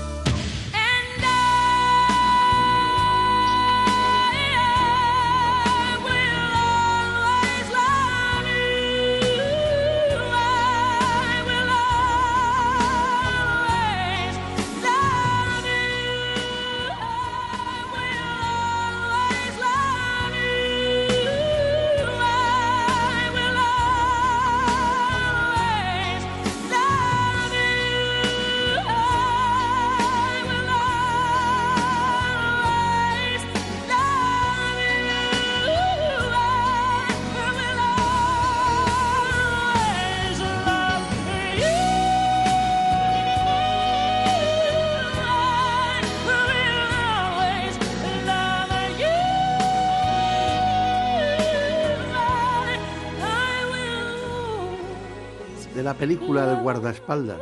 [55.93, 57.41] Película del guardaespaldas,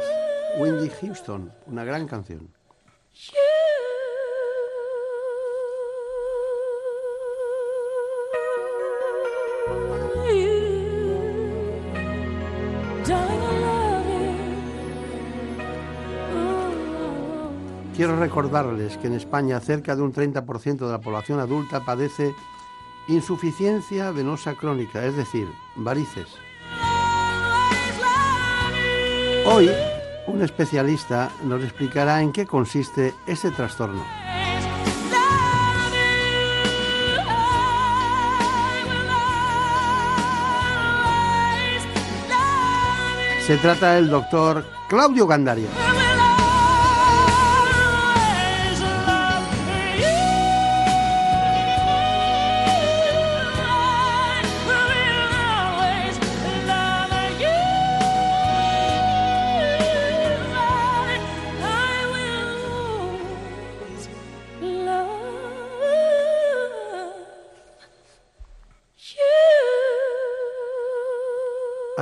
[0.57, 2.49] Wendy Houston, una gran canción.
[17.95, 22.33] Quiero recordarles que en España cerca de un 30% de la población adulta padece
[23.09, 26.48] insuficiencia venosa crónica, es decir, varices.
[29.51, 29.67] Hoy,
[30.27, 34.05] un especialista nos explicará en qué consiste ese trastorno.
[43.47, 45.88] Se trata del doctor Claudio Gandaria.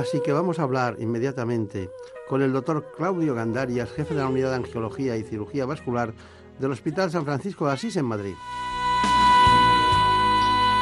[0.08, 1.90] Así que vamos a hablar inmediatamente
[2.30, 6.14] con el doctor Claudio Gandarias, jefe de la Unidad de Angiología y Cirugía Vascular
[6.58, 8.32] del Hospital San Francisco de Asís en Madrid.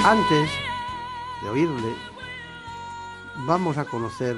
[0.04, 0.48] Antes
[1.42, 1.92] de oírle,
[3.48, 4.36] vamos a conocer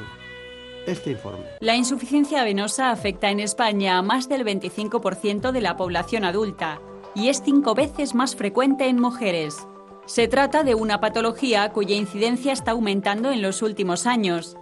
[0.86, 1.44] este informe.
[1.60, 6.80] La insuficiencia venosa afecta en España a más del 25% de la población adulta
[7.14, 9.68] y es cinco veces más frecuente en mujeres.
[10.06, 14.56] Se trata de una patología cuya incidencia está aumentando en los últimos años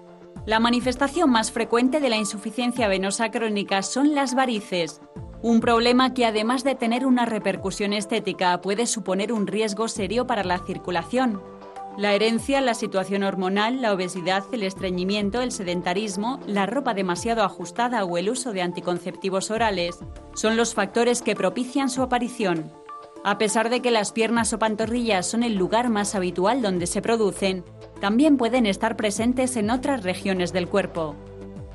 [0.47, 5.01] la manifestación más frecuente de la insuficiencia venosa crónica son las varices,
[5.43, 10.45] un problema que además de tener una repercusión estética puede suponer un riesgo serio para
[10.45, 11.43] la circulación.
[11.99, 18.05] La herencia, la situación hormonal, la obesidad, el estreñimiento, el sedentarismo, la ropa demasiado ajustada
[18.05, 19.99] o el uso de anticonceptivos orales
[20.35, 22.73] son los factores que propician su aparición.
[23.27, 27.03] A pesar de que las piernas o pantorrillas son el lugar más habitual donde se
[27.03, 27.65] producen,
[28.01, 31.17] también pueden estar presentes en otras regiones del cuerpo.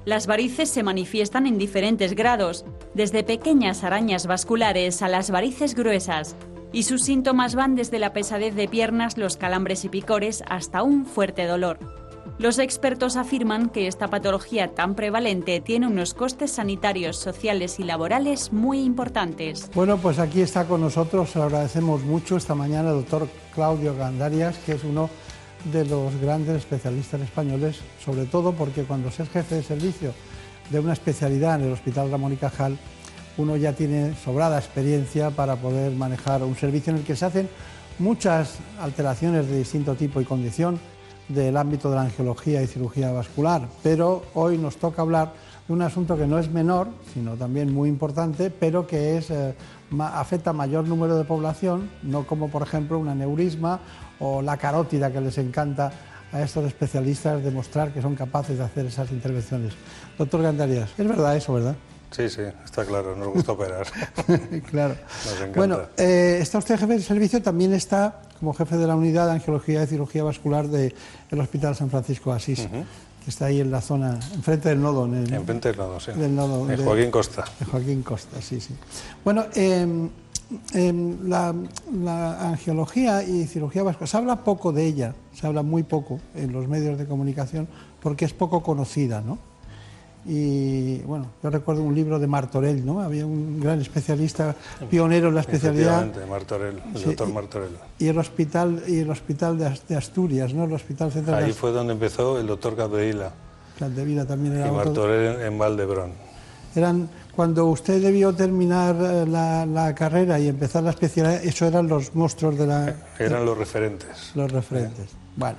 [0.06, 2.64] Las varices se manifiestan en diferentes grados,
[2.94, 6.38] desde pequeñas arañas vasculares a las varices gruesas,
[6.72, 11.06] y sus síntomas van desde la pesadez de piernas, los calambres y picores hasta un
[11.06, 12.01] fuerte dolor.
[12.42, 18.52] Los expertos afirman que esta patología tan prevalente tiene unos costes sanitarios, sociales y laborales
[18.52, 19.70] muy importantes.
[19.76, 24.72] Bueno, pues aquí está con nosotros, agradecemos mucho esta mañana el doctor Claudio Gandarias, que
[24.72, 25.08] es uno
[25.72, 30.12] de los grandes especialistas españoles, sobre todo porque cuando se es jefe de servicio
[30.72, 32.76] de una especialidad en el Hospital Ramón y Cajal,
[33.38, 37.48] uno ya tiene sobrada experiencia para poder manejar un servicio en el que se hacen
[38.00, 40.80] muchas alteraciones de distinto tipo y condición
[41.34, 43.68] del ámbito de la angiología y cirugía vascular.
[43.84, 45.34] Pero hoy nos toca hablar
[45.68, 49.56] de un asunto que no es menor, sino también muy importante, pero que es, eh,
[50.00, 53.80] afecta a mayor número de población, no como por ejemplo un aneurisma
[54.20, 55.92] o la carótida que les encanta
[56.32, 59.74] a estos especialistas demostrar que son capaces de hacer esas intervenciones.
[60.18, 61.76] Doctor Gandarias, es verdad eso, ¿verdad?
[62.12, 63.88] Sí, sí, está claro, nos gusta operar.
[64.70, 64.96] claro.
[65.56, 69.34] Bueno, eh, está usted jefe de servicio, también está como jefe de la unidad de
[69.34, 70.94] angiología y cirugía vascular del
[71.40, 72.68] Hospital San Francisco de Asís,
[73.24, 75.06] que está ahí en la zona, enfrente del nodo.
[75.06, 76.12] En el, enfrente del nodo, sí.
[76.12, 77.46] Del nodo, en Joaquín Costa.
[77.62, 78.76] En Joaquín Costa, sí, sí.
[79.24, 79.88] Bueno, eh,
[81.24, 81.56] la,
[82.50, 86.68] angiología y cirugía vascular, se habla poco de ella, se habla muy poco en los
[86.68, 87.70] medios de comunicación
[88.02, 89.38] porque es poco conocida, ¿no?
[90.26, 93.02] Y bueno, yo recuerdo un libro de Martorell, ¿no?
[93.02, 94.56] Había un gran especialista,
[94.90, 96.08] pionero en la especialidad.
[96.30, 97.78] Martorell, el doctor Martorell.
[97.98, 100.66] Y el hospital, y el hospital de Asturias, ¿no?
[100.66, 101.44] El hospital central.
[101.44, 103.32] Ahí fue donde empezó el doctor Capdevila.
[103.80, 104.68] Capdevila también era.
[104.68, 106.12] Y Martorell en Valdebrón.
[106.76, 112.14] Eran cuando usted debió terminar eh, la, carrera y empezar la especialidad, eso eran los
[112.14, 112.96] monstruos de la...
[113.18, 114.32] Eran los referentes.
[114.36, 115.10] Los referentes.
[115.36, 115.58] Bueno,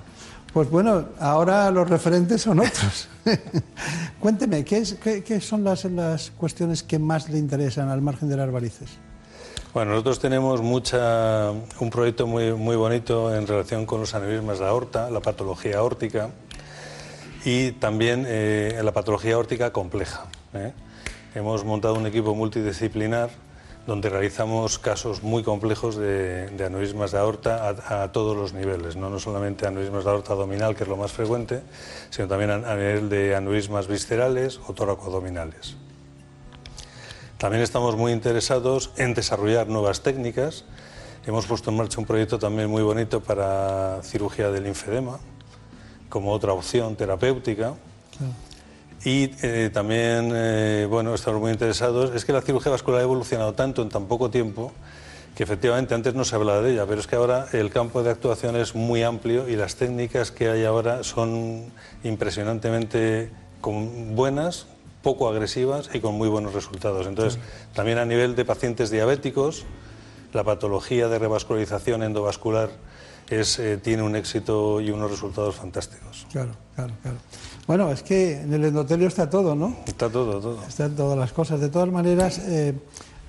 [0.53, 3.09] pues bueno, ahora los referentes son otros.
[4.21, 8.91] Cuénteme, ¿qué, son las, las, cuestiones que más le interesan al margen de las varices?
[9.73, 14.67] Bueno, nosotros tenemos mucha, un proyecto muy, muy bonito en relación con los aneurismas de
[14.67, 16.31] aorta, la patología aórtica
[17.45, 20.27] y también eh, la patología aórtica compleja.
[20.53, 20.73] ¿eh?
[21.35, 23.31] Hemos montado un equipo multidisciplinar
[23.87, 29.19] donde realizamos casos muy complejos de, aneurismas de aorta a, todos los niveles, ¿no?
[29.19, 31.63] solamente aneurismas de aorta abdominal, que es lo más frecuente,
[32.11, 35.77] sino también a, nivel de aneurismas viscerales o tóraco-abdominales.
[37.39, 40.65] También estamos muy interesados en desarrollar nuevas técnicas.
[41.27, 45.19] Hemos puesto en marcha un proyecto también muy bonito para cirugía del linfedema,
[46.09, 47.75] como otra opción terapéutica.
[49.05, 53.53] Y eh, también, eh, bueno, estamos muy interesados, es que la cirugía vascular ha evolucionado
[53.53, 54.73] tanto en tan poco tiempo
[55.35, 58.11] que efectivamente antes no se hablaba de ella, pero es que ahora el campo de
[58.11, 61.65] actuación es muy amplio y las técnicas que hay ahora son
[62.05, 63.31] impresionantemente
[63.63, 64.67] buenas,
[65.03, 67.07] poco agresivas y con muy buenos resultados.
[67.07, 67.41] Entonces,
[67.75, 69.65] también a nivel de pacientes diabéticos,
[70.33, 72.71] la patología de revascularización endovascular
[73.29, 76.27] es, eh, tiene un éxito y unos resultados fantásticos.
[76.31, 77.17] Claro, claro, claro.
[77.73, 79.75] Bueno, es que en el endotelio está todo, ¿no?
[79.87, 80.63] Está todo, todo.
[80.69, 81.59] Están todas las cosas.
[81.59, 82.75] De todas maneras, eh,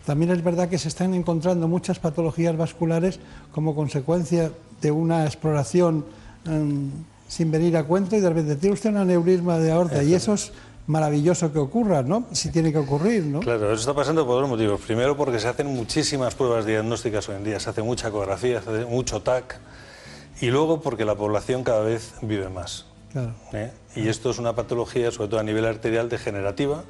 [0.05, 3.21] también es verdad que se están encontrando muchas patologías vasculares
[3.53, 4.51] como consecuencia
[4.81, 6.03] de una exploración
[6.45, 6.91] em,
[7.25, 10.51] sin venir a cuento y de repente tiene usted un aneurisma de aorta y esos
[10.87, 12.25] maravilloso que ocurra, ¿no?
[12.33, 13.39] Si tiene que ocurrir, ¿no?
[13.39, 14.81] Claro, eso está pasando por dos motivos.
[14.81, 18.69] Primero, porque se hacen muchísimas pruebas diagnósticas hoy en día, se hace mucha ecografía, se
[18.69, 19.57] hace mucho TAC,
[20.41, 22.87] y luego porque la población cada vez vive más.
[23.13, 23.33] Claro.
[23.53, 23.71] ¿eh?
[23.95, 26.83] Y esto es una patología, sobre todo a nivel arterial, degenerativa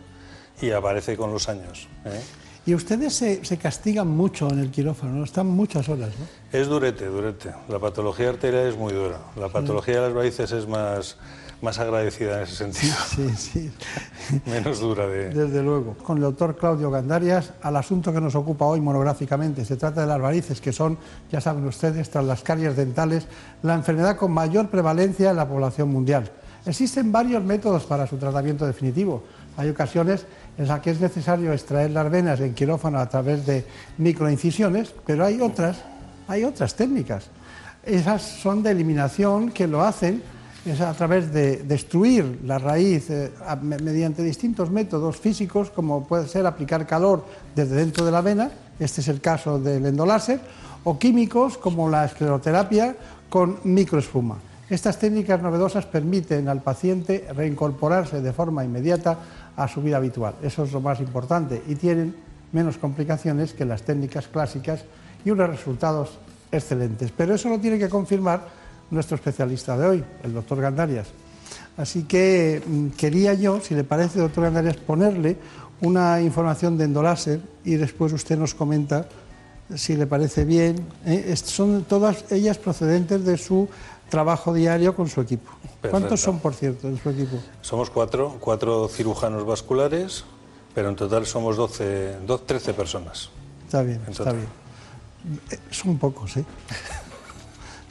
[0.61, 1.87] y aparece con los años.
[2.05, 2.21] ¿eh?
[2.65, 5.23] Y ustedes se, se, castigan mucho en el quirófano, ¿no?
[5.25, 6.57] están muchas horas, ¿no?
[6.57, 7.53] Es durete, durete.
[7.67, 9.19] La patología arterial es muy dura.
[9.35, 11.17] La patología de las raíces es más,
[11.63, 12.93] más agradecida en ese sentido.
[13.07, 13.71] Sí, sí.
[14.45, 15.29] Menos dura de...
[15.29, 15.95] Desde luego.
[16.03, 19.63] Con el doctor Claudio Gandarias, al asunto que nos ocupa hoy monográficamente.
[19.63, 20.97] Se trata de las varices, que son,
[21.31, 23.27] ya saben ustedes, tras las caries dentales,
[23.61, 26.29] la enfermedad con mayor prevalencia en la población mundial.
[26.65, 29.23] Existen varios métodos para su tratamiento definitivo.
[29.55, 30.25] Hay ocasiones
[30.57, 33.65] en las que es necesario extraer las venas en quirófano a través de
[33.97, 35.77] microincisiones, pero hay otras,
[36.27, 37.27] hay otras técnicas.
[37.85, 40.23] Esas son de eliminación que lo hacen
[40.65, 43.31] es a través de destruir la raíz eh,
[43.61, 47.25] mediante distintos métodos físicos, como puede ser aplicar calor
[47.55, 48.49] desde dentro de la vena,
[48.79, 50.39] este es el caso del endoláser,
[50.85, 52.95] o químicos como la escleroterapia
[53.29, 54.37] con microespuma.
[54.69, 59.17] Estas técnicas novedosas permiten al paciente reincorporarse de forma inmediata
[59.55, 60.35] a su vida habitual.
[60.41, 62.15] Eso es lo más importante y tienen
[62.53, 64.85] menos complicaciones que las técnicas clásicas
[65.25, 66.17] y unos resultados
[66.51, 67.11] excelentes.
[67.15, 68.62] Pero eso lo tiene que confirmar
[68.93, 71.07] nuestro especialista de hoy, el doctor Gandarias.
[71.77, 75.37] Así que mm, quería yo, si le parece, doctor Gandarias, ponerle
[75.81, 79.07] una información de endoláser y después usted nos comenta
[79.75, 80.85] si le parece bien.
[81.05, 81.35] ¿eh?
[81.35, 83.67] Son todas ellas procedentes de su
[84.09, 85.51] trabajo diario con su equipo.
[85.89, 87.37] ¿Cuántos son, por cierto, de su equipo?
[87.61, 90.23] Somos cuatro, cuatro cirujanos vasculares,
[90.73, 93.29] pero en total somos 12, 12 13 personas.
[93.65, 94.47] Está bien, está bien.
[95.49, 96.45] Eh, son pocos, ¿eh?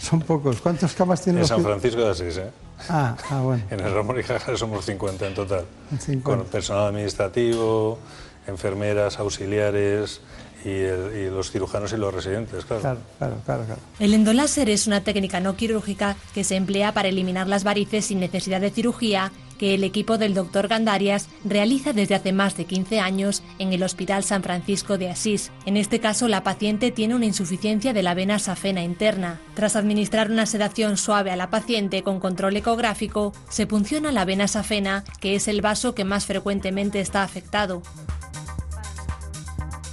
[0.03, 0.61] Son pocos.
[0.61, 1.41] ¿Cuántas camas tiene?
[1.41, 2.51] En San Francisco de Asís, ¿eh?
[2.89, 3.63] Ah, ah, bueno.
[3.71, 5.65] En el Ramón y Cajal somos 50 en total.
[5.97, 6.23] 50.
[6.25, 7.99] Con personal administrativo,
[8.49, 10.21] enfermeras, auxiliares,
[10.65, 12.83] y, los cirujanos y los residentes, claro.
[12.83, 13.01] Claro,
[13.45, 13.81] claro, claro.
[13.99, 18.21] El endoláser es una técnica no quirúrgica que se emplea para eliminar las varices sin
[18.21, 22.99] necesidad de cirugía que el equipo del doctor Gandarias realiza desde hace más de 15
[22.99, 25.53] años en el Hospital San Francisco de Asís.
[25.67, 29.41] En este caso, la paciente tiene una insuficiencia de la vena safena interna.
[29.55, 34.49] Tras administrar una sedación suave a la paciente con control ecográfico, se punciona la vena
[34.49, 37.83] safena, que es el vaso que más frecuentemente está afectado.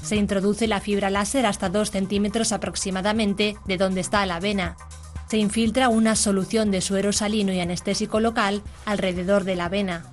[0.02, 4.78] Se introduce la fibra láser hasta 2 centímetros aproximadamente de donde está la vena.
[5.30, 10.06] Se infiltra una solución de suero salino y anestésico local alrededor de la vena.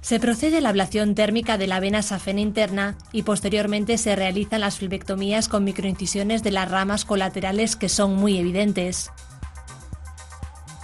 [0.00, 4.62] Se procede a la ablación térmica de la vena safena interna y posteriormente se realizan
[4.62, 9.10] las flebectomías con microincisiones de las ramas colaterales que son muy evidentes.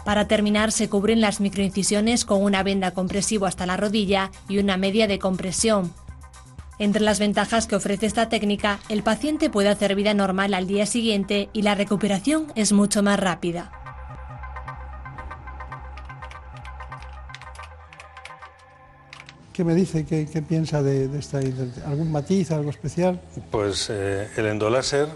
[0.04, 4.76] Para terminar, se cubren las microincisiones con una venda compresivo hasta la rodilla y una
[4.76, 5.94] media de compresión,
[6.78, 10.86] entre las ventajas que ofrece esta técnica, el paciente puede hacer vida normal al día
[10.86, 13.72] siguiente y la recuperación es mucho más rápida.
[19.52, 20.06] ¿Qué me dice?
[20.06, 21.38] ¿Qué, piensa de, esta?
[21.86, 23.20] ¿Algún matiz, algo especial?
[23.50, 25.08] Pues eh, el endoláser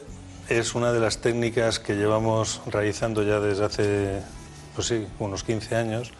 [0.48, 4.20] es una de las técnicas que llevamos realizando ya desde hace,
[4.74, 6.12] pues sí, unos 15 años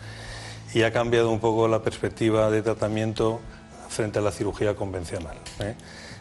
[0.72, 3.40] y ha cambiado un poco la perspectiva de tratamiento
[3.96, 5.36] frente a la cirugía convencional.
[5.60, 5.74] ¿eh?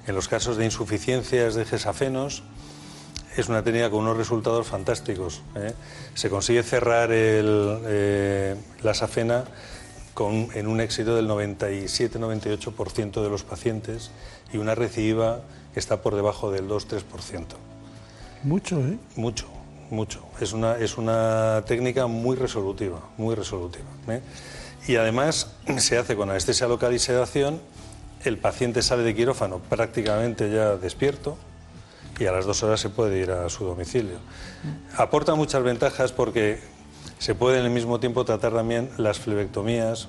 [0.08, 2.44] En los casos de insuficiencias de gesafenos,
[3.38, 5.42] es una técnica con unos resultados fantásticos.
[5.56, 5.74] ¿eh?
[6.14, 9.44] Se consigue cerrar eh, la safena
[10.14, 14.12] con, en un éxito del 97-98% de los pacientes
[14.54, 15.42] y una recidiva
[15.74, 17.04] que está por debajo del 2-3%.
[18.44, 18.98] Mucho, ¿eh?
[19.18, 19.48] Mucho,
[19.90, 20.24] mucho.
[20.40, 23.86] Es una, es una técnica muy resolutiva, muy resolutiva.
[24.88, 27.60] Y además se hace con anestesia local y sedación,
[28.24, 31.38] el paciente sale de quirófano prácticamente ya despierto
[32.20, 34.18] y a las dos horas se puede ir a su domicilio.
[34.98, 36.60] Aporta muchas ventajas porque
[37.20, 40.08] se puede en el mismo tiempo tratar también las flebectomías,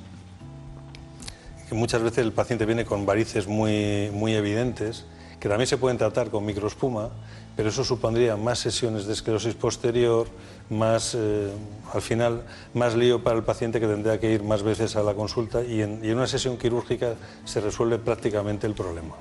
[1.69, 5.05] que muchas veces el paciente viene con varices muy, muy evidentes,
[5.40, 7.11] que también se pueden tratar con microespuma,
[7.57, 10.28] pero eso supondría más sesiones de esclerosis posterior,
[10.71, 11.51] más, eh,
[11.93, 12.43] al final,
[12.75, 15.83] más lío para el paciente que tendría que ir más veces a la consulta y
[15.83, 17.15] en, una sesión quirúrgica
[17.45, 19.15] se resuelve prácticamente el problema.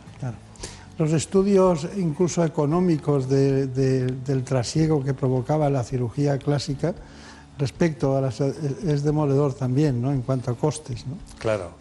[0.98, 6.96] Los estudios incluso económicos del trasiego que provocaba la cirugía clásica
[7.58, 10.12] respecto a las, es demoledor también, ¿no?
[10.12, 11.18] En cuanto a costes, ¿no?
[11.40, 11.72] Claro,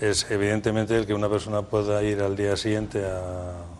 [0.00, 3.77] es evidentemente el que una persona pueda ir al día siguiente a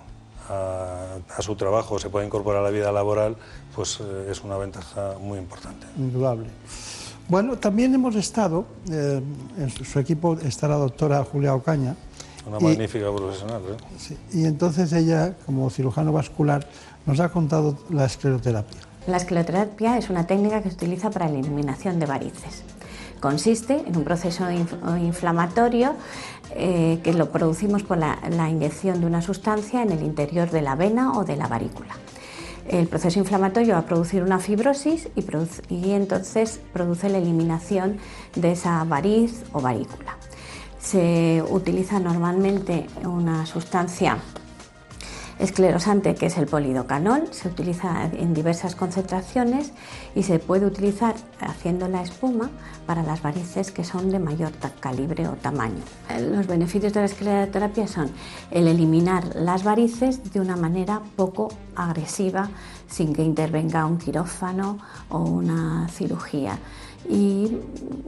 [0.49, 3.37] a, su trabajo, se puede incorporar a la vida laboral,
[3.75, 5.87] pues eh, es una ventaja muy importante.
[5.97, 6.49] Indudable.
[7.29, 9.21] Bueno, también hemos estado, eh,
[9.59, 11.95] en su, equipo está la doctora Julia Ocaña.
[12.47, 13.61] Una magnífica profesional.
[13.69, 14.17] ¿eh?
[14.33, 16.67] y entonces ella, como cirujano vascular,
[17.05, 18.81] nos ha contado la escleroterapia.
[19.07, 22.63] La escleroterapia es una técnica que se utiliza para la eliminación de varices.
[23.21, 25.95] Consiste en un proceso inflamatorio
[26.55, 28.19] eh, que lo producimos por la,
[28.49, 31.95] inyección de una sustancia en el interior de la vena o de la varícula.
[32.67, 35.25] El proceso inflamatorio va a producir una fibrosis y,
[35.75, 37.99] y entonces produce la eliminación
[38.35, 40.17] de esa variz o varícula.
[40.79, 44.19] Se utiliza normalmente una sustancia
[45.39, 49.73] esclerosante que es el polidocanol, se utiliza en diversas concentraciones
[50.15, 52.51] y se puede utilizar haciendo la espuma
[52.87, 55.83] para las varices que son de mayor calibre o tamaño.
[56.33, 58.11] Los beneficios de la escleroterapia son
[58.51, 62.49] el eliminar las varices de una manera poco agresiva
[62.89, 64.79] sin que intervenga un quirófano
[65.11, 66.59] o una cirugía
[67.09, 67.57] y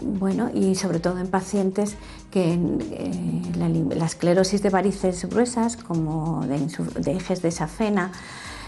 [0.02, 1.97] bueno y sobre todo en pacientes
[2.31, 8.12] que eh, la, esclerosis de varices gruesas como de, ejes de safena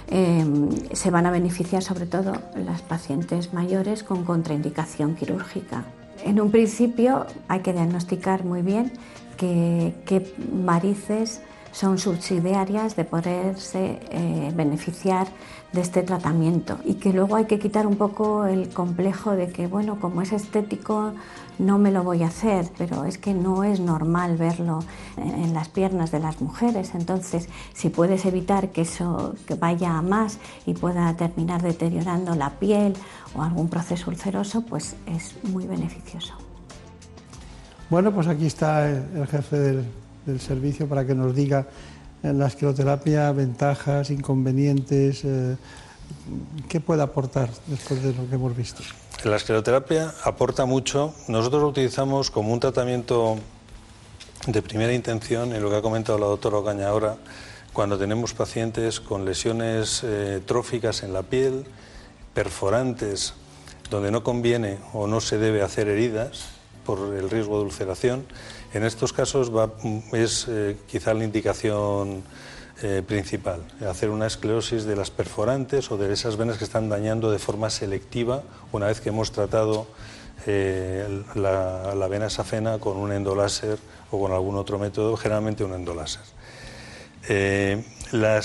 [0.08, 5.84] em, se van a beneficiar sobre todo las pacientes mayores con contraindicación quirúrgica.
[6.24, 8.92] En un principio hay que diagnosticar muy bien
[9.36, 11.40] qué varices
[11.72, 15.26] son subsidiarias de poderse eh, beneficiar
[15.72, 19.66] de este tratamiento y que luego hay que quitar un poco el complejo de que,
[19.66, 21.12] bueno, como es estético,
[21.58, 24.80] no me lo voy a hacer, pero es que no es normal verlo
[25.16, 26.94] en las piernas de las mujeres.
[26.94, 32.94] Entonces, si puedes evitar que eso vaya a más y pueda terminar deteriorando la piel
[33.34, 36.34] o algún proceso ulceroso, pues es muy beneficioso.
[37.88, 39.84] Bueno, pues aquí está el jefe del
[40.26, 41.66] del servicio para que nos diga
[42.22, 45.56] la escleroterapia ventajas, inconvenientes, eh,
[46.68, 48.82] qué puede aportar después de lo que hemos visto.
[49.24, 51.14] La escleroterapia aporta mucho.
[51.28, 53.38] Nosotros lo utilizamos como un tratamiento
[54.46, 57.16] de primera intención, en lo que ha comentado la doctora Ocaña ahora,
[57.72, 61.64] cuando tenemos pacientes con lesiones eh, tróficas en la piel,
[62.34, 63.34] perforantes,
[63.90, 66.46] donde no conviene o no se debe hacer heridas
[66.84, 68.26] por el riesgo de ulceración
[68.72, 69.50] en estos casos
[70.12, 72.22] es eh, quizá la indicación
[72.82, 77.30] eh, principal, hacer una esclerosis de las perforantes o de esas venas que están dañando
[77.30, 78.42] de forma selectiva
[78.72, 79.86] una vez que hemos tratado
[80.46, 83.78] eh, la, vena safena con un endoláser
[84.10, 86.22] o con algún otro método, generalmente un endoláser.
[88.10, 88.40] La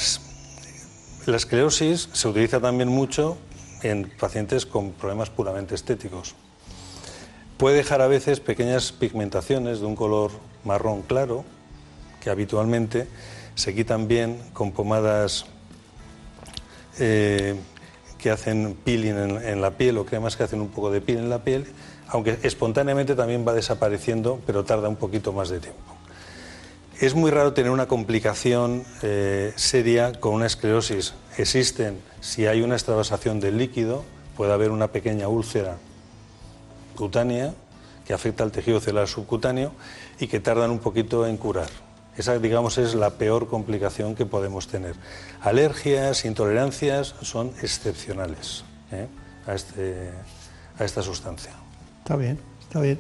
[1.36, 3.38] esclerosis se utiliza también mucho
[3.82, 6.36] en pacientes con problemas puramente estéticos.
[7.58, 10.30] Puede dejar a veces pequeñas pigmentaciones de un color
[10.64, 11.44] marrón claro,
[12.22, 13.08] que habitualmente
[13.56, 15.46] se quitan bien con pomadas
[17.00, 17.56] eh,
[18.20, 21.32] que hacen peeling en, la piel o cremas que hacen un poco de piel en
[21.32, 21.66] la piel,
[22.10, 25.96] aunque espontáneamente también va desapareciendo, pero tarda un poquito más de tiempo.
[27.00, 31.16] Es muy raro tener una complicación eh, seria con una esclerosis.
[31.38, 34.04] Existen, si hay una extravasación del líquido,
[34.36, 35.78] puede haber una pequeña úlcera
[36.98, 37.53] cutánea
[38.06, 39.72] que afecta al tejido celular subcutáneo
[40.19, 41.69] y que tardan un poquito en curar.
[42.18, 44.95] Esa, digamos, es la peor complicación que podemos tener.
[45.41, 49.07] Alergias, intolerancias son excepcionales ¿eh?
[49.45, 50.10] a, este,
[50.80, 51.52] a esta sustancia.
[51.99, 52.99] Está bien, está bien.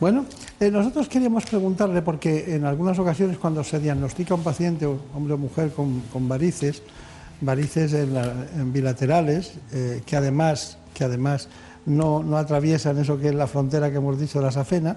[0.00, 0.24] Bueno,
[0.60, 5.38] eh, nosotros queríamos preguntarle, porque en algunas ocasiones cuando se diagnostica un paciente, hombre o
[5.38, 6.82] mujer, con, varices,
[7.40, 7.94] varices
[8.72, 11.48] bilaterales, eh, que además, que además
[11.88, 14.96] no, atraviesan eso que es la frontera que hemos dicho de la safena,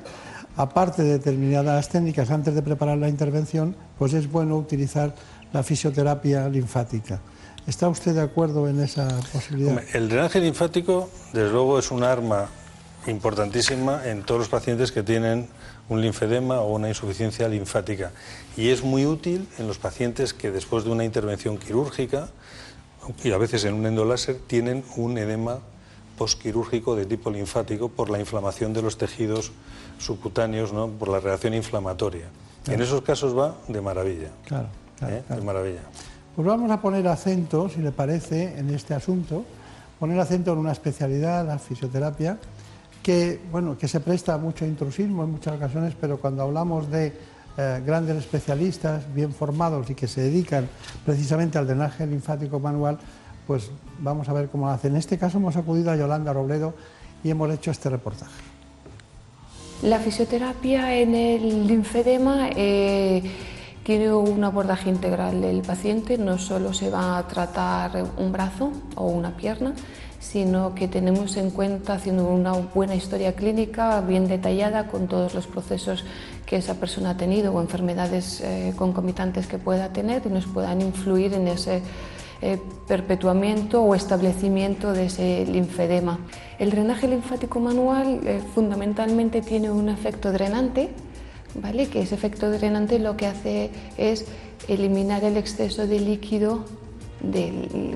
[0.58, 5.16] aparte de determinadas técnicas antes de preparar la intervención, pues es bueno utilizar
[5.54, 7.20] la fisioterapia linfática.
[7.68, 9.82] ¿Está usted de acuerdo en esa posibilidad?
[9.94, 12.50] El drenaje linfático, desde luego, es un arma
[13.08, 15.48] importantísima en todos los pacientes que tienen
[15.90, 18.12] un linfedema o una insuficiencia linfática.
[18.58, 22.30] Y es muy útil en los pacientes que después de una intervención quirúrgica,
[23.24, 25.60] y a veces en un endoláser, tienen un edema
[26.18, 29.52] postquirúrgico de tipo linfático por la inflamación de los tejidos
[30.00, 30.88] subcutáneos, ¿no?
[30.88, 32.28] por la reacción inflamatoria.
[32.68, 34.30] En esos casos va de maravilla.
[34.46, 34.68] Claro,
[35.02, 35.24] ¿eh?
[35.28, 35.82] De maravilla.
[36.36, 39.44] Pues vamos a poner acento, si le parece, en este asunto,
[40.00, 42.38] poner acento en una especialidad, la fisioterapia,
[43.04, 47.14] que, bueno, que se presta a mucho intrusismo en muchas ocasiones, pero cuando hablamos de
[47.58, 50.70] eh, grandes especialistas bien formados y que se dedican
[51.06, 52.98] precisamente al drenaje linfático manual,
[53.48, 54.88] pues vamos a ver cómo lo hace.
[54.88, 56.74] En este caso hemos acudido a Yolanda Robledo
[57.24, 58.32] y hemos hecho este reportaje.
[59.84, 63.24] La fisioterapia en el linfedema eh,
[63.84, 69.08] Tiene un abordaje integral del paciente, no solo se va a tratar un brazo o
[69.08, 69.74] una pierna,
[70.20, 75.48] sino que tenemos en cuenta, haciendo una buena historia clínica bien detallada con todos los
[75.48, 76.06] procesos
[76.46, 80.80] que esa persona ha tenido o enfermedades eh, concomitantes que pueda tener y nos puedan
[80.80, 81.82] influir en ese
[82.44, 82.58] eh,
[82.88, 86.20] perpetuamiento o establecimiento de ese linfedema.
[86.58, 90.90] El drenaje linfático manual eh, fundamentalmente tiene un efecto drenante,
[91.54, 91.88] ¿vale?
[91.88, 94.26] que ese efecto drenante lo que hace es
[94.68, 96.66] eliminar el exceso de líquido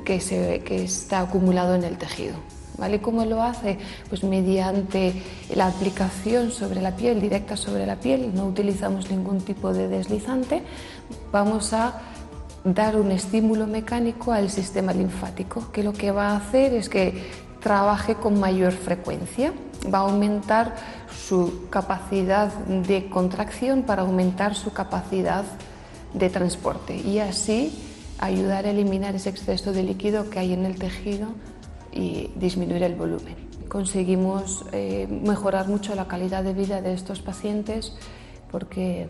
[0.05, 2.35] que, se, que está acumulado en el tejido.
[2.77, 3.01] ¿Vale?
[3.01, 3.79] ¿Cómo lo hace?
[4.09, 5.13] Pues mediante
[5.55, 10.61] la aplicación sobre la piel, directa sobre la piel, no utilizamos ningún tipo de deslizante,
[11.31, 12.01] vamos a
[12.65, 17.13] dar un estímulo mecánico al sistema linfático, que lo que va a hacer es que
[17.61, 19.53] trabaje con mayor frecuencia,
[19.93, 20.75] va a aumentar
[21.15, 25.45] su capacidad de contracción para aumentar su capacidad
[26.13, 27.77] de transporte y así
[28.19, 31.27] ayudar a eliminar ese exceso de líquido que hay en el tejido
[31.91, 33.35] y disminuir el volumen.
[33.67, 37.93] Conseguimos eh, mejorar mucho la calidad de vida de estos pacientes
[38.51, 39.07] porque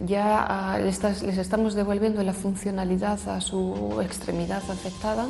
[0.00, 1.04] ya ah, les
[1.38, 5.26] estamos devolviendo la funcionalidad a su extremidad afectada.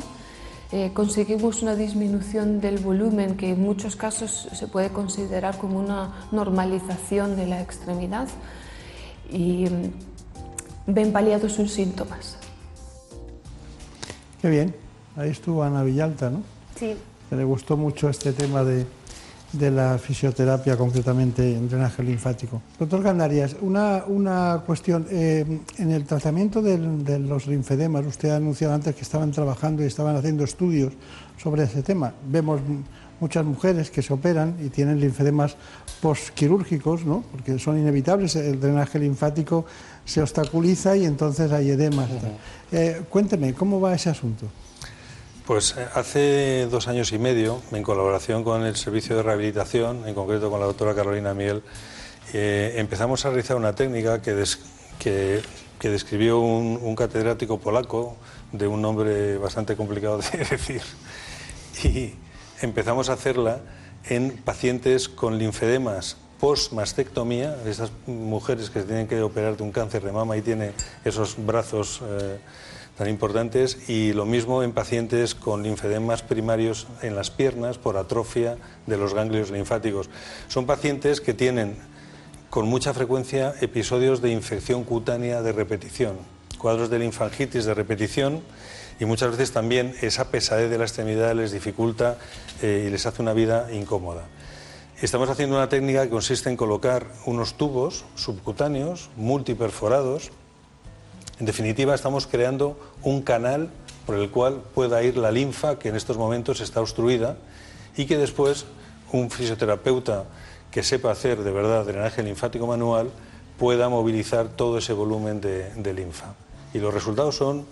[0.71, 6.27] Eh, conseguimos una disminución del volumen que en muchos casos se puede considerar como una
[6.31, 8.27] normalización de la extremidad
[9.29, 12.37] y mm, ven paliados sus síntomas.
[14.41, 14.75] Qué bien.
[15.15, 16.41] Ahí estuvo Ana Villalta, ¿no?
[16.75, 16.95] Sí.
[17.29, 18.85] Que le gustó mucho este tema de,
[19.59, 22.61] la fisioterapia, concretamente en drenaje linfático.
[22.79, 25.07] Doctor Gandarias, una, una cuestión.
[25.09, 25.45] Eh,
[25.77, 30.15] en el tratamiento de los linfedemas, usted ha anunciado antes que estaban trabajando y estaban
[30.15, 30.93] haciendo estudios
[31.37, 32.13] sobre ese tema.
[32.27, 32.61] Vemos
[33.19, 35.55] muchas mujeres que se operan y tienen linfedemas
[36.01, 37.23] postquirúrgicos, ¿no?
[37.31, 38.35] porque son inevitables.
[38.35, 39.65] El drenaje linfático
[40.03, 42.09] se obstaculiza y entonces hay edemas.
[42.71, 44.47] Eh, cuénteme, ¿cómo va ese asunto?
[45.45, 50.15] Pues eh, hace dos años y medio, en colaboración con el Servicio de Rehabilitación, en
[50.15, 51.61] concreto con la doctora Carolina Miel,
[52.33, 54.43] eh, empezamos a realizar una técnica que,
[54.97, 55.43] que,
[55.89, 58.17] describió un, catedrático polaco
[58.53, 60.81] de un nombre bastante complicado de decir.
[61.83, 62.15] Y
[62.61, 63.61] empezamos a hacerla
[64.09, 70.11] en pacientes con linfedemas post-mastectomía, esas mujeres que tienen que operar de un cáncer de
[70.11, 70.73] mama y tienen
[71.03, 72.37] esos brazos eh,
[72.95, 78.57] tan importantes, y lo mismo en pacientes con linfedemas primarios en las piernas por atrofia
[78.85, 80.11] de los ganglios linfáticos.
[80.47, 81.77] Son pacientes que tienen
[82.51, 86.15] con mucha frecuencia episodios de infección cutánea de repetición,
[86.59, 88.43] cuadros de linfangitis de repetición
[88.99, 92.19] y muchas veces también esa pesadez de la extremidad les dificulta
[92.61, 94.25] eh, y les hace una vida incómoda.
[95.01, 100.31] Estamos haciendo una técnica que consiste en colocar unos tubos subcutáneos multiperforados.
[101.37, 103.69] En definitiva, estamos creando un canal
[104.05, 107.35] por el cual pueda ir la linfa que en estos momentos está obstruida
[107.97, 108.67] y que después
[109.11, 110.23] un fisioterapeuta
[110.71, 113.09] que sepa hacer de verdad drenaje linfático manual
[113.59, 116.35] pueda movilizar todo ese volumen de, linfa.
[116.73, 117.65] Y los resultados son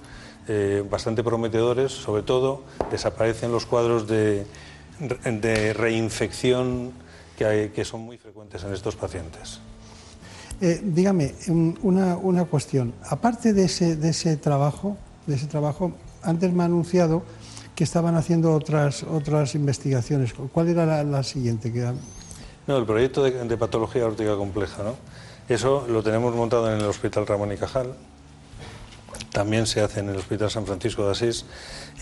[0.49, 4.45] eh, bastante prometedores, sobre todo desaparecen los cuadros de,
[4.99, 7.01] de reinfección
[7.37, 9.59] que, son muy frecuentes en estos pacientes.
[10.61, 11.33] Eh, dígame,
[11.81, 12.93] una, una, cuestión.
[13.09, 17.23] Aparte de ese, de ese trabajo, de ese trabajo, antes me ha anunciado
[17.75, 20.33] que estaban haciendo otras, otras investigaciones.
[20.33, 21.71] ¿Cuál era la, siguiente?
[21.71, 21.91] Que...
[22.67, 24.95] No, el proyecto de, patología órtica compleja, ¿no?
[25.49, 27.93] Eso lo tenemos montado en el Hospital Ramón y Cajal.
[29.33, 31.45] También se hace en el Hospital San Francisco de Asís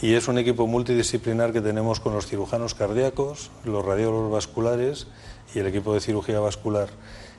[0.02, 5.08] y es un equipo multidisciplinar que tenemos con los cirujanos cardíacos, los radiólogos vasculares
[5.56, 6.90] y el equipo de cirugía vascular.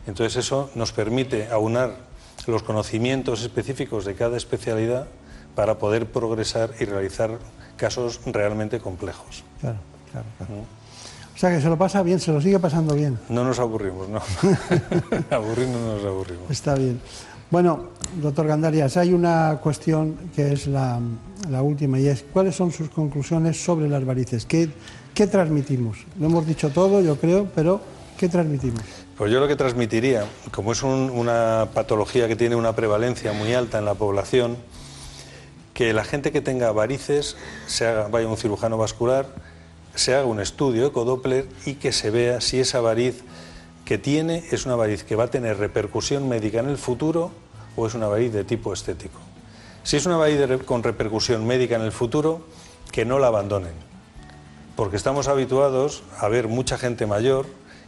[0.06, 1.94] Entonces eso nos permite aunar
[2.46, 5.08] los conocimientos específicos de cada especialidad
[5.54, 7.38] para poder progresar y realizar
[7.76, 9.44] casos realmente complejos.
[9.60, 9.78] Claro,
[10.10, 10.52] claro, claro.
[11.34, 13.18] O sea que se lo pasa bien, se lo sigue pasando bien.
[13.28, 14.22] No nos aburrimos, no.
[15.30, 16.50] Aburrimos no nos aburrimos.
[16.50, 16.98] Está bien.
[17.52, 17.90] Bueno,
[18.22, 20.98] doctor Gandarias, hay una cuestión que es la,
[21.60, 24.46] última y es cuáles son sus conclusiones sobre las varices.
[24.46, 24.70] ¿Qué,
[25.12, 25.98] ¿Qué transmitimos?
[26.18, 27.82] Lo hemos dicho todo, yo creo, pero
[28.16, 28.80] ¿qué transmitimos?
[29.18, 33.80] Pues yo lo que transmitiría, como es una patología que tiene una prevalencia muy alta
[33.80, 34.56] en la población,
[35.74, 39.26] que la gente que tenga varices se haga, vaya a un cirujano vascular,
[39.94, 43.22] se haga un estudio ecodoppler y que se vea si esa variz
[43.84, 47.32] que tiene es una variz que va a tener repercusión médica en el futuro
[47.76, 49.18] o es una variz de tipo estético.
[49.82, 52.46] Si es una variz con repercusión médica en el futuro,
[52.92, 53.74] que no la abandonen,
[54.76, 57.46] porque estamos habituados a ver mucha gente mayor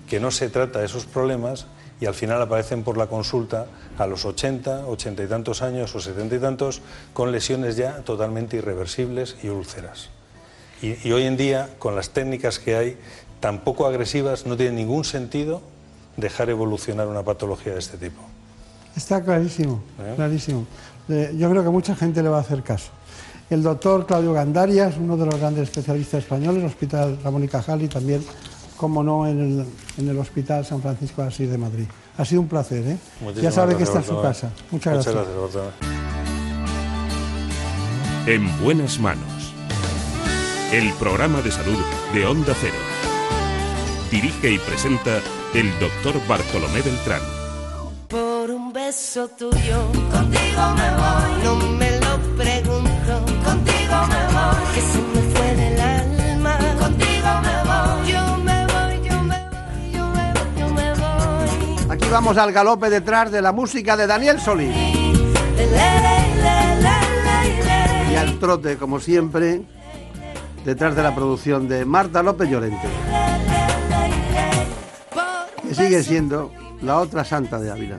[0.08, 1.66] que no se trata de esos problemas
[2.00, 3.66] y al final aparecen por la consulta
[3.98, 8.56] a los 80, 80 y tantos años o 70 y tantos con lesiones ya totalmente
[8.56, 10.10] irreversibles y úlceras.
[10.82, 12.98] Y, hoy en día, con las técnicas que hay
[13.40, 15.62] tan poco agresivas, no tiene ningún sentido
[16.16, 18.20] dejar evolucionar una patología de este tipo.
[18.96, 20.12] Está clarísimo, ¿Eh?
[20.16, 20.66] clarísimo.
[21.08, 22.90] Yo creo que mucha gente le va a hacer caso.
[23.50, 27.82] El doctor Claudio Gandarias, uno de los grandes especialistas españoles, el Hospital Ramón y Cajal
[27.82, 28.24] y también,
[28.76, 29.66] como no, en
[29.98, 31.86] el, Hospital San Francisco de Asís de Madrid.
[32.16, 32.98] Ha sido un placer, ¿eh?
[33.42, 34.50] ya sabe que está en su casa.
[34.70, 35.52] Muchas, Muchas gracias.
[35.52, 36.04] gracias
[38.26, 39.52] en buenas manos.
[40.72, 41.78] El programa de salud
[42.14, 42.93] de Onda Cero.
[44.14, 45.18] Dirige y presenta
[45.54, 47.20] el doctor Bartolomé Beltrán.
[48.06, 51.42] Por un beso tuyo, contigo me voy.
[51.42, 54.72] No me lo pregunto, contigo me voy.
[54.72, 58.12] Que se me fue del alma, contigo me voy.
[58.12, 61.90] Yo me voy, yo me voy, yo me voy, yo me voy.
[61.90, 64.76] Aquí vamos al galope detrás de la música de Daniel Solís.
[68.12, 69.62] Y al trote, como siempre,
[70.64, 72.86] detrás de la producción de Marta López Llorente.
[75.76, 76.52] Que sigue siendo
[76.82, 77.98] la otra santa de Ávila.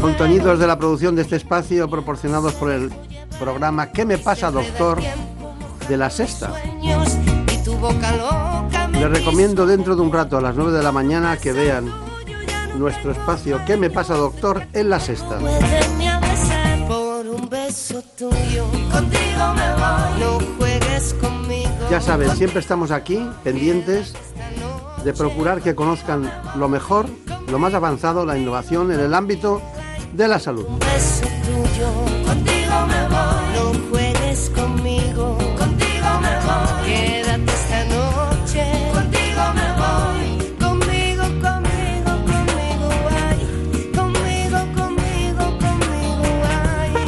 [0.00, 2.90] Contenidos de la producción de este espacio proporcionados por el
[3.38, 5.00] programa ¿Qué me pasa, doctor?
[5.88, 6.52] de la sexta.
[8.92, 11.92] Les recomiendo dentro de un rato a las 9 de la mañana que vean
[12.78, 14.66] nuestro espacio ¿Qué me pasa, doctor?
[14.72, 15.38] en la sexta.
[21.90, 24.14] Ya saben, siempre estamos aquí, pendientes
[25.02, 27.06] de procurar que conozcan lo mejor,
[27.50, 29.60] lo más avanzado, la innovación en el ámbito
[30.12, 30.66] de la salud.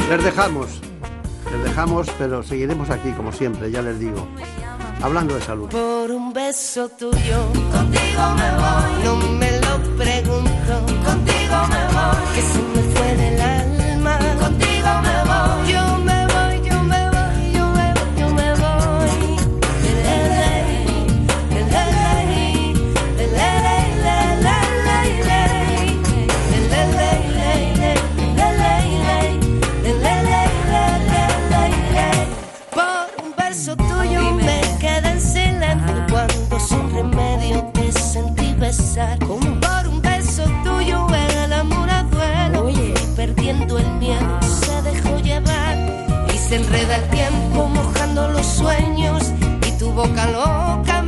[0.09, 0.67] Les dejamos,
[1.51, 4.27] les dejamos, pero seguiremos aquí como siempre, ya les digo,
[5.03, 5.69] hablando de salud.
[5.69, 7.39] Por un beso tuyo,
[7.71, 10.73] contigo me voy, no me lo pregunto,
[11.05, 15.92] contigo me voy, que se me fue del alma, contigo me voy, yo
[46.53, 49.31] se enreda el tiempo mojando los sueños
[49.67, 51.01] y tu boca loca